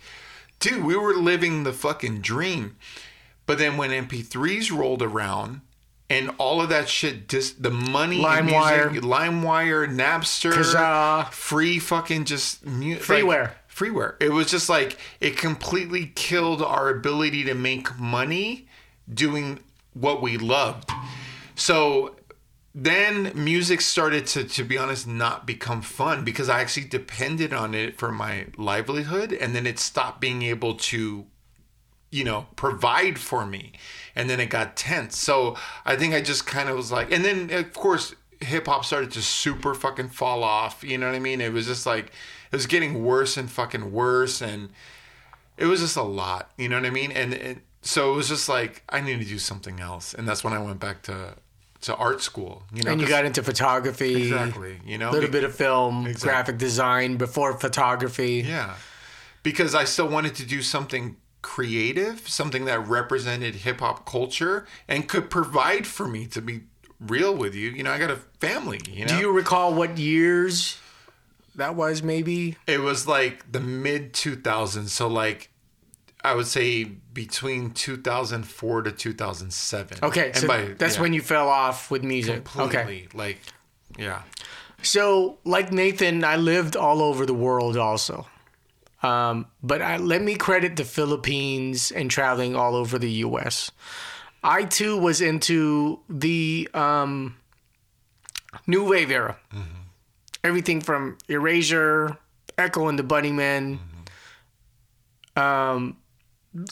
dude 0.60 0.84
we 0.84 0.96
were 0.96 1.14
living 1.14 1.64
the 1.64 1.72
fucking 1.72 2.20
dream 2.20 2.76
but 3.44 3.58
then 3.58 3.76
when 3.76 3.90
mp3s 3.90 4.70
rolled 4.70 5.02
around 5.02 5.62
and 6.08 6.30
all 6.38 6.62
of 6.62 6.68
that 6.68 6.88
shit 6.88 7.28
just 7.28 7.62
the 7.62 7.70
money 7.70 8.20
LimeWire. 8.22 8.90
limewire 9.00 9.88
napster 9.88 10.52
Kazaa. 10.52 11.30
free 11.32 11.78
fucking 11.78 12.24
just 12.24 12.64
mu- 12.64 12.96
Freeware. 12.96 13.42
like, 13.42 13.68
freeware 13.68 14.14
it 14.20 14.30
was 14.30 14.50
just 14.50 14.68
like 14.68 14.98
it 15.20 15.36
completely 15.36 16.06
killed 16.14 16.62
our 16.62 16.88
ability 16.88 17.44
to 17.44 17.54
make 17.54 17.98
money 17.98 18.66
doing 19.12 19.58
what 19.94 20.22
we 20.22 20.36
loved 20.38 20.90
so 21.54 22.14
then 22.74 23.32
music 23.34 23.80
started 23.80 24.26
to 24.26 24.44
to 24.44 24.62
be 24.62 24.78
honest 24.78 25.06
not 25.06 25.46
become 25.46 25.82
fun 25.82 26.24
because 26.24 26.48
i 26.48 26.60
actually 26.60 26.86
depended 26.86 27.52
on 27.52 27.74
it 27.74 27.98
for 27.98 28.10
my 28.12 28.46
livelihood 28.56 29.32
and 29.32 29.54
then 29.54 29.66
it 29.66 29.78
stopped 29.78 30.20
being 30.20 30.42
able 30.42 30.74
to 30.74 31.26
you 32.10 32.22
know 32.24 32.46
provide 32.56 33.18
for 33.18 33.44
me 33.46 33.72
and 34.16 34.28
then 34.28 34.40
it 34.40 34.46
got 34.46 34.76
tense 34.76 35.16
so 35.18 35.56
i 35.84 35.94
think 35.94 36.12
i 36.14 36.20
just 36.20 36.46
kind 36.46 36.68
of 36.68 36.76
was 36.76 36.90
like 36.90 37.12
and 37.12 37.24
then 37.24 37.50
of 37.52 37.72
course 37.72 38.14
hip 38.40 38.66
hop 38.66 38.84
started 38.84 39.10
to 39.10 39.22
super 39.22 39.74
fucking 39.74 40.08
fall 40.08 40.42
off 40.42 40.82
you 40.82 40.98
know 40.98 41.06
what 41.06 41.14
i 41.14 41.18
mean 41.20 41.40
it 41.40 41.52
was 41.52 41.66
just 41.66 41.86
like 41.86 42.06
it 42.06 42.52
was 42.52 42.66
getting 42.66 43.04
worse 43.04 43.36
and 43.36 43.50
fucking 43.50 43.92
worse 43.92 44.40
and 44.40 44.70
it 45.56 45.66
was 45.66 45.80
just 45.80 45.96
a 45.96 46.02
lot 46.02 46.50
you 46.56 46.68
know 46.68 46.76
what 46.76 46.86
i 46.86 46.90
mean 46.90 47.12
and, 47.12 47.32
and 47.34 47.60
so 47.82 48.12
it 48.12 48.16
was 48.16 48.28
just 48.28 48.48
like 48.48 48.82
i 48.88 49.00
need 49.00 49.18
to 49.20 49.24
do 49.24 49.38
something 49.38 49.78
else 49.80 50.12
and 50.14 50.26
that's 50.26 50.42
when 50.42 50.52
i 50.52 50.58
went 50.58 50.80
back 50.80 51.02
to 51.02 51.34
to 51.82 51.94
art 51.96 52.20
school 52.22 52.62
you 52.72 52.82
know 52.82 52.90
and 52.90 53.00
you 53.00 53.06
got 53.06 53.24
into 53.26 53.42
photography. 53.42 54.24
Exactly, 54.24 54.80
you 54.84 54.96
know, 54.98 55.10
a 55.10 55.12
little 55.12 55.30
bit 55.30 55.44
of 55.44 55.54
film, 55.54 56.06
Exactly. 56.06 56.28
graphic 56.28 56.58
design 56.58 57.16
before 57.16 57.52
photography. 57.58 58.42
Yeah. 58.46 58.74
Because 59.42 59.74
I 59.74 59.84
still 59.84 60.08
wanted 60.08 60.34
to 60.36 60.46
do 60.46 60.62
something 60.62 61.16
creative, 61.46 62.28
something 62.28 62.64
that 62.64 62.80
represented 62.88 63.54
hip 63.54 63.78
hop 63.78 64.04
culture 64.04 64.66
and 64.88 65.08
could 65.08 65.30
provide 65.30 65.86
for 65.86 66.08
me 66.08 66.26
to 66.26 66.42
be 66.42 66.62
real 66.98 67.32
with 67.32 67.54
you. 67.54 67.70
You 67.70 67.84
know, 67.84 67.92
I 67.92 67.98
got 67.98 68.10
a 68.10 68.16
family, 68.40 68.80
you 68.90 69.06
know. 69.06 69.14
Do 69.14 69.20
you 69.20 69.30
recall 69.30 69.72
what 69.72 69.96
years 69.96 70.76
that 71.54 71.76
was? 71.76 72.02
Maybe 72.02 72.56
it 72.66 72.80
was 72.80 73.06
like 73.06 73.52
the 73.52 73.60
mid 73.60 74.12
2000s, 74.12 74.88
so 74.88 75.06
like 75.06 75.50
I 76.24 76.34
would 76.34 76.48
say 76.48 76.82
between 76.82 77.70
2004 77.70 78.82
to 78.82 78.90
2007. 78.90 79.98
okay. 80.02 80.26
And 80.26 80.36
So 80.36 80.48
by- 80.48 80.74
that's 80.76 80.96
yeah, 80.96 81.00
when 81.02 81.12
you 81.12 81.22
fell 81.22 81.48
off 81.48 81.92
with 81.92 82.02
music. 82.02 82.56
Okay. 82.56 83.06
like 83.14 83.38
yeah. 83.96 84.22
So, 84.82 85.38
like 85.44 85.70
Nathan, 85.72 86.24
I 86.24 86.36
lived 86.36 86.76
all 86.76 87.00
over 87.02 87.24
the 87.24 87.34
world 87.34 87.76
also. 87.76 88.26
Um, 89.06 89.46
but 89.62 89.82
I, 89.82 89.98
let 89.98 90.20
me 90.20 90.34
credit 90.34 90.74
the 90.74 90.84
Philippines 90.84 91.92
and 91.92 92.10
traveling 92.10 92.56
all 92.56 92.74
over 92.74 92.98
the 92.98 93.10
US. 93.26 93.70
I 94.42 94.64
too 94.64 94.96
was 94.96 95.20
into 95.20 96.00
the 96.08 96.68
um, 96.74 97.36
New 98.66 98.88
Wave 98.88 99.12
era. 99.12 99.38
Everything 100.42 100.80
from 100.80 101.18
Erasure, 101.28 102.16
Echo 102.58 102.88
and 102.88 102.98
the 102.98 103.04
Bunnymen, 103.04 103.78
um, 105.36 105.96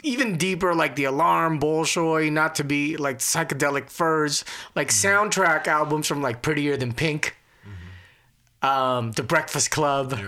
even 0.03 0.37
deeper 0.37 0.75
like 0.75 0.97
the 0.97 1.05
Alarm, 1.05 1.61
Bolshoi, 1.61 2.33
not 2.33 2.55
to 2.57 2.65
be 2.65 2.97
like 2.97 3.19
psychedelic 3.19 3.91
furs, 3.91 4.45
like 4.75 4.89
soundtrack 4.89 5.67
albums 5.69 6.07
from 6.07 6.23
like 6.23 6.43
Pretty 6.43 6.73
in 6.73 6.93
Pink. 6.95 7.37
Um, 8.63 9.13
The 9.13 9.23
Breakfast 9.23 9.71
Club, 9.71 10.19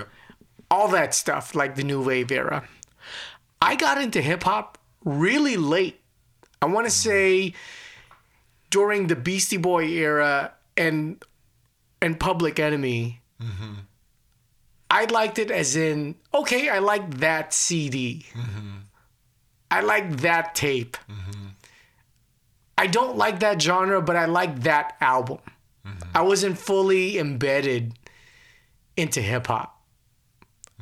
all 0.71 0.89
that 0.89 1.15
stuff, 1.15 1.55
like 1.55 1.75
the 1.75 1.85
new 1.85 2.03
wave 2.03 2.31
era. 2.31 2.65
I 3.61 3.77
got 3.77 4.01
into 4.01 4.21
hip 4.21 4.43
hop 4.43 4.79
really 5.05 5.57
late. 5.57 6.01
I 6.61 6.67
want 6.67 6.87
to 6.87 6.91
say 6.91 7.55
during 8.71 9.07
the 9.07 9.17
Beastie 9.17 9.57
Boy 9.57 9.87
era 9.87 10.53
and 10.77 11.23
and 12.03 12.19
Public 12.19 12.59
Enemy. 12.59 13.21
Mm-hmm. 13.41 13.75
I 14.91 15.05
liked 15.07 15.39
it 15.39 15.51
as 15.51 15.77
in 15.77 16.17
okay, 16.35 16.69
I 16.69 16.79
like 16.79 17.19
that 17.19 17.53
CD. 17.53 18.27
Mm-hmm. 18.33 18.77
I 19.71 19.81
like 19.81 20.19
that 20.19 20.55
tape. 20.55 20.97
Mm-hmm. 21.11 21.47
I 22.79 22.87
don't 22.87 23.17
like 23.17 23.41
that 23.41 23.61
genre, 23.61 24.03
but 24.03 24.17
I 24.17 24.27
like 24.27 24.61
that 24.61 24.97
album. 25.01 25.39
I 26.15 26.23
wasn't 26.23 26.59
fully 26.59 27.19
embedded 27.19 27.95
into 28.97 29.21
hip 29.21 29.47
hop. 29.47 29.76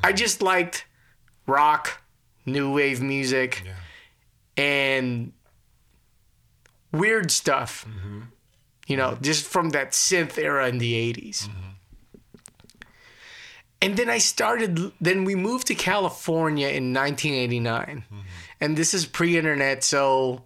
I 0.05 0.12
just 0.12 0.42
liked 0.42 0.84
rock, 1.46 2.02
new 2.44 2.72
wave 2.74 3.00
music, 3.00 3.64
and 4.55 5.32
weird 6.92 7.30
stuff. 7.30 7.86
Mm-hmm. 7.88 8.20
You 8.86 8.96
know, 8.98 9.16
just 9.22 9.46
from 9.46 9.70
that 9.70 9.92
synth 9.92 10.36
era 10.36 10.68
in 10.68 10.76
the 10.76 10.92
80s. 10.92 11.48
Mm-hmm. 11.48 11.61
And 13.80 13.96
then 13.96 14.11
I 14.11 14.18
started, 14.18 14.92
then 15.00 15.24
we 15.24 15.34
moved 15.34 15.66
to 15.68 15.74
California 15.74 16.68
in 16.68 16.92
1989. 16.92 18.05
Mm-hmm. 18.05 18.20
And 18.61 18.76
this 18.76 18.92
is 18.92 19.07
pre 19.07 19.38
internet, 19.38 19.84
so 19.84 20.42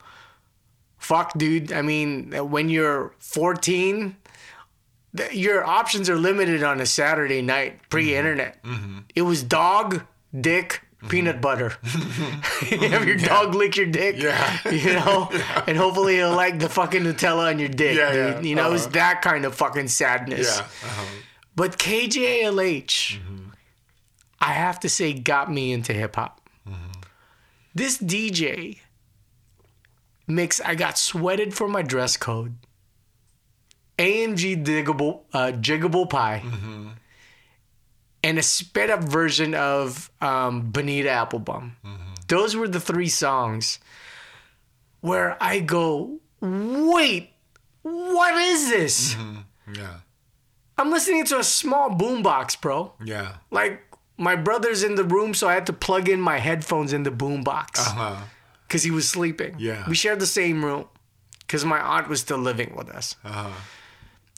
fuck, 0.98 1.36
dude. 1.36 1.72
I 1.72 1.82
mean, 1.82 2.30
when 2.50 2.68
you're 2.68 3.12
14, 3.18 3.96
th- 4.02 4.27
your 5.32 5.64
options 5.64 6.08
are 6.10 6.16
limited 6.16 6.62
on 6.62 6.80
a 6.80 6.86
Saturday 6.86 7.42
night 7.42 7.80
pre 7.90 8.14
internet. 8.14 8.62
Mm-hmm. 8.62 8.74
Mm-hmm. 8.74 8.98
It 9.14 9.22
was 9.22 9.42
dog, 9.42 10.02
dick, 10.38 10.82
mm-hmm. 10.98 11.08
peanut 11.08 11.40
butter. 11.40 11.72
you 12.70 12.78
have 12.90 13.06
your 13.06 13.16
dog 13.16 13.54
lick 13.54 13.76
your 13.76 13.86
dick. 13.86 14.16
Yeah. 14.18 14.58
You 14.70 14.92
know? 14.94 15.28
And 15.66 15.76
hopefully 15.76 16.16
he'll 16.16 16.34
like 16.34 16.58
the 16.58 16.68
fucking 16.68 17.02
Nutella 17.02 17.50
on 17.50 17.58
your 17.58 17.68
dick. 17.68 17.96
Yeah, 17.96 18.12
yeah. 18.12 18.40
You 18.40 18.54
know, 18.54 18.72
it's 18.72 18.84
Uh-huh. 18.84 18.92
that 18.92 19.22
kind 19.22 19.44
of 19.44 19.54
fucking 19.54 19.88
sadness. 19.88 20.58
Yeah. 20.58 20.62
Uh-huh. 20.64 21.04
But 21.56 21.78
KJLH, 21.78 23.18
I 24.40 24.52
have 24.52 24.78
to 24.80 24.88
say, 24.88 25.12
got 25.12 25.50
me 25.50 25.72
into 25.72 25.92
hip 25.92 26.14
hop. 26.16 26.40
This 27.74 27.98
DJ 27.98 28.78
mix, 30.26 30.60
I 30.60 30.74
got 30.74 30.98
sweated 30.98 31.54
for 31.54 31.68
my 31.68 31.82
dress 31.82 32.16
code. 32.16 32.56
AMG 33.98 34.64
Diggable, 34.64 35.20
uh, 35.32 35.52
Jiggable 35.52 36.08
Pie, 36.08 36.42
and 38.22 38.38
a 38.38 38.42
sped 38.42 38.90
up 38.90 39.04
version 39.04 39.54
of 39.54 40.10
um, 40.20 40.70
Bonita 40.70 41.08
Applebum. 41.08 41.72
Those 42.28 42.54
were 42.56 42.68
the 42.68 42.80
three 42.80 43.08
songs 43.08 43.78
where 45.00 45.36
I 45.42 45.60
go, 45.60 46.18
wait, 46.40 47.30
what 47.82 48.34
is 48.36 48.68
this? 48.70 49.16
Yeah. 49.72 50.00
I'm 50.76 50.90
listening 50.90 51.24
to 51.26 51.38
a 51.38 51.44
small 51.44 51.90
boombox, 51.90 52.60
bro. 52.60 52.92
Yeah. 53.04 53.36
Like 53.50 53.82
my 54.16 54.36
brother's 54.36 54.82
in 54.82 54.94
the 54.94 55.04
room, 55.04 55.34
so 55.34 55.48
I 55.48 55.54
had 55.54 55.66
to 55.66 55.72
plug 55.72 56.08
in 56.08 56.20
my 56.20 56.38
headphones 56.38 56.92
in 56.92 57.02
the 57.04 57.10
boombox 57.10 57.78
Uh-huh. 57.78 58.16
because 58.66 58.82
he 58.82 58.90
was 58.90 59.08
sleeping. 59.08 59.56
Yeah. 59.58 59.84
we 59.88 59.94
shared 59.94 60.20
the 60.20 60.26
same 60.26 60.64
room 60.64 60.86
because 61.40 61.64
my 61.64 61.80
aunt 61.80 62.08
was 62.08 62.20
still 62.20 62.38
living 62.38 62.74
with 62.76 62.90
us. 62.90 63.16
Uh-huh. 63.24 63.50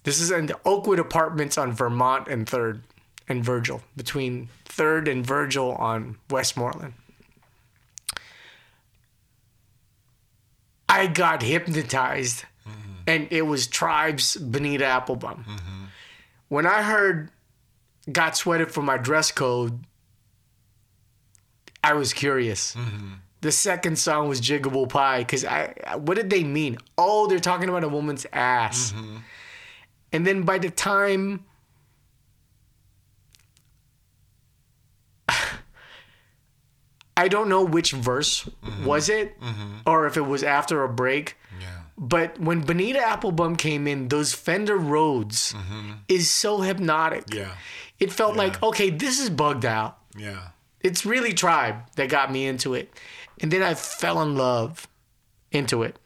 This 0.02 0.20
is 0.20 0.30
in 0.30 0.46
the 0.46 0.58
Oakwood 0.64 0.98
Apartments 0.98 1.58
on 1.58 1.72
Vermont 1.72 2.28
and 2.28 2.48
Third 2.48 2.82
and 3.28 3.44
Virgil, 3.44 3.82
between 3.96 4.48
Third 4.64 5.08
and 5.08 5.24
Virgil 5.24 5.72
on 5.72 6.16
Westmoreland. 6.30 6.94
I 10.88 11.06
got 11.06 11.42
hypnotized, 11.42 12.44
mm-hmm. 12.66 12.92
and 13.06 13.28
it 13.30 13.42
was 13.42 13.66
Tribe's 13.66 14.36
Bonita 14.36 14.84
Applebum. 14.84 15.44
Mm-hmm. 15.44 15.84
When 16.48 16.66
I 16.66 16.82
heard 16.82 17.30
"Got 18.10 18.36
Sweated 18.36 18.72
for 18.72 18.82
My 18.82 18.96
Dress 18.96 19.30
Code," 19.30 19.78
I 21.84 21.92
was 21.92 22.12
curious. 22.12 22.74
Mm-hmm. 22.74 23.12
The 23.42 23.52
second 23.52 23.98
song 23.98 24.28
was 24.28 24.40
"Jiggable 24.40 24.88
Pie" 24.88 25.20
because 25.20 25.44
I, 25.44 25.74
I- 25.86 25.96
what 25.96 26.16
did 26.16 26.30
they 26.30 26.42
mean? 26.42 26.78
Oh, 26.98 27.28
they're 27.28 27.38
talking 27.38 27.68
about 27.68 27.84
a 27.84 27.88
woman's 27.88 28.26
ass. 28.32 28.92
And 30.12 30.26
then 30.26 30.42
by 30.42 30.58
the 30.58 30.70
time 30.70 31.44
I 37.16 37.28
don't 37.28 37.48
know 37.48 37.64
which 37.64 37.92
verse 37.92 38.44
mm-hmm. 38.44 38.84
was 38.84 39.08
it 39.08 39.40
mm-hmm. 39.40 39.78
or 39.86 40.06
if 40.06 40.16
it 40.16 40.22
was 40.22 40.42
after 40.42 40.82
a 40.84 40.88
break. 40.88 41.36
Yeah. 41.60 41.66
But 41.98 42.40
when 42.40 42.62
Bonita 42.62 43.00
Applebum 43.00 43.58
came 43.58 43.86
in, 43.86 44.08
those 44.08 44.32
Fender 44.32 44.76
Rhodes 44.76 45.52
mm-hmm. 45.52 45.92
is 46.08 46.30
so 46.30 46.62
hypnotic. 46.62 47.32
Yeah. 47.34 47.52
It 47.98 48.10
felt 48.10 48.36
like, 48.36 48.62
okay, 48.62 48.88
this 48.88 49.20
is 49.20 49.28
bugged 49.28 49.66
out. 49.66 49.98
Yeah. 50.16 50.48
It's 50.80 51.04
really 51.04 51.34
Tribe 51.34 51.76
that 51.96 52.08
got 52.08 52.32
me 52.32 52.46
into 52.46 52.72
it. 52.72 52.90
And 53.40 53.50
then 53.50 53.62
I 53.62 53.74
fell 53.74 54.22
in 54.22 54.36
love 54.36 54.88
into 55.52 55.82
it. 55.82 55.98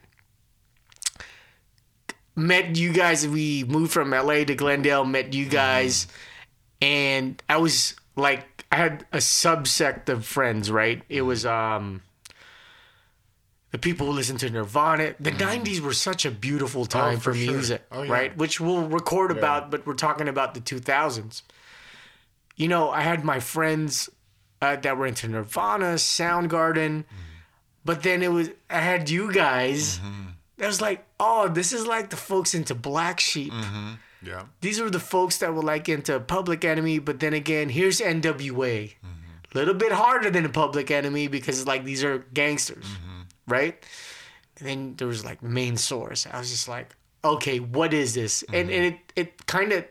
Met 2.36 2.76
you 2.76 2.92
guys. 2.92 3.26
We 3.26 3.64
moved 3.64 3.92
from 3.92 4.10
LA 4.10 4.44
to 4.44 4.54
Glendale, 4.54 5.04
met 5.04 5.34
you 5.34 5.44
mm-hmm. 5.44 5.52
guys, 5.52 6.06
and 6.80 7.42
I 7.48 7.56
was 7.58 7.94
like, 8.16 8.64
I 8.70 8.76
had 8.76 9.06
a 9.12 9.18
subsect 9.18 10.08
of 10.08 10.24
friends, 10.24 10.70
right? 10.70 11.02
It 11.08 11.18
mm-hmm. 11.18 11.26
was 11.26 11.46
um 11.46 12.02
the 13.70 13.78
people 13.78 14.06
who 14.06 14.12
listened 14.12 14.40
to 14.40 14.50
Nirvana. 14.50 15.14
The 15.18 15.32
mm-hmm. 15.32 15.64
'90s 15.64 15.80
were 15.80 15.92
such 15.92 16.24
a 16.24 16.30
beautiful 16.30 16.82
oh, 16.82 16.86
time 16.86 17.16
for 17.18 17.32
for, 17.32 17.38
sure. 17.38 17.52
music, 17.52 17.82
Oh, 17.90 18.02
yeah. 18.02 18.12
right? 18.12 18.36
Which 18.36 18.60
we'll 18.60 18.88
record 18.88 19.30
about, 19.30 19.70
but 19.70 19.86
we're 19.86 19.94
talking 19.94 20.28
about 20.28 20.54
the 20.54 20.60
2000s. 20.60 21.42
You 22.56 22.68
know, 22.68 22.90
I 22.90 23.00
had 23.00 23.24
my 23.24 23.40
friends 23.40 24.08
uh, 24.62 24.76
that 24.76 24.96
were 24.96 25.06
into 25.06 25.26
Nirvana, 25.26 25.94
Soundgarden, 25.94 27.04
but 27.84 28.04
then 28.04 28.22
it 28.22 28.30
was 28.30 28.50
I 28.70 28.78
had 28.78 29.10
you 29.10 29.32
guys. 29.32 29.98
That 29.98 30.04
was 30.58 30.80
like, 30.80 31.04
oh, 31.18 31.48
this 31.48 31.72
is 31.72 31.86
like 31.86 32.10
the 32.10 32.16
folks 32.16 32.54
into 32.54 32.74
Black 32.74 33.20
Sheep. 33.20 33.52
Mm-hmm. 33.52 33.94
Yeah. 34.22 34.44
These 34.60 34.80
are 34.80 34.88
the 34.88 35.00
folks 35.00 35.38
that 35.38 35.52
were 35.54 35.62
like 35.62 35.88
into 35.88 36.18
Public 36.20 36.64
Enemy, 36.64 37.00
but 37.00 37.20
then 37.20 37.34
again, 37.34 37.68
here's 37.68 38.00
NWA. 38.00 38.22
A 38.22 38.88
mm-hmm. 38.88 39.58
little 39.58 39.74
bit 39.74 39.92
harder 39.92 40.30
than 40.30 40.44
a 40.44 40.48
Public 40.48 40.90
Enemy 40.90 41.28
because 41.28 41.66
like 41.66 41.84
these 41.84 42.02
are 42.02 42.18
gangsters, 42.32 42.84
mm-hmm. 42.84 43.22
right? 43.46 43.84
And 44.58 44.68
then 44.68 44.94
there 44.96 45.08
was 45.08 45.24
like 45.24 45.42
main 45.42 45.76
source. 45.76 46.26
I 46.30 46.38
was 46.38 46.50
just 46.50 46.68
like, 46.68 46.94
okay, 47.24 47.58
what 47.58 47.92
is 47.92 48.14
this? 48.14 48.42
And 48.52 48.70
and 48.70 48.94
it 48.94 48.98
it 49.16 49.46
kind 49.46 49.72
of 49.72 49.84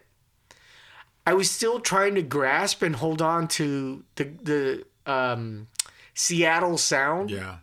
I 1.25 1.33
was 1.33 1.49
still 1.49 1.79
trying 1.79 2.15
to 2.15 2.21
grasp 2.21 2.81
and 2.81 2.95
hold 2.95 3.21
on 3.21 3.47
to 3.49 4.03
the 4.15 4.23
the 4.43 4.85
um, 5.11 5.67
Seattle 6.13 6.77
sound 6.77 7.31
Yeah. 7.31 7.57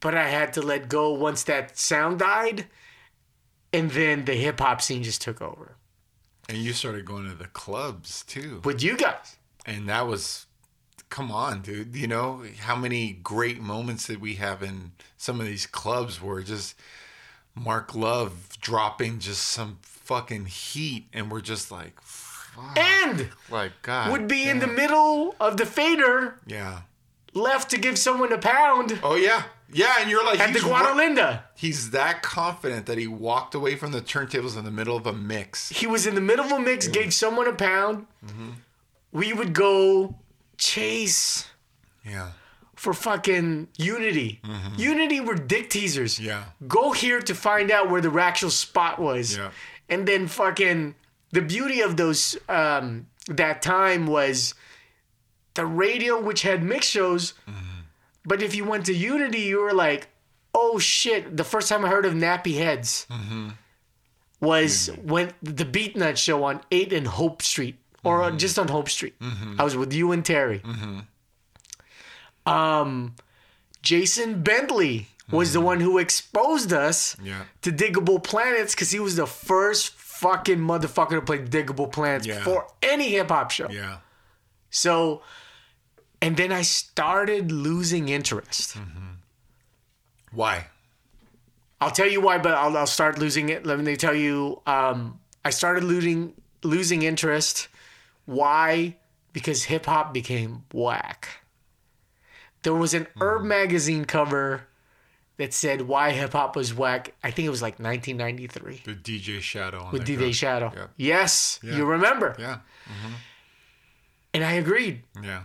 But 0.00 0.14
I 0.14 0.28
had 0.28 0.52
to 0.54 0.62
let 0.62 0.88
go 0.88 1.12
once 1.12 1.42
that 1.44 1.76
sound 1.78 2.20
died, 2.20 2.66
and 3.72 3.90
then 3.90 4.24
the 4.24 4.34
hip 4.34 4.60
hop 4.60 4.80
scene 4.80 5.02
just 5.02 5.20
took 5.20 5.42
over 5.42 5.76
And 6.48 6.58
you 6.58 6.72
started 6.72 7.04
going 7.04 7.28
to 7.28 7.34
the 7.34 7.48
clubs 7.48 8.22
too. 8.26 8.60
with 8.64 8.82
you 8.82 8.96
guys. 8.96 9.36
And 9.66 9.88
that 9.88 10.06
was, 10.06 10.46
come 11.10 11.30
on, 11.32 11.62
dude. 11.62 11.94
You 11.96 12.06
know, 12.06 12.44
how 12.60 12.76
many 12.76 13.12
great 13.12 13.60
moments 13.60 14.06
did 14.06 14.20
we 14.20 14.34
have 14.36 14.62
in 14.62 14.92
some 15.16 15.40
of 15.40 15.46
these 15.46 15.66
clubs 15.66 16.22
where 16.22 16.40
just 16.42 16.74
Mark 17.54 17.94
Luv 17.94 18.56
dropping 18.60 19.18
just 19.18 19.42
some 19.48 19.78
fucking 19.82 20.46
heat 20.46 21.08
and 21.12 21.30
we're 21.30 21.40
just 21.42 21.70
like, 21.72 22.00
fuck. 22.00 22.78
And 22.78 23.28
like, 23.50 23.72
God. 23.82 24.10
would 24.12 24.26
be 24.28 24.48
in 24.48 24.60
the 24.60 24.66
middle 24.68 25.34
of 25.40 25.56
the 25.58 25.66
fader, 25.66 26.38
Yeah. 26.46 26.82
left 27.34 27.68
to 27.72 27.78
give 27.78 27.98
someone 27.98 28.32
a 28.32 28.38
pound 28.38 29.00
Oh, 29.02 29.16
yeah. 29.16 29.42
Yeah. 29.72 29.96
And 30.00 30.10
you're 30.10 30.24
like, 30.24 30.40
at 30.40 30.52
the 30.52 30.60
Guadalinda. 30.60 31.42
He's 31.54 31.90
that 31.90 32.22
confident 32.22 32.86
that 32.86 32.98
he 32.98 33.06
walked 33.06 33.54
away 33.54 33.74
from 33.76 33.92
the 33.92 34.00
turntables 34.00 34.56
in 34.58 34.64
the 34.64 34.70
middle 34.70 34.96
of 34.96 35.06
a 35.06 35.12
mix. 35.12 35.68
He 35.70 35.86
was 35.86 36.06
in 36.06 36.14
the 36.14 36.20
middle 36.20 36.44
of 36.46 36.52
a 36.52 36.60
mix, 36.60 36.88
gave 36.88 37.12
someone 37.12 37.46
a 37.48 37.52
pound. 37.52 38.06
Mm-hmm. 38.24 38.50
We 39.12 39.32
would 39.32 39.52
go 39.54 40.14
chase 40.56 41.46
Yeah. 42.04 42.30
for 42.76 42.92
fucking 42.94 43.68
Unity. 43.76 44.40
Unity 44.76 45.20
were 45.20 45.34
dick 45.34 45.70
teasers. 45.70 46.16
Mm-hmm. 46.16 46.24
Yeah. 46.26 46.44
Go 46.66 46.92
here 46.92 47.20
to 47.20 47.34
find 47.34 47.70
out 47.70 47.90
where 47.90 48.00
the 48.00 48.10
actual 48.20 48.50
spot 48.50 48.98
was. 48.98 49.36
Yeah. 49.36 49.50
And 49.88 50.06
then 50.06 50.26
fucking 50.28 50.94
the 51.32 51.42
beauty 51.42 51.80
of 51.80 51.96
those 51.96 52.36
um 52.48 53.06
that 53.26 53.60
time 53.62 54.06
was 54.06 54.54
the 55.54 55.66
radio 55.66 56.20
which 56.20 56.42
had 56.42 56.62
mix 56.62 56.86
shows. 56.86 57.34
Mm-hmm. 57.48 57.67
But 58.28 58.42
if 58.42 58.54
you 58.54 58.64
went 58.64 58.86
to 58.86 58.94
Unity, 58.94 59.40
you 59.50 59.60
were 59.62 59.72
like, 59.86 60.08
oh 60.54 60.78
shit. 60.78 61.36
The 61.36 61.44
first 61.44 61.68
time 61.68 61.84
I 61.84 61.88
heard 61.88 62.06
of 62.06 62.12
Nappy 62.14 62.54
Heads 62.64 63.06
Mm-hmm. 63.10 63.48
was 64.40 64.90
when 65.02 65.32
the 65.42 65.64
Beatnut 65.64 66.16
show 66.16 66.44
on 66.44 66.60
8 66.70 66.92
and 66.92 67.06
Hope 67.06 67.40
Street. 67.42 67.76
Or 68.04 68.20
Mm-hmm. 68.20 68.36
just 68.44 68.58
on 68.58 68.68
Hope 68.68 68.88
Street. 68.88 69.14
I 69.58 69.64
was 69.64 69.76
with 69.76 69.92
you 69.92 70.12
and 70.12 70.24
Terry. 70.24 70.62
Um, 72.46 73.14
Jason 73.82 74.42
Bentley 74.42 75.08
was 75.30 75.52
the 75.52 75.60
one 75.60 75.80
who 75.80 75.98
exposed 75.98 76.72
us 76.72 77.14
Mm-hmm. 77.16 77.26
Yeah. 77.26 77.42
to 77.62 77.72
Digable 77.72 78.22
Planets 78.22 78.74
because 78.74 78.90
he 78.90 79.00
was 79.00 79.16
the 79.16 79.26
first 79.26 79.94
fucking 79.94 80.58
motherfucker 80.58 81.10
to 81.10 81.20
play 81.22 81.38
Digable 81.38 81.90
Planets 81.92 82.26
Yeah. 82.26 82.38
before 82.38 82.66
any 82.82 83.10
hip 83.10 83.28
hop 83.28 83.50
show. 83.50 83.68
Yeah. 83.70 83.98
So, 84.70 85.22
and 86.20 86.36
then 86.36 86.52
I 86.52 86.62
started 86.62 87.50
losing 87.52 88.08
interest. 88.08 88.76
Mm-hmm. 88.76 89.08
Why? 90.32 90.66
I'll 91.80 91.90
tell 91.92 92.08
you 92.08 92.20
why, 92.20 92.38
but 92.38 92.54
I'll, 92.54 92.76
I'll 92.76 92.86
start 92.86 93.18
losing 93.18 93.48
it. 93.50 93.64
Let 93.64 93.78
me 93.78 93.96
tell 93.96 94.14
you, 94.14 94.60
um, 94.66 95.20
I 95.44 95.50
started 95.50 95.84
losing 95.84 96.34
losing 96.62 97.02
interest. 97.02 97.68
Why? 98.26 98.96
Because 99.32 99.64
hip 99.64 99.86
hop 99.86 100.12
became 100.12 100.64
whack. 100.72 101.28
There 102.64 102.74
was 102.74 102.94
an 102.94 103.06
URB 103.16 103.44
magazine 103.44 104.04
cover 104.04 104.64
that 105.36 105.54
said 105.54 105.82
why 105.82 106.10
hip 106.10 106.32
hop 106.32 106.56
was 106.56 106.74
whack. 106.74 107.14
I 107.22 107.30
think 107.30 107.46
it 107.46 107.50
was 107.50 107.62
like 107.62 107.78
1993 107.78 108.82
The 108.84 108.94
DJ 108.94 109.40
Shadow. 109.40 109.84
On 109.84 109.92
with 109.92 110.04
DJ 110.04 110.18
cover. 110.18 110.32
Shadow. 110.32 110.72
Yeah. 110.74 110.86
Yes, 110.96 111.60
Yeah. 111.62 111.76
you 111.76 111.84
remember. 111.86 112.34
Yeah. 112.38 112.58
And 114.34 114.44
I 114.44 114.52
agreed. 114.54 115.02
Yeah. 115.22 115.44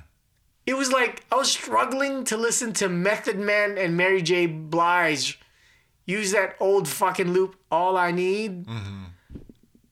It 0.66 0.76
was 0.76 0.92
like 0.92 1.26
I 1.32 1.36
was 1.36 1.52
struggling 1.52 2.24
to 2.26 2.38
listen 2.38 2.74
to 2.74 2.88
Method 2.90 3.38
Man 3.40 3.78
and 3.78 3.98
Mary 3.98 4.22
J. 4.22 4.46
Blige 4.48 5.40
use 6.06 6.32
that 6.32 6.56
old 6.60 6.88
fucking 6.88 7.32
loop, 7.34 7.56
All 7.72 7.98
I 7.98 8.12
Need. 8.12 8.66
Mm-hmm. 8.66 9.04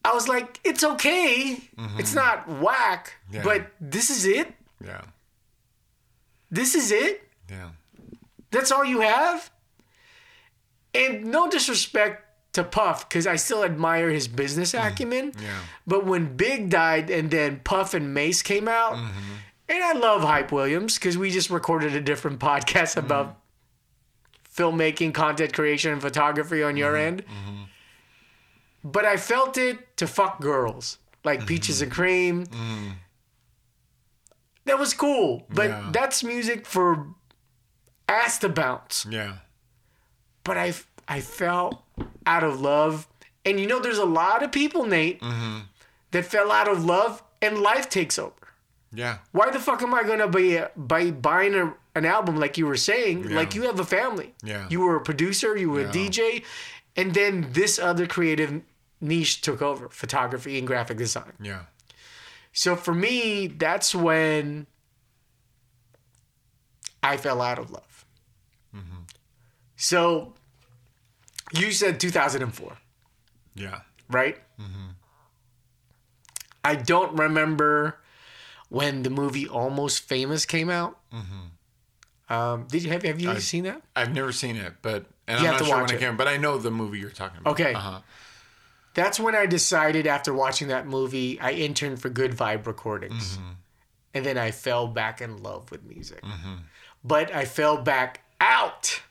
I 0.04 0.14
was 0.14 0.28
like, 0.28 0.60
it's 0.64 0.84
okay. 0.84 1.58
It's 2.00 2.14
not 2.16 2.48
whack, 2.48 3.14
Yeah. 3.32 3.44
but 3.44 3.68
this 3.80 4.10
is 4.10 4.26
it. 4.26 4.52
Yeah. 4.84 5.02
This 6.50 6.74
is 6.76 6.92
it. 6.92 7.22
Yeah. 7.50 7.70
That's 8.50 8.72
all 8.72 8.84
you 8.84 9.02
have. 9.02 9.52
And 10.94 11.26
no 11.26 11.50
disrespect 11.50 12.26
to 12.54 12.64
Puff, 12.64 13.08
because 13.08 13.26
I 13.28 13.38
still 13.38 13.64
admire 13.64 14.10
his 14.10 14.28
business 14.28 14.74
acumen. 14.74 15.32
Mm-hmm. 15.32 15.46
Yeah. 15.46 15.60
But 15.88 16.06
when 16.06 16.36
Big 16.36 16.70
died 16.70 17.10
and 17.10 17.30
then 17.32 17.62
Puff 17.64 17.94
and 17.94 18.14
Mase 18.14 18.42
came 18.42 18.68
out, 18.68 18.94
Mm-hmm. 18.94 19.34
And 19.72 19.84
I 19.84 19.94
love 19.94 20.22
Hype 20.22 20.52
Williams 20.52 20.98
because 20.98 21.18
we 21.18 21.30
just 21.32 21.50
recorded 21.50 21.96
a 21.96 22.02
different 22.02 22.40
podcast 22.40 22.96
Mm-hmm. 22.96 23.06
about 23.06 23.38
filmmaking, 24.56 25.14
content 25.14 25.54
creation, 25.54 25.94
and 25.94 26.02
photography 26.02 26.62
on 26.64 26.72
Mm-hmm. 26.72 26.78
your 26.78 26.96
end. 26.98 27.24
But 28.84 29.06
I 29.06 29.18
felt 29.18 29.58
it 29.58 29.96
to 29.98 30.08
fuck 30.08 30.42
girls 30.42 30.98
like 31.24 31.40
Mm-hmm. 31.40 31.48
Peaches 31.48 31.82
and 31.82 31.92
Cream. 31.92 32.46
That 34.66 34.78
was 34.80 34.94
cool, 34.94 35.46
but 35.50 35.70
Yeah. 35.70 35.90
that's 35.92 36.24
music 36.24 36.66
for 36.66 37.08
ass 38.08 38.38
to 38.40 38.50
bounce 38.50 39.06
Yeah. 39.10 39.38
but 40.44 40.58
I 40.58 40.74
I 41.08 41.22
fell 41.22 41.86
out 42.26 42.44
of 42.44 42.62
love. 42.62 43.08
And 43.46 43.60
you 43.60 43.68
know, 43.68 43.80
there's 43.80 43.98
a 43.98 44.06
lot 44.06 44.44
of 44.44 44.52
people, 44.52 44.86
Nate, 44.86 45.20
Mm-hmm. 45.22 45.60
that 46.12 46.26
fell 46.26 46.52
out 46.52 46.68
of 46.68 46.86
love, 46.86 47.24
and 47.42 47.58
life 47.60 47.90
takes 47.90 48.20
over. 48.20 48.34
Yeah. 48.94 49.20
Why 49.32 49.50
the 49.52 49.60
fuck 49.60 49.82
am 49.82 49.94
I 49.94 50.04
gonna 50.04 50.28
be 50.28 50.60
by 50.76 51.12
buying 51.12 51.56
a, 51.56 51.74
an 51.96 52.06
album 52.06 52.38
like 52.38 52.58
you 52.58 52.66
were 52.68 52.76
saying? 52.78 53.30
Yeah. 53.30 53.36
Like 53.38 53.56
you 53.56 53.64
have 53.64 53.80
a 53.80 53.86
family. 53.86 54.34
Yeah. 54.44 54.68
You 54.70 54.82
were 54.82 54.96
a 54.98 55.02
producer. 55.02 55.56
You 55.58 55.70
were 55.72 55.82
Yeah. 55.82 55.89
a 55.89 55.92
DJ, 55.94 56.44
and 56.96 57.14
then 57.14 57.48
this 57.54 57.80
other 57.80 58.06
creative 58.08 58.62
niche 59.00 59.42
took 59.42 59.62
over: 59.62 59.88
photography 59.89 60.58
and 60.58 60.68
graphic 60.68 60.98
design. 60.98 61.34
Yeah. 61.42 61.62
So 62.54 62.76
for 62.76 62.94
me, 62.94 63.48
that's 63.48 63.96
when 63.96 64.68
I 67.02 67.18
fell 67.18 67.42
out 67.42 67.60
of 67.60 67.72
love. 67.72 68.06
Mm-hmm. 68.76 69.04
So 69.78 70.34
you 71.54 71.72
said 71.72 72.00
2004, 72.00 72.78
Yeah. 73.56 73.80
right? 74.10 74.38
Mm-hmm. 74.60 74.89
I 76.64 76.76
don't 76.76 77.18
remember 77.18 77.98
when 78.72 79.04
the 79.04 79.10
movie 79.10 79.48
Almost 79.50 80.00
Famous 80.08 80.46
came 80.46 80.70
out. 80.70 80.98
Um, 82.30 82.66
did 82.70 82.84
you 82.84 82.90
have 82.92 83.04
have 83.04 83.20
you 83.20 83.28
Mm-hmm. 83.28 83.38
I- 83.38 83.42
seen 83.42 83.64
that? 83.66 83.82
I've 83.96 84.14
never 84.14 84.32
seen 84.32 84.56
it, 84.56 84.76
but 84.82 85.06
and 85.28 85.42
You 85.42 85.48
I'm 85.48 85.52
have 85.52 85.54
not 85.54 85.58
to 85.60 85.66
sure 85.66 85.76
watch 85.82 85.90
when 85.92 85.98
it. 85.98 86.00
came, 86.00 86.16
but 86.18 86.28
I 86.30 86.38
know 86.38 86.58
the 86.58 86.72
movie 86.72 87.00
you're 87.00 87.10
talking 87.10 87.42
about. 87.42 87.52
Okay. 87.52 87.74
Uh-huh. 87.74 88.00
That's 88.94 89.20
when 89.20 89.36
I 89.36 89.46
decided 89.46 90.08
after 90.08 90.34
watching 90.34 90.70
that 90.70 90.88
movie, 90.88 91.40
I 91.42 91.52
interned 91.52 92.02
for 92.02 92.10
Good 92.10 92.32
Vibe 92.32 92.66
Recordings. 92.66 93.38
Mm-hmm. 93.38 93.52
And 94.14 94.26
then 94.26 94.38
I 94.38 94.52
fell 94.52 94.88
back 94.88 95.22
in 95.22 95.44
love 95.44 95.70
with 95.72 95.84
music. 95.84 96.22
But 97.04 97.34
I 97.34 97.44
fell 97.46 97.78
back 97.78 98.22
out. 98.42 99.02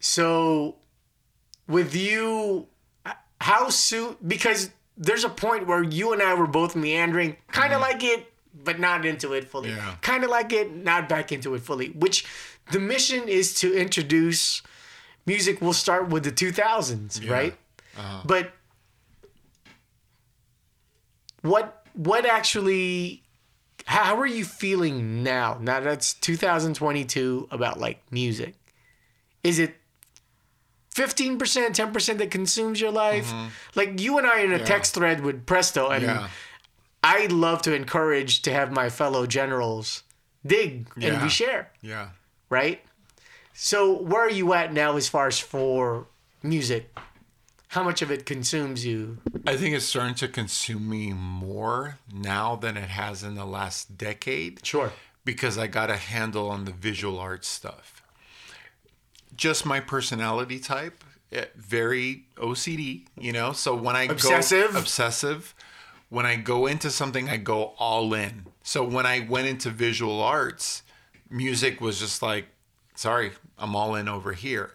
So 0.00 0.76
with 1.66 1.94
you, 1.94 2.68
how 3.40 3.68
soon? 3.70 4.16
Because 4.26 4.70
there's 4.96 5.24
a 5.24 5.28
point 5.28 5.66
where 5.66 5.82
you 5.82 6.12
and 6.12 6.22
I 6.22 6.34
were 6.34 6.46
both 6.46 6.74
meandering, 6.76 7.36
kind 7.48 7.72
of 7.72 7.80
like 7.80 8.02
it, 8.02 8.32
but 8.54 8.78
not 8.80 9.04
into 9.04 9.32
it 9.34 9.44
fully. 9.48 9.70
Mm-hmm. 9.70 9.78
Yeah. 9.78 9.94
Kind 10.00 10.24
of 10.24 10.30
like 10.30 10.52
it, 10.52 10.74
not 10.74 11.08
back 11.08 11.32
into 11.32 11.54
it 11.54 11.60
fully. 11.62 11.88
Which 11.90 12.24
the 12.72 12.80
mission 12.80 13.28
is 13.28 13.54
to 13.60 13.74
introduce 13.76 14.62
music. 15.26 15.60
We'll 15.60 15.72
start 15.74 16.08
with 16.08 16.24
the 16.24 16.32
2000s, 16.32 17.22
Yeah. 17.22 17.32
right? 17.32 17.54
Uh-huh. 17.96 18.22
But 18.24 18.52
what 21.42 21.86
what 21.94 22.26
actually 22.26 23.22
how 23.86 24.16
are 24.18 24.26
you 24.26 24.44
feeling 24.44 25.22
now? 25.22 25.58
Now 25.60 25.80
that's 25.80 26.14
2022 26.14 27.48
about 27.50 27.78
like 27.78 28.02
music. 28.10 28.54
Is 29.44 29.58
it 29.58 29.76
15%, 30.96 31.38
10% 31.38 32.18
that 32.18 32.30
consumes 32.30 32.80
your 32.80 32.90
life? 32.90 33.30
Like 33.74 34.00
you 34.00 34.16
and 34.18 34.26
I 34.26 34.40
in 34.40 34.50
a 34.52 34.54
Mm-hmm. 34.54 34.60
Yeah. 34.60 34.64
text 34.66 34.94
thread 34.94 35.20
with 35.20 35.44
Presto 35.46 35.90
and 35.90 36.02
Yeah. 36.04 36.28
I 37.04 37.26
love 37.26 37.60
to 37.62 37.74
encourage 37.74 38.42
to 38.42 38.52
have 38.52 38.72
my 38.72 38.88
fellow 38.88 39.26
generals 39.26 40.02
dig 40.44 40.88
and 41.00 41.22
we 41.22 41.28
share, 41.28 41.70
Yeah. 41.82 42.08
right? 42.50 42.82
So 43.52 43.92
where 44.00 44.22
are 44.22 44.30
you 44.30 44.52
at 44.54 44.72
now 44.72 44.96
as 44.96 45.08
far 45.08 45.26
as 45.28 45.38
for 45.38 46.06
music? 46.42 46.96
How 47.68 47.82
much 47.82 48.00
of 48.00 48.10
it 48.10 48.24
consumes 48.26 48.86
you? 48.86 49.18
I 49.46 49.56
think 49.56 49.74
it's 49.74 49.84
starting 49.84 50.14
to 50.16 50.28
consume 50.28 50.88
me 50.88 51.12
more 51.12 51.98
now 52.12 52.56
than 52.56 52.76
it 52.76 52.88
has 52.88 53.22
in 53.22 53.34
the 53.34 53.44
last 53.44 53.98
decade. 53.98 54.64
Sure. 54.64 54.92
Because 55.24 55.58
I 55.58 55.66
got 55.66 55.90
a 55.90 55.96
handle 55.96 56.48
on 56.48 56.64
the 56.64 56.70
visual 56.72 57.18
arts 57.18 57.48
stuff. 57.48 57.95
Just 59.36 59.66
my 59.66 59.80
personality 59.80 60.58
type, 60.58 61.04
eh, 61.32 61.44
very 61.56 62.24
OCD, 62.36 63.06
you 63.18 63.32
know? 63.32 63.52
So 63.52 63.74
when 63.74 63.94
I 63.96 64.04
Obsessive? 64.04 64.72
go 64.72 64.78
obsessive, 64.78 65.54
when 66.08 66.24
I 66.26 66.36
go 66.36 66.66
into 66.66 66.90
something, 66.90 67.28
I 67.28 67.36
go 67.36 67.74
all 67.78 68.14
in. 68.14 68.46
So 68.62 68.82
when 68.84 69.06
I 69.06 69.20
went 69.20 69.46
into 69.46 69.70
visual 69.70 70.22
arts, 70.22 70.82
music 71.30 71.80
was 71.80 71.98
just 71.98 72.22
like, 72.22 72.46
sorry, 72.94 73.32
I'm 73.58 73.74
all 73.76 73.94
in 73.94 74.08
over 74.08 74.32
here. 74.32 74.72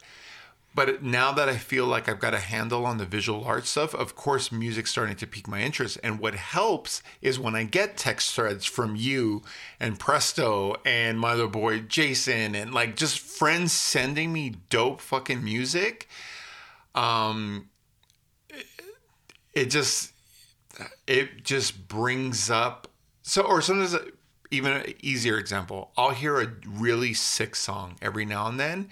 But 0.74 1.03
now 1.03 1.34
that 1.34 1.49
I 1.49 1.57
feel 1.57 1.86
like 1.86 2.07
I've 2.07 2.19
got 2.19 2.34
a 2.34 2.39
handle 2.39 2.86
on 2.86 2.97
the 2.97 3.05
visual 3.05 3.43
art 3.43 3.65
stuff, 3.65 3.93
of 3.93 4.15
course, 4.15 4.51
music's 4.51 4.89
starting 4.89 5.17
to 5.17 5.28
pique 5.28 5.47
my 5.47 5.61
interest. 5.61 5.97
And 6.01 6.19
what 6.19 6.34
helps 6.34 7.03
is 7.22 7.38
when 7.38 7.55
I 7.55 7.65
get 7.65 7.97
text 7.97 8.34
threads 8.34 8.65
from 8.65 8.95
you 8.95 9.41
and 9.80 9.99
Presto 9.99 10.78
and 10.86 11.19
my 11.19 11.32
other 11.32 11.47
boy 11.47 11.80
Jason 11.82 12.55
and 12.55 12.74
like 12.74 12.95
just 12.95 13.19
friends 13.19 13.74
sending 13.74 14.32
me 14.32 14.55
dope 14.69 15.01
fucking 15.01 15.43
music. 15.43 16.07
Um, 16.95 17.69
it, 19.53 19.69
just 19.69 20.13
it 21.07 21.43
just 21.43 21.88
brings 21.88 22.49
up 22.49 22.88
so 23.22 23.41
or 23.41 23.61
sometimes 23.61 23.95
even 24.49 24.74
an 24.74 24.93
easier 25.01 25.38
example 25.38 25.91
i'll 25.97 26.11
hear 26.11 26.41
a 26.41 26.51
really 26.65 27.13
sick 27.13 27.55
song 27.55 27.95
every 28.01 28.26
now 28.26 28.47
and 28.47 28.59
then 28.59 28.89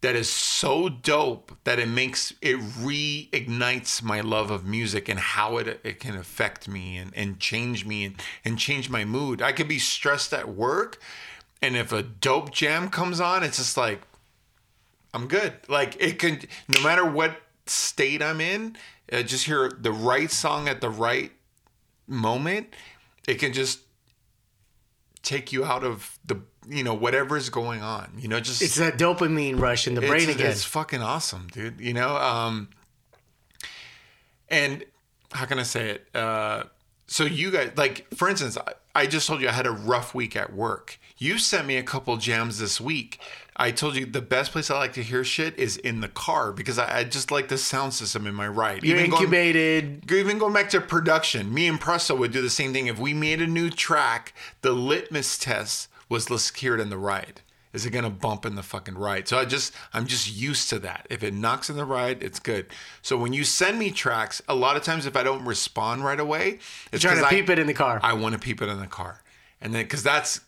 that 0.00 0.14
is 0.14 0.30
so 0.30 0.88
dope 0.88 1.52
that 1.64 1.78
it 1.78 1.88
makes 1.88 2.32
it 2.40 2.58
reignites 2.58 4.02
my 4.02 4.20
love 4.20 4.50
of 4.50 4.64
music 4.64 5.08
and 5.08 5.18
how 5.18 5.56
it, 5.56 5.80
it 5.82 5.98
can 5.98 6.16
affect 6.16 6.68
me 6.68 6.96
and, 6.96 7.12
and 7.16 7.40
change 7.40 7.84
me 7.84 8.04
and, 8.04 8.14
and 8.44 8.58
change 8.58 8.88
my 8.88 9.04
mood 9.04 9.42
i 9.42 9.52
could 9.52 9.68
be 9.68 9.78
stressed 9.78 10.32
at 10.32 10.48
work 10.48 11.00
and 11.60 11.76
if 11.76 11.92
a 11.92 12.02
dope 12.02 12.52
jam 12.52 12.88
comes 12.88 13.20
on 13.20 13.42
it's 13.42 13.56
just 13.56 13.76
like 13.76 14.02
I'm 15.14 15.26
good. 15.26 15.54
Like 15.68 15.96
it 16.00 16.18
can, 16.18 16.40
no 16.68 16.82
matter 16.82 17.04
what 17.04 17.40
state 17.66 18.22
I'm 18.22 18.40
in, 18.40 18.76
just 19.10 19.46
hear 19.46 19.68
the 19.68 19.92
right 19.92 20.30
song 20.30 20.68
at 20.68 20.80
the 20.80 20.90
right 20.90 21.32
moment. 22.06 22.74
It 23.26 23.36
can 23.36 23.52
just 23.52 23.80
take 25.22 25.52
you 25.52 25.64
out 25.64 25.84
of 25.84 26.18
the, 26.24 26.40
you 26.68 26.82
know, 26.82 26.94
whatever's 26.94 27.48
going 27.48 27.82
on. 27.82 28.12
You 28.18 28.28
know, 28.28 28.40
just 28.40 28.62
It's 28.62 28.76
that 28.76 28.98
dopamine 28.98 29.60
rush 29.60 29.86
in 29.86 29.94
the 29.94 30.00
brain 30.00 30.28
it's, 30.28 30.34
again. 30.34 30.50
It's 30.50 30.64
fucking 30.64 31.02
awesome, 31.02 31.48
dude. 31.52 31.80
You 31.80 31.94
know, 31.94 32.16
um, 32.16 32.68
and 34.48 34.84
how 35.32 35.44
can 35.46 35.58
I 35.58 35.64
say 35.64 35.90
it? 35.90 36.06
Uh, 36.14 36.64
so 37.06 37.24
you 37.24 37.50
guys, 37.50 37.72
like, 37.76 38.12
for 38.14 38.28
instance, 38.28 38.56
I, 38.58 38.72
I 38.94 39.06
just 39.06 39.26
told 39.26 39.40
you 39.40 39.48
I 39.48 39.52
had 39.52 39.66
a 39.66 39.70
rough 39.70 40.14
week 40.14 40.36
at 40.36 40.52
work. 40.52 40.98
You 41.18 41.38
sent 41.38 41.66
me 41.66 41.76
a 41.76 41.82
couple 41.82 42.16
jams 42.16 42.58
this 42.58 42.80
week. 42.80 43.20
I 43.60 43.72
told 43.72 43.96
you 43.96 44.06
the 44.06 44.22
best 44.22 44.52
place 44.52 44.70
I 44.70 44.78
like 44.78 44.92
to 44.92 45.02
hear 45.02 45.24
shit 45.24 45.58
is 45.58 45.76
in 45.78 46.00
the 46.00 46.08
car 46.08 46.52
because 46.52 46.78
I, 46.78 46.98
I 47.00 47.04
just 47.04 47.32
like 47.32 47.48
the 47.48 47.58
sound 47.58 47.92
system 47.92 48.26
in 48.26 48.34
my 48.34 48.46
ride. 48.46 48.84
You're 48.84 48.98
going- 48.98 49.10
incubated. 49.10 50.10
even 50.12 50.38
going 50.38 50.52
back 50.54 50.70
to 50.70 50.80
production, 50.80 51.52
me 51.52 51.66
and 51.66 51.80
Presto 51.80 52.14
would 52.14 52.30
do 52.32 52.40
the 52.40 52.50
same 52.50 52.72
thing. 52.72 52.86
If 52.86 52.98
we 52.98 53.14
made 53.14 53.42
a 53.42 53.46
new 53.48 53.68
track, 53.70 54.32
the 54.62 54.70
litmus 54.72 55.38
test 55.38 55.88
was 56.08 56.30
let's 56.30 56.54
hear 56.54 56.74
it 56.74 56.80
in 56.80 56.88
the 56.90 56.98
ride. 56.98 57.40
Is 57.72 57.84
it 57.84 57.90
gonna 57.90 58.10
bump 58.10 58.46
in 58.46 58.54
the 58.54 58.62
fucking 58.62 58.96
ride? 58.96 59.28
So 59.28 59.38
I 59.38 59.44
just 59.44 59.74
I'm 59.92 60.06
just 60.06 60.32
used 60.34 60.70
to 60.70 60.78
that. 60.78 61.06
If 61.10 61.22
it 61.22 61.34
knocks 61.34 61.68
in 61.68 61.76
the 61.76 61.84
ride, 61.84 62.22
it's 62.22 62.38
good. 62.38 62.66
So 63.02 63.16
when 63.18 63.32
you 63.32 63.44
send 63.44 63.78
me 63.78 63.90
tracks, 63.90 64.40
a 64.48 64.54
lot 64.54 64.76
of 64.76 64.82
times 64.84 65.04
if 65.04 65.16
I 65.16 65.22
don't 65.22 65.44
respond 65.44 66.02
right 66.04 66.18
away, 66.20 66.60
it's 66.92 67.02
trying 67.02 67.16
to 67.16 67.22
'cause 67.22 67.32
I- 67.32 67.34
peep 67.36 67.50
it 67.50 67.58
in 67.58 67.66
the 67.66 67.74
car. 67.74 68.00
I 68.02 68.14
want 68.14 68.32
to 68.34 68.38
peep 68.38 68.62
it 68.62 68.68
in 68.68 68.78
the 68.80 68.86
car, 68.86 69.22
and 69.60 69.74
then 69.74 69.82
because 69.84 70.02
that's 70.02 70.40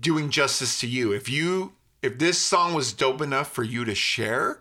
doing 0.00 0.30
justice 0.30 0.80
to 0.80 0.86
you. 0.86 1.12
If 1.12 1.28
you 1.28 1.72
if 2.02 2.18
this 2.18 2.38
song 2.38 2.74
was 2.74 2.92
dope 2.92 3.20
enough 3.20 3.50
for 3.50 3.62
you 3.62 3.84
to 3.84 3.94
share, 3.94 4.60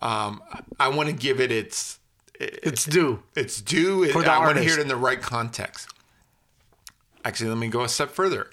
um, 0.00 0.42
I 0.80 0.88
want 0.88 1.08
to 1.08 1.14
give 1.14 1.40
it 1.40 1.52
its 1.52 1.98
it's 2.42 2.84
due. 2.84 3.22
It's 3.36 3.60
due. 3.60 4.08
For 4.08 4.22
the 4.22 4.32
I 4.32 4.38
want 4.38 4.56
to 4.56 4.64
hear 4.64 4.74
it 4.74 4.80
in 4.80 4.88
the 4.88 4.96
right 4.96 5.20
context. 5.20 5.88
Actually, 7.24 7.50
let 7.50 7.58
me 7.58 7.68
go 7.68 7.82
a 7.82 7.88
step 7.88 8.10
further. 8.10 8.50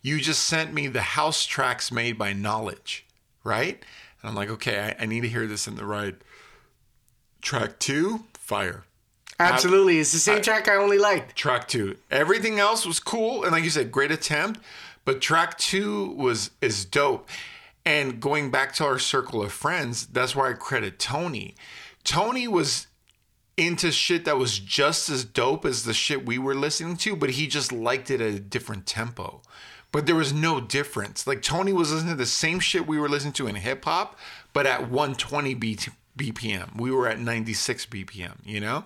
You 0.00 0.18
just 0.20 0.44
sent 0.44 0.72
me 0.72 0.86
the 0.86 1.02
house 1.02 1.44
tracks 1.44 1.92
made 1.92 2.16
by 2.16 2.32
Knowledge, 2.32 3.04
right? 3.44 3.84
And 4.22 4.28
I'm 4.28 4.34
like, 4.34 4.48
okay, 4.48 4.94
I, 4.98 5.02
I 5.02 5.06
need 5.06 5.22
to 5.22 5.28
hear 5.28 5.46
this 5.46 5.66
in 5.68 5.76
the 5.76 5.84
right. 5.84 6.14
Track 7.42 7.78
two, 7.78 8.24
fire. 8.32 8.84
Absolutely. 9.38 9.98
It's 9.98 10.12
the 10.12 10.18
same 10.18 10.40
track 10.40 10.68
I 10.68 10.76
only 10.76 10.98
liked. 10.98 11.36
Track 11.36 11.68
two. 11.68 11.96
Everything 12.10 12.58
else 12.58 12.86
was 12.86 12.98
cool, 12.98 13.44
and 13.44 13.52
like 13.52 13.62
you 13.62 13.70
said, 13.70 13.92
great 13.92 14.10
attempt. 14.10 14.60
But 15.04 15.20
track 15.20 15.58
two 15.58 16.12
was 16.12 16.50
is 16.60 16.84
dope. 16.84 17.28
And 17.84 18.20
going 18.20 18.50
back 18.50 18.74
to 18.74 18.84
our 18.84 18.98
circle 18.98 19.42
of 19.42 19.52
friends, 19.52 20.06
that's 20.06 20.36
why 20.36 20.50
I 20.50 20.52
credit 20.52 20.98
Tony. 20.98 21.54
Tony 22.04 22.46
was 22.46 22.86
into 23.56 23.90
shit 23.90 24.24
that 24.24 24.38
was 24.38 24.58
just 24.58 25.08
as 25.08 25.24
dope 25.24 25.64
as 25.64 25.84
the 25.84 25.92
shit 25.92 26.24
we 26.24 26.38
were 26.38 26.54
listening 26.54 26.96
to, 26.96 27.16
but 27.16 27.30
he 27.30 27.46
just 27.46 27.72
liked 27.72 28.10
it 28.10 28.20
at 28.20 28.34
a 28.34 28.40
different 28.40 28.86
tempo. 28.86 29.42
But 29.90 30.06
there 30.06 30.14
was 30.14 30.32
no 30.32 30.60
difference. 30.60 31.26
Like 31.26 31.42
Tony 31.42 31.72
was 31.72 31.92
listening 31.92 32.12
to 32.12 32.18
the 32.18 32.26
same 32.26 32.60
shit 32.60 32.86
we 32.86 32.98
were 32.98 33.08
listening 33.08 33.32
to 33.34 33.46
in 33.46 33.56
hip 33.56 33.84
hop, 33.84 34.18
but 34.52 34.66
at 34.66 34.90
120 34.90 35.54
B- 35.54 35.78
BPM. 36.16 36.78
We 36.78 36.90
were 36.90 37.08
at 37.08 37.18
96 37.18 37.86
BPM, 37.86 38.34
you 38.44 38.60
know? 38.60 38.84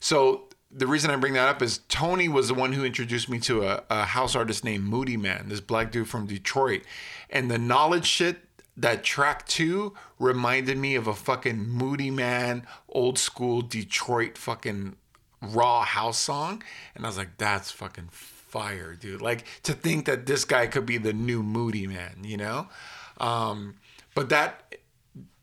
So 0.00 0.47
the 0.70 0.86
reason 0.86 1.10
I 1.10 1.16
bring 1.16 1.32
that 1.32 1.48
up 1.48 1.62
is 1.62 1.80
Tony 1.88 2.28
was 2.28 2.48
the 2.48 2.54
one 2.54 2.72
who 2.72 2.84
introduced 2.84 3.28
me 3.28 3.38
to 3.40 3.64
a, 3.64 3.82
a 3.88 4.04
house 4.04 4.36
artist 4.36 4.64
named 4.64 4.84
Moodymann, 4.84 5.48
this 5.48 5.60
black 5.60 5.90
dude 5.90 6.08
from 6.08 6.26
Detroit. 6.26 6.82
And 7.30 7.50
the 7.50 7.58
knowledge 7.58 8.06
shit 8.06 8.38
that 8.76 9.02
track 9.02 9.46
two 9.46 9.94
reminded 10.18 10.78
me 10.78 10.94
of 10.94 11.06
a 11.06 11.14
fucking 11.14 11.66
Moodymann, 11.66 12.62
old 12.88 13.18
school 13.18 13.62
Detroit 13.62 14.38
fucking 14.38 14.96
raw 15.40 15.82
house 15.82 16.18
song. 16.18 16.62
And 16.94 17.04
I 17.04 17.08
was 17.08 17.16
like, 17.16 17.38
that's 17.38 17.70
fucking 17.70 18.08
fire, 18.10 18.94
dude. 18.94 19.22
Like 19.22 19.44
to 19.64 19.72
think 19.72 20.06
that 20.06 20.26
this 20.26 20.44
guy 20.44 20.66
could 20.66 20.86
be 20.86 20.98
the 20.98 21.12
new 21.12 21.42
Moodymann, 21.42 22.24
you 22.24 22.36
know? 22.36 22.68
Um, 23.18 23.76
but 24.14 24.28
that 24.28 24.76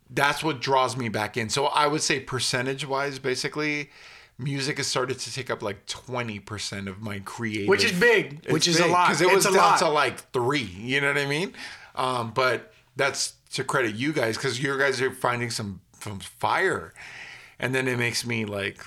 that's 0.10 0.44
what 0.44 0.62
draws 0.62 0.96
me 0.96 1.10
back 1.10 1.36
in. 1.36 1.50
So 1.50 1.66
I 1.66 1.88
would 1.88 2.02
say 2.02 2.20
percentage 2.20 2.86
wise, 2.88 3.20
basically, 3.20 3.90
music 4.38 4.78
has 4.78 4.88
started 4.88 5.20
to 5.20 5.34
take 5.34 5.50
up 5.50 5.62
like 5.62 5.86
20% 5.86 6.88
of 6.88 7.02
my 7.02 7.20
creative. 7.20 7.68
Which 7.68 7.84
is 7.86 7.98
big, 7.98 8.46
which 8.52 8.68
is 8.68 8.80
a 8.80 8.88
lot. 8.88 9.08
Because 9.08 9.22
it 9.22 9.28
was 9.34 9.46
It's 9.46 9.56
down 9.56 9.72
lot. 9.72 9.80
to 9.80 9.90
like 9.90 10.32
three, 10.32 10.60
you 10.62 11.02
know 11.02 11.08
what 11.08 11.18
I 11.18 11.26
mean? 11.26 11.54
Um, 11.96 12.32
but 12.34 12.74
that's 12.96 13.34
to 13.54 13.64
credit 13.64 13.96
you 13.96 14.12
guys 14.14 14.36
because 14.38 14.62
you 14.62 14.78
guys 14.78 15.02
are 15.02 15.12
finding 15.12 15.50
some, 15.50 15.82
some 16.02 16.20
fire. 16.20 16.94
And 17.60 17.74
then 17.74 17.88
it 17.88 17.98
makes 17.98 18.26
me 18.26 18.44
like, 18.46 18.84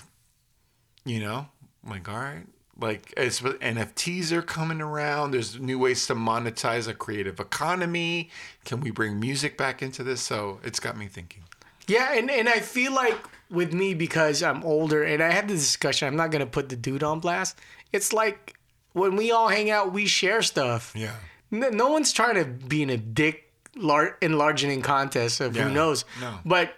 you 1.05 1.21
know, 1.21 1.49
like, 1.89 2.09
all 2.09 2.19
right. 2.19 2.45
Like 2.81 3.13
it's 3.17 3.41
NFTs 3.41 4.31
are 4.31 4.43
coming 4.43 4.81
around. 4.81 5.33
There's 5.33 5.59
new 5.59 5.81
ways 5.81 6.07
to 6.07 6.15
monetize 6.15 6.87
a 6.87 6.95
creative 6.95 7.41
economy. 7.41 8.31
Can 8.65 8.81
we 8.81 8.93
bring 8.93 9.19
music 9.19 9.59
back 9.59 9.83
into 9.83 10.05
this? 10.05 10.21
So 10.21 10.61
it's 10.63 10.79
got 10.79 10.97
me 10.97 11.07
thinking. 11.09 11.43
Yeah, 11.89 12.13
and, 12.13 12.31
and 12.31 12.49
I 12.49 12.61
feel 12.61 12.93
like 12.93 13.17
with 13.51 13.73
me 13.73 13.95
because 13.95 14.43
I'm 14.43 14.63
older 14.65 15.03
and 15.03 15.23
I 15.23 15.31
had 15.31 15.49
the 15.49 15.55
discussion, 15.55 16.09
I'm 16.09 16.17
not 16.17 16.31
gonna 16.31 16.47
put 16.47 16.69
the 16.69 16.77
dude 16.77 17.03
on 17.03 17.21
blast. 17.21 17.59
It's 17.93 18.13
like 18.13 18.59
when 18.93 19.17
we 19.17 19.31
all 19.33 19.49
hang 19.49 19.71
out, 19.71 19.93
we 19.93 20.07
share 20.07 20.43
stuff. 20.43 20.93
Yeah. 20.95 21.15
No, 21.51 21.69
no 21.71 21.89
one's 21.89 22.13
trying 22.13 22.35
to 22.35 22.45
be 22.45 22.83
in 22.83 22.91
a 22.91 22.97
dick 22.99 23.51
lar- 23.77 24.17
enlarging 24.21 24.83
contest 24.83 25.41
of 25.41 25.57
Yeah, 25.57 25.65
who 25.65 25.71
knows. 25.75 26.05
no. 26.21 26.39
But 26.45 26.75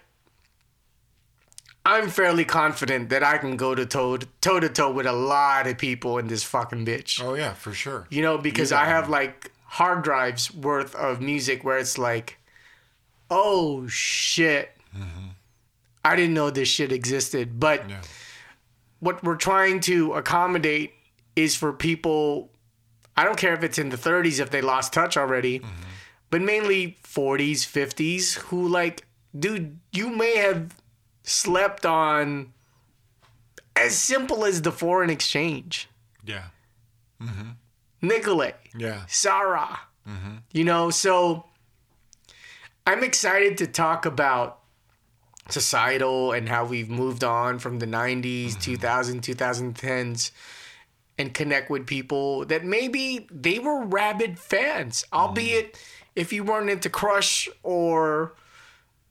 I'm 1.84 2.08
fairly 2.10 2.44
confident 2.44 3.08
that 3.08 3.22
I 3.24 3.38
can 3.38 3.56
go 3.56 3.74
to 3.74 3.86
toe 3.86 4.18
toe 4.40 4.60
to 4.60 4.68
toe 4.68 4.92
with 4.92 5.06
a 5.06 5.12
lot 5.12 5.66
of 5.66 5.78
people 5.78 6.18
in 6.18 6.28
this 6.28 6.44
fucking 6.44 6.84
bitch. 6.86 7.20
Oh 7.22 7.34
yeah, 7.34 7.54
for 7.54 7.72
sure. 7.72 8.06
You 8.10 8.22
know, 8.22 8.38
because 8.38 8.70
You 8.70 8.76
I 8.76 8.84
have 8.84 9.08
like 9.08 9.50
hard 9.64 10.02
drives 10.04 10.52
worth 10.54 10.94
of 10.94 11.20
music 11.20 11.64
where 11.64 11.78
it's 11.78 11.96
like, 11.98 12.38
oh 13.30 13.86
shit, 13.88 14.76
mm-hmm. 14.96 15.28
I 16.04 16.16
didn't 16.16 16.34
know 16.34 16.50
this 16.50 16.68
shit 16.68 16.92
existed. 16.92 17.60
But 17.60 17.82
what 19.00 19.22
we're 19.22 19.36
trying 19.36 19.80
to 19.80 20.14
accommodate 20.14 20.94
is 21.36 21.56
for 21.56 21.72
people. 21.72 22.50
I 23.16 23.24
don't 23.24 23.36
care 23.36 23.52
if 23.52 23.62
it's 23.62 23.78
in 23.78 23.90
the 23.90 23.96
30s 23.96 24.40
if 24.40 24.50
they 24.50 24.62
lost 24.62 24.92
touch 24.92 25.16
already, 25.16 25.58
mm-hmm. 25.58 25.82
but 26.30 26.40
mainly 26.40 26.96
40s, 27.04 27.66
50s 27.66 28.34
who 28.34 28.66
like, 28.66 29.06
dude, 29.38 29.78
you 29.92 30.08
may 30.08 30.36
have 30.36 30.74
slept 31.22 31.84
on 31.84 32.52
as 33.76 33.98
simple 33.98 34.44
as 34.44 34.62
the 34.62 34.72
foreign 34.72 35.10
exchange. 35.10 35.88
Yeah. 36.24 36.44
Mm-hmm. 37.20 37.50
Nicolay, 38.02 38.54
Yeah. 38.76 39.02
Sa-Ra. 39.06 39.78
Mm-hmm. 40.08 40.36
You 40.52 40.64
know, 40.64 40.90
so 40.90 41.44
I'm 42.86 43.04
excited 43.04 43.58
to 43.58 43.66
talk 43.66 44.06
about 44.06 44.59
societal 45.52 46.32
and 46.32 46.48
how 46.48 46.64
we've 46.64 46.90
moved 46.90 47.24
on 47.24 47.58
from 47.58 47.78
the 47.78 47.86
90s, 47.86 48.60
2000, 48.60 49.22
2010s 49.22 50.30
and 51.20 51.34
connect 51.34 51.70
with 51.70 51.86
people 51.86 52.46
that 52.46 52.64
maybe 52.64 53.26
they 53.30 53.58
were 53.58 53.84
rabid 53.84 54.38
fans, 54.38 55.02
mm-hmm. 55.02 55.16
albeit 55.16 55.78
if 56.16 56.32
you 56.32 56.42
weren't 56.42 56.70
into 56.70 56.88
Crush 56.88 57.48
or 57.62 58.34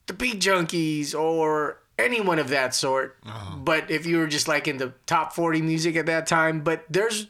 the 0.07 0.13
Beat 0.13 0.39
Junkies 0.39 1.13
or 1.13 1.77
anyone 1.99 2.39
of 2.39 2.49
that 2.49 2.73
sort. 2.73 3.17
Uh-huh. 3.25 3.57
But 3.57 3.91
if 3.91 4.07
you 4.07 4.17
were 4.17 4.27
just 4.27 4.47
like 4.47 4.67
in 4.67 4.77
the 4.77 4.93
top 5.05 5.33
40 5.33 5.61
music 5.61 5.95
at 5.95 6.07
that 6.07 6.25
time, 6.25 6.61
but 6.61 6.83
there's 6.89 7.27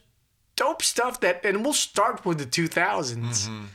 dope 0.56 0.82
stuff 0.82 1.20
that, 1.20 1.46
and 1.46 1.64
we'll 1.64 1.74
start 1.74 2.26
with 2.26 2.38
the 2.38 2.46
2000s 2.46 3.18
mm-hmm. 3.18 3.66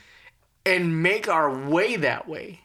and 0.65 1.03
make 1.03 1.27
our 1.27 1.55
way 1.69 1.95
that 1.97 2.27
way. 2.27 2.61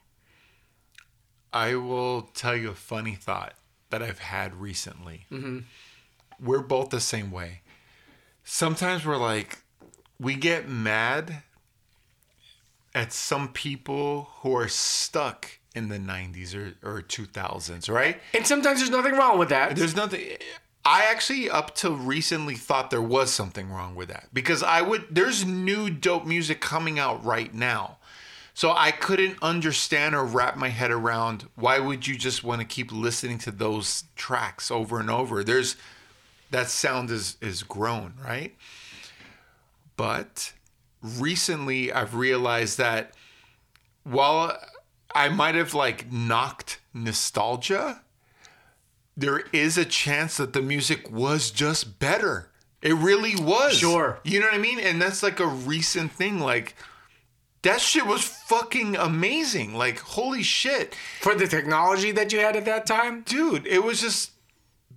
I 1.53 1.75
will 1.75 2.23
tell 2.35 2.57
you 2.57 2.71
a 2.71 2.75
funny 2.75 3.15
thought 3.15 3.55
that 3.91 4.03
I've 4.03 4.21
had 4.21 4.55
recently. 4.55 5.27
Mm-hmm. 5.31 5.61
We're 6.45 6.61
both 6.61 6.91
the 6.91 7.01
same 7.01 7.31
way. 7.31 7.61
Sometimes 8.45 9.05
we're 9.05 9.17
like, 9.17 9.59
we 10.19 10.35
get 10.35 10.69
mad 10.69 11.43
at 12.95 13.13
some 13.13 13.49
people 13.49 14.29
who 14.41 14.57
are 14.57 14.69
stuck 14.69 15.59
in 15.75 15.89
the 15.89 15.99
90s 15.99 16.55
or, 16.55 16.75
or 16.89 17.03
2000s, 17.03 17.89
right? 17.93 18.21
And 18.35 18.47
sometimes 18.47 18.81
there's 18.81 18.91
nothing 18.91 19.15
wrong 19.15 19.39
with 19.39 19.51
that. 19.51 19.77
There's 19.77 19.95
nothing. 19.95 20.21
I 20.85 21.05
actually, 21.05 21.51
up 21.51 21.75
till 21.75 21.97
recently, 21.97 22.55
thought 22.55 22.91
there 22.91 23.03
was 23.03 23.31
something 23.31 23.71
wrong 23.71 23.95
with 23.95 24.09
that 24.09 24.29
because 24.33 24.63
I 24.63 24.81
would. 24.83 25.05
There's 25.11 25.45
new 25.45 25.91
dope 25.91 26.25
music 26.25 26.61
coming 26.61 26.99
out 26.99 27.25
right 27.25 27.53
now, 27.53 27.99
so 28.61 28.75
I 28.77 28.91
couldn't 28.91 29.39
understand 29.41 30.15
or 30.15 30.23
wrap 30.23 30.55
my 30.55 30.69
head 30.69 30.91
around 30.91 31.49
why 31.55 31.79
would 31.79 32.07
you 32.07 32.15
just 32.15 32.45
want 32.45 32.61
to 32.61 32.67
keep 32.67 32.93
listening 32.93 33.39
to 33.39 33.51
those 33.51 34.05
tracks 34.17 34.71
over 34.71 35.01
and 35.01 35.09
over. 35.09 35.43
There's 35.43 35.77
that 36.51 36.69
sound 36.69 37.09
is 37.09 37.39
is 37.41 37.63
grown, 37.63 38.13
right? 38.23 38.55
But 39.97 40.53
recently, 41.03 41.91
I've 41.91 42.15
realized 42.15 42.77
that 42.77 43.15
while 44.03 44.59
I 45.15 45.31
might 45.31 45.55
have 45.55 45.73
like 45.73 46.13
knocked 46.13 46.81
nostalgia 46.93 48.03
there 49.17 49.45
is 49.55 49.79
a 49.79 49.87
chance 49.87 50.37
that 50.37 50.53
the 50.53 50.61
music 50.61 51.11
was 51.11 51.51
just 51.51 51.99
better. 51.99 52.51
It 52.83 52.93
really 52.93 53.37
was. 53.37 53.79
Sure. 53.79 54.21
You 54.23 54.39
know 54.39 54.47
what 54.47 54.55
I 54.55 54.59
mean? 54.59 54.81
And 54.81 55.01
that's 55.01 55.23
like 55.23 55.41
a 55.41 55.47
recent 55.47 56.13
thing. 56.13 56.41
Like, 56.41 56.75
that 57.63 57.81
shit 57.81 58.07
was 58.07 58.23
fucking 58.23 58.97
amazing. 58.97 59.75
Like, 59.75 59.99
holy 59.99 60.43
shit. 60.43 60.95
For 61.21 61.35
the 61.35 61.47
technology 61.47 62.13
that 62.13 62.33
you 62.33 62.41
had 62.41 62.57
at 62.57 62.65
that 62.65 62.87
time? 62.87 63.23
Dude, 63.23 63.67
it 63.67 63.83
was 63.83 64.01
just 64.01 64.33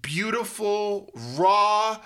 beautiful, 0.01 1.11
raw, 1.35 1.99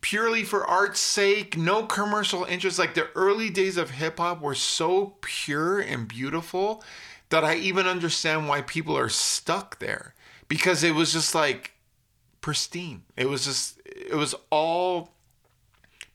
purely 0.00 0.44
for 0.44 0.64
art's 0.66 1.00
sake, 1.00 1.56
no 1.56 1.84
commercial 1.84 2.44
interest. 2.44 2.78
Like, 2.78 2.94
the 2.94 3.08
early 3.16 3.50
days 3.50 3.76
of 3.76 3.90
hip 3.90 4.18
hop 4.18 4.40
were 4.40 4.54
so 4.54 5.16
pure 5.20 5.80
and 5.80 6.06
beautiful 6.06 6.84
that 7.30 7.44
I 7.44 7.56
even 7.56 7.86
understand 7.86 8.48
why 8.48 8.62
people 8.62 8.96
are 8.96 9.08
stuck 9.08 9.78
there 9.80 10.14
because 10.48 10.84
it 10.84 10.94
was 10.94 11.12
just 11.12 11.34
like 11.34 11.72
pristine. 12.40 13.02
It 13.16 13.28
was 13.28 13.44
just, 13.44 13.80
it 13.84 14.14
was 14.14 14.34
all 14.50 15.15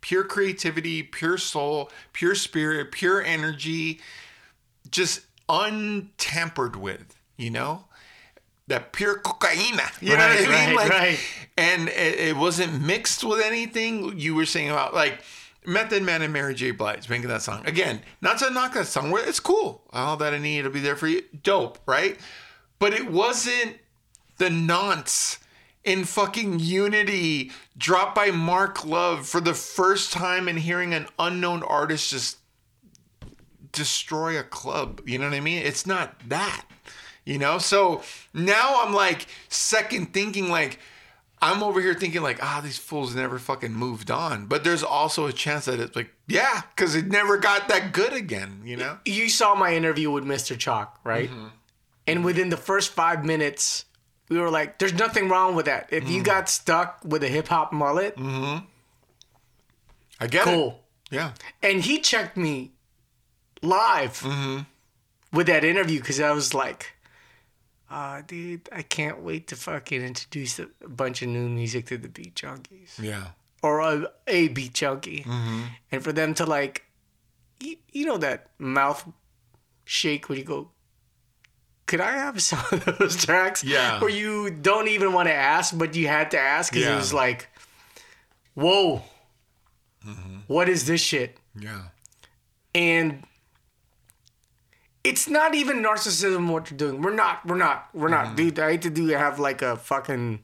pure 0.02 0.24
creativity, 0.24 1.04
pure 1.04 1.38
soul, 1.38 1.89
pure 2.14 2.36
spirit, 2.36 2.91
pure 2.91 3.22
energy, 3.22 4.02
just 4.89 5.22
untampered 5.47 6.76
with, 6.76 7.16
you 7.38 7.49
know? 7.49 7.86
That 8.68 8.93
pure 8.93 9.20
cocaina, 9.20 10.02
you 10.02 10.10
know 10.10 10.28
what 10.28 10.38
I 10.38 10.39
mean? 10.39 10.49
right, 10.49 10.76
like, 10.76 10.89
right. 10.89 11.20
and 11.58 11.89
it, 11.89 12.20
it 12.20 12.38
wasn't 12.38 12.82
mixed 12.82 13.24
with 13.24 13.41
anything. 13.41 14.18
You 14.18 14.34
were 14.34 14.45
saying 14.45 14.70
about 14.70 14.93
like 14.93 15.22
Method 15.66 16.04
Man 16.04 16.22
and 16.22 16.32
Mary 16.32 16.56
J. 16.56 16.72
Blige 16.72 17.10
making 17.10 17.28
that 17.28 17.41
song 17.41 17.64
again. 17.66 18.02
Not 18.22 18.38
to 18.39 18.49
knock 18.49 18.74
that 18.76 18.88
song, 18.88 19.14
it's 19.28 19.41
cool. 19.41 19.84
All 19.91 20.16
that 20.18 20.34
I 20.34 20.38
need 20.38 20.62
to 20.62 20.70
be 20.70 20.80
there 20.80 20.95
for 20.95 21.08
you, 21.08 21.24
dope, 21.43 21.80
right? 21.86 22.18
But 22.80 22.93
it 22.93 23.12
wasn't 23.12 23.78
the 24.38 24.49
nonce 24.49 25.38
in 25.84 26.04
fucking 26.06 26.60
unity 26.60 27.52
dropped 27.78 28.16
by 28.16 28.32
Mark 28.32 28.86
Luv 28.86 29.28
for 29.28 29.42
the 29.42 29.54
first 29.54 30.14
time 30.14 30.48
and 30.48 30.60
hearing 30.60 30.94
an 30.94 31.08
unknown 31.18 31.64
artist 31.64 32.12
just 32.12 32.38
destroy 33.72 34.38
a 34.38 34.44
club. 34.44 35.02
You 35.06 35.18
know 35.18 35.26
what 35.26 35.34
I 35.34 35.40
mean? 35.40 35.64
It's 35.64 35.86
not 35.86 36.16
that. 36.30 36.66
You 37.26 37.38
know? 37.38 37.58
So 37.58 38.04
now 38.34 38.82
I'm 38.84 38.94
like 38.94 39.28
second 39.50 40.14
thinking 40.14 40.50
like 40.50 40.80
I'm 41.44 41.64
over 41.64 41.82
here 41.82 41.96
thinking 41.96 42.22
like, 42.22 42.44
ah, 42.44 42.62
these 42.64 42.78
fools 42.78 43.16
never 43.16 43.40
fucking 43.40 43.74
moved 43.74 44.12
on. 44.12 44.46
But 44.46 44.64
there's 44.64 44.84
also 44.84 45.26
a 45.26 45.34
chance 45.34 45.66
that 45.66 45.80
it's 45.80 45.96
like, 45.96 46.14
yeah, 46.28 46.62
because 46.76 46.94
it 46.94 47.08
never 47.08 47.38
got 47.38 47.68
that 47.70 47.94
good 47.94 48.14
again, 48.14 48.62
you 48.64 48.78
know? 48.78 49.00
You 49.06 49.28
saw 49.28 49.56
my 49.56 49.74
interview 49.74 50.12
with 50.12 50.24
Mr. 50.24 50.56
Chalk, 50.56 51.00
right? 51.04 51.32
And 52.06 52.24
within 52.24 52.50
the 52.50 52.58
first 52.58 52.92
five 52.92 53.26
minutes, 53.26 53.86
we 54.32 54.40
were 54.40 54.50
like, 54.50 54.80
there's 54.80 54.94
nothing 54.94 55.28
wrong 55.28 55.56
with 55.56 55.66
that. 55.66 55.90
If 55.92 56.10
you 56.10 56.22
mm. 56.22 56.26
got 56.26 56.48
stuck 56.48 57.02
with 57.04 57.22
a 57.22 57.28
hip 57.28 57.50
hop 57.50 57.74
mullet, 57.74 58.16
mm-hmm. 58.16 58.66
I 60.22 60.28
get 60.28 60.44
cool. 60.44 60.80
it. 61.12 61.16
Yeah. 61.16 61.34
And 61.62 61.82
he 61.82 62.00
checked 62.00 62.38
me 62.38 62.72
live 63.62 64.22
mm-hmm. 64.22 64.62
with 65.34 65.48
that 65.48 65.66
interview 65.66 66.00
because 66.00 66.22
I 66.22 66.32
was 66.32 66.54
like, 66.54 66.94
uh, 67.90 68.22
dude, 68.26 68.70
I 68.72 68.84
can't 68.84 69.22
wait 69.22 69.48
to 69.48 69.58
fucking 69.58 70.02
introduce 70.02 70.60
a 70.60 70.70
bunch 70.88 71.22
of 71.22 71.28
new 71.28 71.50
music 71.50 71.88
to 71.88 71.98
the 71.98 72.08
Beat 72.08 72.36
Junkies. 72.36 72.98
Yeah. 72.98 73.32
Or 73.62 73.82
a, 73.82 74.10
a 74.28 74.48
Beat 74.48 74.74
Junkie. 74.74 75.26
Mm-hmm. 75.28 75.62
And 75.92 76.02
for 76.02 76.14
them 76.14 76.34
to 76.36 76.46
like, 76.46 76.86
you, 77.60 77.76
you 77.92 78.06
know 78.06 78.18
that 78.18 78.52
mouth 78.58 79.12
shake 79.84 80.30
when 80.30 80.38
you 80.38 80.46
go, 80.46 80.70
could 81.92 82.00
I 82.00 82.14
have 82.14 82.42
some 82.52 82.64
of 82.72 82.98
those 82.98 83.24
tracks? 83.24 83.64
Yeah. 83.64 84.00
Where 84.00 84.10
you 84.10 84.50
don't 84.50 84.88
even 84.88 85.12
want 85.12 85.28
to 85.28 85.34
ask, 85.34 85.78
but 85.78 85.94
you 85.94 86.08
had 86.08 86.32
to 86.32 86.39
ask 86.39 86.72
because 86.72 86.88
Yeah. 86.88 86.94
it 86.94 86.98
was 86.98 87.14
like, 87.14 87.50
whoa, 88.56 89.04
mm-hmm. 90.08 90.38
what 90.48 90.70
is 90.70 90.88
this 90.88 91.02
shit? 91.02 91.38
Yeah. 91.60 91.82
and 92.74 93.24
it's 95.04 95.28
not 95.28 95.54
even 95.56 95.84
narcissism 95.84 96.48
what 96.50 96.70
you're 96.70 96.78
doing. 96.78 97.02
We're 97.02 97.14
not. 97.14 97.46
We're 97.46 97.58
not. 97.58 97.89
We're 97.94 98.08
not, 98.08 98.28
mm-hmm. 98.28 98.36
dude. 98.36 98.60
I 98.60 98.72
hate 98.72 98.84
to 98.84 98.89
do 98.89 99.08
have 99.08 99.39
like 99.39 99.62
a 99.64 99.76
fucking 99.76 100.44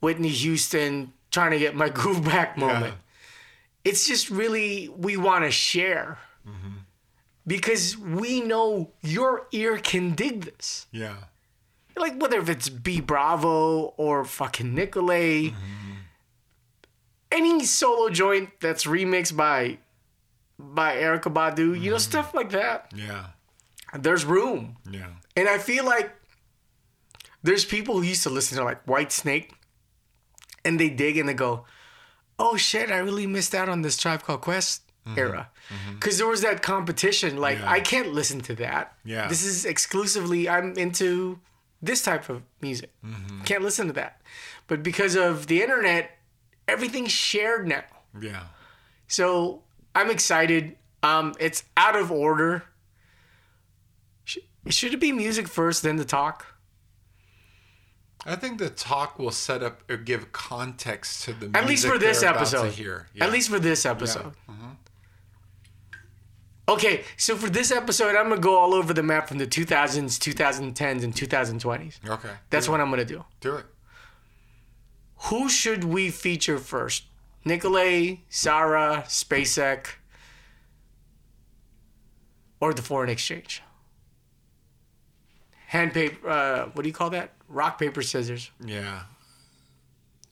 Whitney 0.00 0.30
Houston 0.30 1.12
trying 1.30 1.50
to 1.52 1.58
get 1.58 1.76
my 1.76 1.88
groove 1.98 2.24
back 2.24 2.56
moment. 2.56 2.94
It's 3.84 4.08
just 4.08 4.30
really 4.30 4.88
we 4.88 5.16
want 5.18 5.44
to 5.44 5.50
share 5.50 6.18
mm-hmm. 6.48 6.77
Because 7.48 7.96
we 7.96 8.42
know 8.42 8.92
your 9.00 9.48
ear 9.52 9.78
can 9.78 10.14
dig 10.14 10.44
this. 10.44 10.86
Yeah. 10.92 11.16
Like 11.96 12.20
whether 12.20 12.38
if 12.38 12.48
it's 12.48 12.68
B 12.68 13.00
Bravo 13.00 13.94
or 13.96 14.24
fucking 14.24 14.74
Nicolay, 14.74 15.54
any 17.32 17.64
solo 17.64 18.10
joint 18.10 18.50
that's 18.60 18.84
remixed 18.84 19.36
by 19.36 19.78
by 20.58 20.96
Erykah 20.96 21.32
Badu, 21.32 21.58
you 21.80 21.90
know 21.90 21.96
mm-hmm. 21.96 21.98
stuff 21.98 22.34
like 22.34 22.50
that. 22.50 22.92
Yeah. 22.94 23.28
There's 23.98 24.24
room, 24.24 24.76
Yeah. 24.90 25.06
and 25.34 25.48
I 25.48 25.56
feel 25.58 25.84
like 25.84 26.12
there's 27.42 27.64
people 27.64 27.94
who 27.96 28.02
used 28.02 28.22
to 28.24 28.30
listen 28.30 28.58
to 28.58 28.64
like 28.64 28.84
Whitesnake, 28.84 29.52
and 30.64 30.78
they 30.78 30.90
dig 30.90 31.16
and 31.16 31.28
they 31.28 31.34
go, 31.34 31.64
"Oh 32.38 32.56
shit, 32.56 32.90
I 32.90 32.98
really 32.98 33.26
missed 33.26 33.54
out 33.54 33.68
on 33.68 33.82
this 33.82 33.96
Tribe 33.96 34.22
Called 34.22 34.42
Quest." 34.42 34.82
Era, 35.16 35.48
because 35.94 36.18
there 36.18 36.26
was 36.26 36.42
that 36.42 36.62
competition. 36.62 37.36
Like, 37.38 37.58
Yeah. 37.58 37.70
I 37.70 37.80
can't 37.80 38.12
listen 38.12 38.40
to 38.42 38.54
that. 38.56 38.94
Yeah. 39.04 39.26
This 39.28 39.42
is 39.44 39.64
exclusively, 39.64 40.48
I'm 40.48 40.74
into 40.76 41.40
this 41.80 42.02
type 42.02 42.28
of 42.28 42.42
music. 42.60 42.90
Can't 43.44 43.62
listen 43.62 43.86
to 43.86 43.92
that. 43.94 44.20
But 44.66 44.82
because 44.82 45.14
of 45.16 45.46
the 45.46 45.62
internet, 45.62 46.18
everything's 46.66 47.12
shared 47.12 47.66
now. 47.68 47.84
Yeah. 48.20 48.42
So 49.06 49.62
I'm 49.94 50.10
excited. 50.10 50.76
Um, 51.02 51.34
it's 51.40 51.64
out 51.76 51.96
of 51.96 52.10
order. 52.12 52.64
Sh- 54.24 54.38
Should 54.68 54.92
it 54.94 55.00
be 55.00 55.12
music 55.12 55.48
first, 55.48 55.82
then 55.82 55.96
the 55.96 56.04
talk? 56.04 56.44
I 58.26 58.34
think 58.36 58.58
the 58.58 58.68
talk 58.68 59.18
will 59.18 59.30
set 59.30 59.62
up 59.62 59.82
or 59.88 59.96
give 59.96 60.32
context 60.32 61.22
to 61.24 61.32
the 61.32 61.50
At 61.56 61.66
least 61.66 61.86
for 61.86 61.98
this 61.98 62.20
they're 62.20 62.30
about 62.30 62.46
to 62.48 62.56
episode. 62.58 62.72
hear. 62.74 63.08
At 63.20 63.30
least 63.30 63.48
for 63.48 63.58
this 63.60 63.86
episode. 63.86 64.34
Mhm. 64.50 64.76
Okay, 66.68 67.04
so 67.16 67.34
for 67.34 67.48
this 67.48 67.70
episode, 67.70 68.14
I'm 68.14 68.28
gonna 68.28 68.40
go 68.40 68.58
all 68.58 68.74
over 68.74 68.92
the 68.92 69.02
map 69.02 69.26
from 69.28 69.38
the 69.38 69.46
2000s, 69.46 70.18
2010s, 70.18 71.02
and 71.02 71.14
2020s. 71.14 72.06
Okay. 72.06 72.28
That's 72.50 72.66
do 72.66 72.72
what 72.72 72.80
it. 72.80 72.82
I'm 72.82 72.90
gonna 72.90 73.04
do. 73.06 73.24
Do 73.40 73.56
it. 73.56 73.66
Who 75.22 75.48
should 75.48 75.84
we 75.84 76.10
feature 76.10 76.58
first? 76.58 77.04
Nicolay, 77.44 78.24
Sa-Ra, 78.28 79.02
Spacek, 79.04 79.86
or 82.60 82.74
the 82.74 82.82
foreign 82.82 83.08
exchange? 83.08 83.62
Hand 85.68 85.94
paper. 85.94 86.28
Uh, 86.28 86.66
what 86.74 86.82
do 86.82 86.88
you 86.88 86.94
call 86.94 87.10
that? 87.10 87.32
Rock 87.48 87.78
paper 87.78 88.02
scissors. 88.02 88.50
Yeah. 88.62 89.02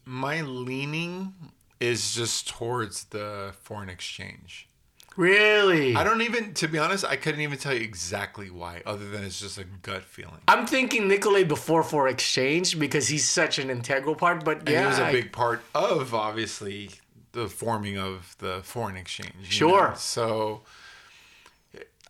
My 0.05 0.43
leaning 0.43 1.35
is 1.81 2.15
just 2.15 2.49
towards 2.49 3.05
the 3.05 3.55
foreign 3.63 3.89
exchange. 3.89 4.69
Really? 5.17 5.97
I 5.97 6.05
don't 6.05 6.21
even, 6.23 6.53
to 6.55 6.69
be 6.69 6.79
honest, 6.79 7.05
I 7.05 7.17
couldn't 7.17 7.41
even 7.41 7.57
tell 7.59 7.73
you 7.75 7.81
exactly 7.81 8.51
why, 8.51 8.83
other 8.85 9.09
than 9.09 9.25
it's 9.25 9.41
just 9.41 9.57
a 9.59 9.65
gut 9.65 10.05
feeling. 10.05 10.41
I'm 10.47 10.67
thinking 10.67 11.09
Nicolay 11.09 11.45
before 11.45 11.83
for 11.83 12.07
exchange 12.09 12.79
because 12.79 13.09
he's 13.09 13.27
such 13.29 13.59
an 13.59 13.71
integral 13.71 14.15
part. 14.15 14.45
But 14.45 14.59
And 14.61 14.69
yeah, 14.69 14.81
he 14.83 14.87
was 14.87 14.99
a 14.99 15.07
I- 15.07 15.13
big 15.13 15.33
part 15.33 15.63
of, 15.75 16.13
obviously, 16.15 16.91
the 17.33 17.49
forming 17.49 17.99
of 17.99 18.37
the 18.39 18.61
foreign 18.63 18.97
exchange. 18.97 19.33
Sure. 19.49 19.89
know? 19.91 19.95
So 19.97 20.63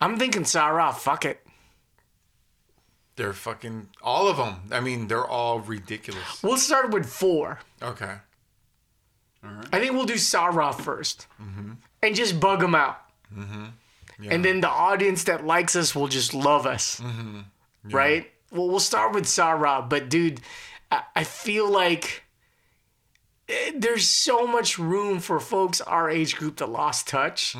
I'm 0.00 0.18
thinking 0.18 0.44
Sa-Ra. 0.44 0.92
Fuck 0.92 1.24
it. 1.24 1.46
they're 3.16 3.32
fucking, 3.32 3.88
all 4.02 4.28
of 4.28 4.36
them. 4.36 4.56
I 4.70 4.80
mean, 4.80 5.06
they're 5.08 5.24
all 5.26 5.60
ridiculous. 5.60 6.42
We'll 6.42 6.58
start 6.58 6.90
with 6.90 7.06
four. 7.08 7.60
Okay. 7.80 8.16
I 9.72 9.78
think 9.78 9.92
we'll 9.92 10.04
do 10.06 10.18
Sa-Ra 10.18 10.72
1st 10.72 11.26
Mm-hmm. 11.40 11.72
And 12.02 12.14
just 12.14 12.38
bug 12.40 12.60
them 12.60 12.74
out. 12.74 12.98
Yeah. 14.18 14.32
And 14.32 14.44
then 14.44 14.60
the 14.60 14.68
audience 14.68 15.24
that 15.24 15.44
likes 15.46 15.76
us 15.76 15.94
will 15.94 16.08
just 16.08 16.32
love 16.34 16.66
us. 16.66 17.00
Mm-hmm. 17.00 17.40
Right? 17.90 18.30
Well, 18.50 18.68
we'll 18.68 18.80
start 18.80 19.12
with 19.14 19.26
Sa-Ra, 19.26 19.82
but 19.82 20.08
dude, 20.08 20.40
I, 20.90 21.02
I 21.16 21.24
feel 21.24 21.70
like 21.70 22.22
eh, 23.48 23.72
there's 23.76 24.06
so 24.06 24.46
much 24.46 24.78
room 24.78 25.20
for 25.20 25.38
folks 25.40 25.80
our 25.80 26.08
age 26.10 26.36
group 26.36 26.56
that 26.58 26.68
lost 26.68 27.08
touch. 27.08 27.56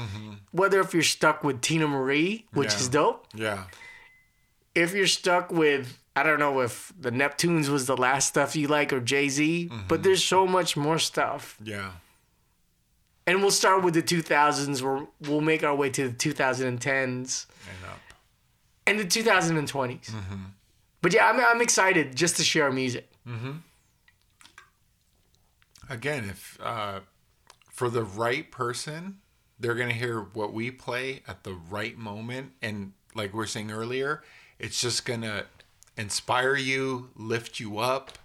Whether 0.53 0.81
if 0.81 0.95
you're 0.95 1.03
stuck 1.03 1.45
with 1.45 1.61
Teena 1.61 1.89
Marie, 1.89 2.47
which 2.53 2.69
Mm-hmm. 2.69 2.77
Yeah. 2.79 2.81
is 2.81 2.89
dope, 2.89 3.27
Yeah. 3.35 3.65
if 4.75 4.95
you're 4.95 5.07
stuck 5.07 5.51
with 5.51 5.99
I 6.19 6.23
don't 6.23 6.39
know 6.39 6.61
if 6.61 6.95
the 6.99 7.11
Neptunes 7.11 7.69
was 7.69 7.85
the 7.87 7.97
last 7.97 8.29
stuff 8.29 8.57
you 8.57 8.69
like 8.69 8.91
or 8.93 9.01
Jay 9.01 9.29
Z, 9.29 9.69
Mm-hmm. 9.71 9.87
but 9.89 10.03
there's 10.03 10.25
so 10.25 10.47
much 10.47 10.75
more 10.77 10.99
stuff. 10.99 11.57
Yeah. 11.63 11.91
And 13.27 13.41
we'll 13.43 13.51
start 13.51 13.83
with 13.83 13.95
the 13.95 14.03
2000s. 14.03 14.83
Where 14.83 15.07
we'll 15.23 15.41
make 15.41 15.65
our 15.65 15.75
way 15.75 15.91
to 15.91 16.09
the 16.09 16.15
2010s 16.15 16.87
And 16.87 17.85
up. 17.91 17.99
and 18.87 18.99
the 19.01 19.05
2020s. 19.05 20.11
Mm-hmm. 20.11 20.35
But 21.03 21.13
yeah, 21.13 21.29
I'm, 21.29 21.41
I'm 21.41 21.61
excited 21.61 22.15
just 22.17 22.37
to 22.37 22.45
share 22.45 22.71
music. 22.71 23.09
Again, 25.89 26.25
if 26.31 26.59
uh, 26.63 27.01
for 27.71 27.89
the 27.89 28.03
right 28.03 28.51
person, 28.51 29.19
they're 29.59 29.75
gonna 29.75 29.93
hear 29.93 30.21
what 30.21 30.53
we 30.53 30.71
play 30.71 31.23
at 31.29 31.45
the 31.45 31.55
right 31.55 31.97
moment, 31.97 32.53
and 32.61 32.93
like 33.15 33.33
we 33.33 33.39
were 33.39 33.47
saying 33.47 33.71
earlier, 33.71 34.23
it's 34.59 34.81
just 34.81 35.05
gonna 35.07 35.45
inspire 35.97 36.57
you, 36.57 37.11
lift 37.15 37.61
you 37.61 37.79
up, 37.79 38.19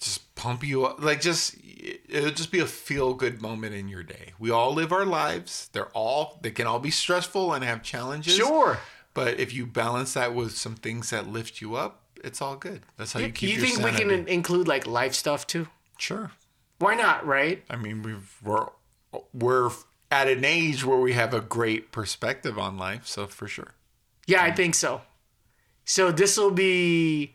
just 0.00 0.34
pump 0.34 0.64
you 0.64 0.84
up. 0.86 1.02
Like 1.02 1.20
just 1.20 1.56
it'll 2.08 2.30
just 2.30 2.50
be 2.50 2.58
a 2.58 2.66
feel 2.66 3.14
good 3.14 3.40
moment 3.40 3.74
in 3.74 3.88
your 3.88 4.02
day. 4.02 4.32
We 4.38 4.50
all 4.50 4.72
live 4.72 4.92
our 4.92 5.06
lives. 5.06 5.68
They're 5.72 5.88
all 5.88 6.38
they 6.42 6.50
can 6.50 6.66
all 6.66 6.80
be 6.80 6.90
stressful 6.90 7.52
and 7.52 7.62
have 7.64 7.82
challenges. 7.82 8.34
Sure. 8.34 8.78
But 9.14 9.38
if 9.38 9.52
you 9.52 9.66
balance 9.66 10.14
that 10.14 10.34
with 10.34 10.56
some 10.56 10.74
things 10.74 11.10
that 11.10 11.28
lift 11.28 11.60
you 11.60 11.74
up, 11.74 12.02
it's 12.24 12.40
all 12.40 12.56
good. 12.56 12.82
That's 12.96 13.12
how 13.12 13.20
you 13.20 13.30
keep 13.30 13.50
Do 13.50 13.54
you 13.54 13.60
think 13.60 13.84
we 13.84 13.92
can 13.92 14.28
include 14.28 14.68
like 14.68 14.86
life 14.86 15.14
stuff 15.14 15.46
too? 15.46 15.68
Sure. 15.98 16.30
Why 16.78 16.94
not, 16.94 17.26
right? 17.26 17.62
I 17.68 17.76
mean, 17.76 18.02
we've 18.02 18.36
we're 18.42 18.68
we're 19.34 19.70
at 20.10 20.28
an 20.28 20.44
age 20.44 20.84
where 20.84 20.98
we 20.98 21.12
have 21.12 21.34
a 21.34 21.40
great 21.40 21.92
perspective 21.92 22.58
on 22.58 22.78
life, 22.78 23.06
so 23.06 23.26
for 23.26 23.46
sure. 23.46 23.74
Yeah, 24.26 24.42
I 24.42 24.52
think 24.52 24.74
so. 24.74 25.02
So 25.84 26.12
this 26.12 26.36
will 26.36 26.50
be 26.52 27.34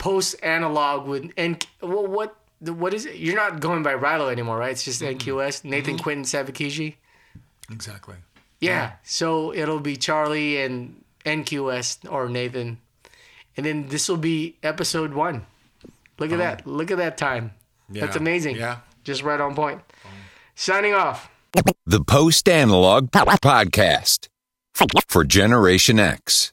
post 0.00 0.34
analog 0.42 1.06
with 1.06 1.30
and 1.36 1.64
well, 1.80 2.06
what 2.06 2.34
what 2.58 2.92
is 2.92 3.06
it? 3.06 3.16
You're 3.16 3.36
not 3.36 3.60
going 3.60 3.82
by 3.84 3.94
Rilo 3.94 4.32
anymore, 4.32 4.58
right? 4.58 4.72
It's 4.72 4.82
just 4.82 5.00
NQS, 5.00 5.64
Nathan 5.64 5.98
Quinton 5.98 6.24
Savakiji. 6.24 6.96
Exactly. 7.70 8.16
Yeah. 8.58 8.92
So 9.04 9.54
it'll 9.54 9.80
be 9.80 9.96
Charlie 9.96 10.60
and 10.60 11.04
NQS 11.24 12.10
or 12.10 12.28
Nathan. 12.28 12.78
And 13.56 13.64
then 13.64 13.88
this 13.88 14.08
will 14.08 14.16
be 14.16 14.56
episode 14.62 15.14
one. 15.14 15.46
Look 16.18 16.32
at 16.32 16.38
that. 16.38 16.66
Look 16.66 16.90
at 16.90 16.98
that 16.98 17.16
time. 17.16 17.52
That's 17.88 18.16
amazing. 18.16 18.56
Yeah. 18.56 18.78
Just 19.04 19.22
right 19.22 19.40
on 19.40 19.54
point. 19.54 19.80
Signing 20.54 20.94
off. 20.94 21.30
The 21.86 22.04
Post 22.04 22.48
Analog 22.48 23.10
Podcast 23.10 24.28
for 25.08 25.24
Generation 25.24 25.98
X. 25.98 26.52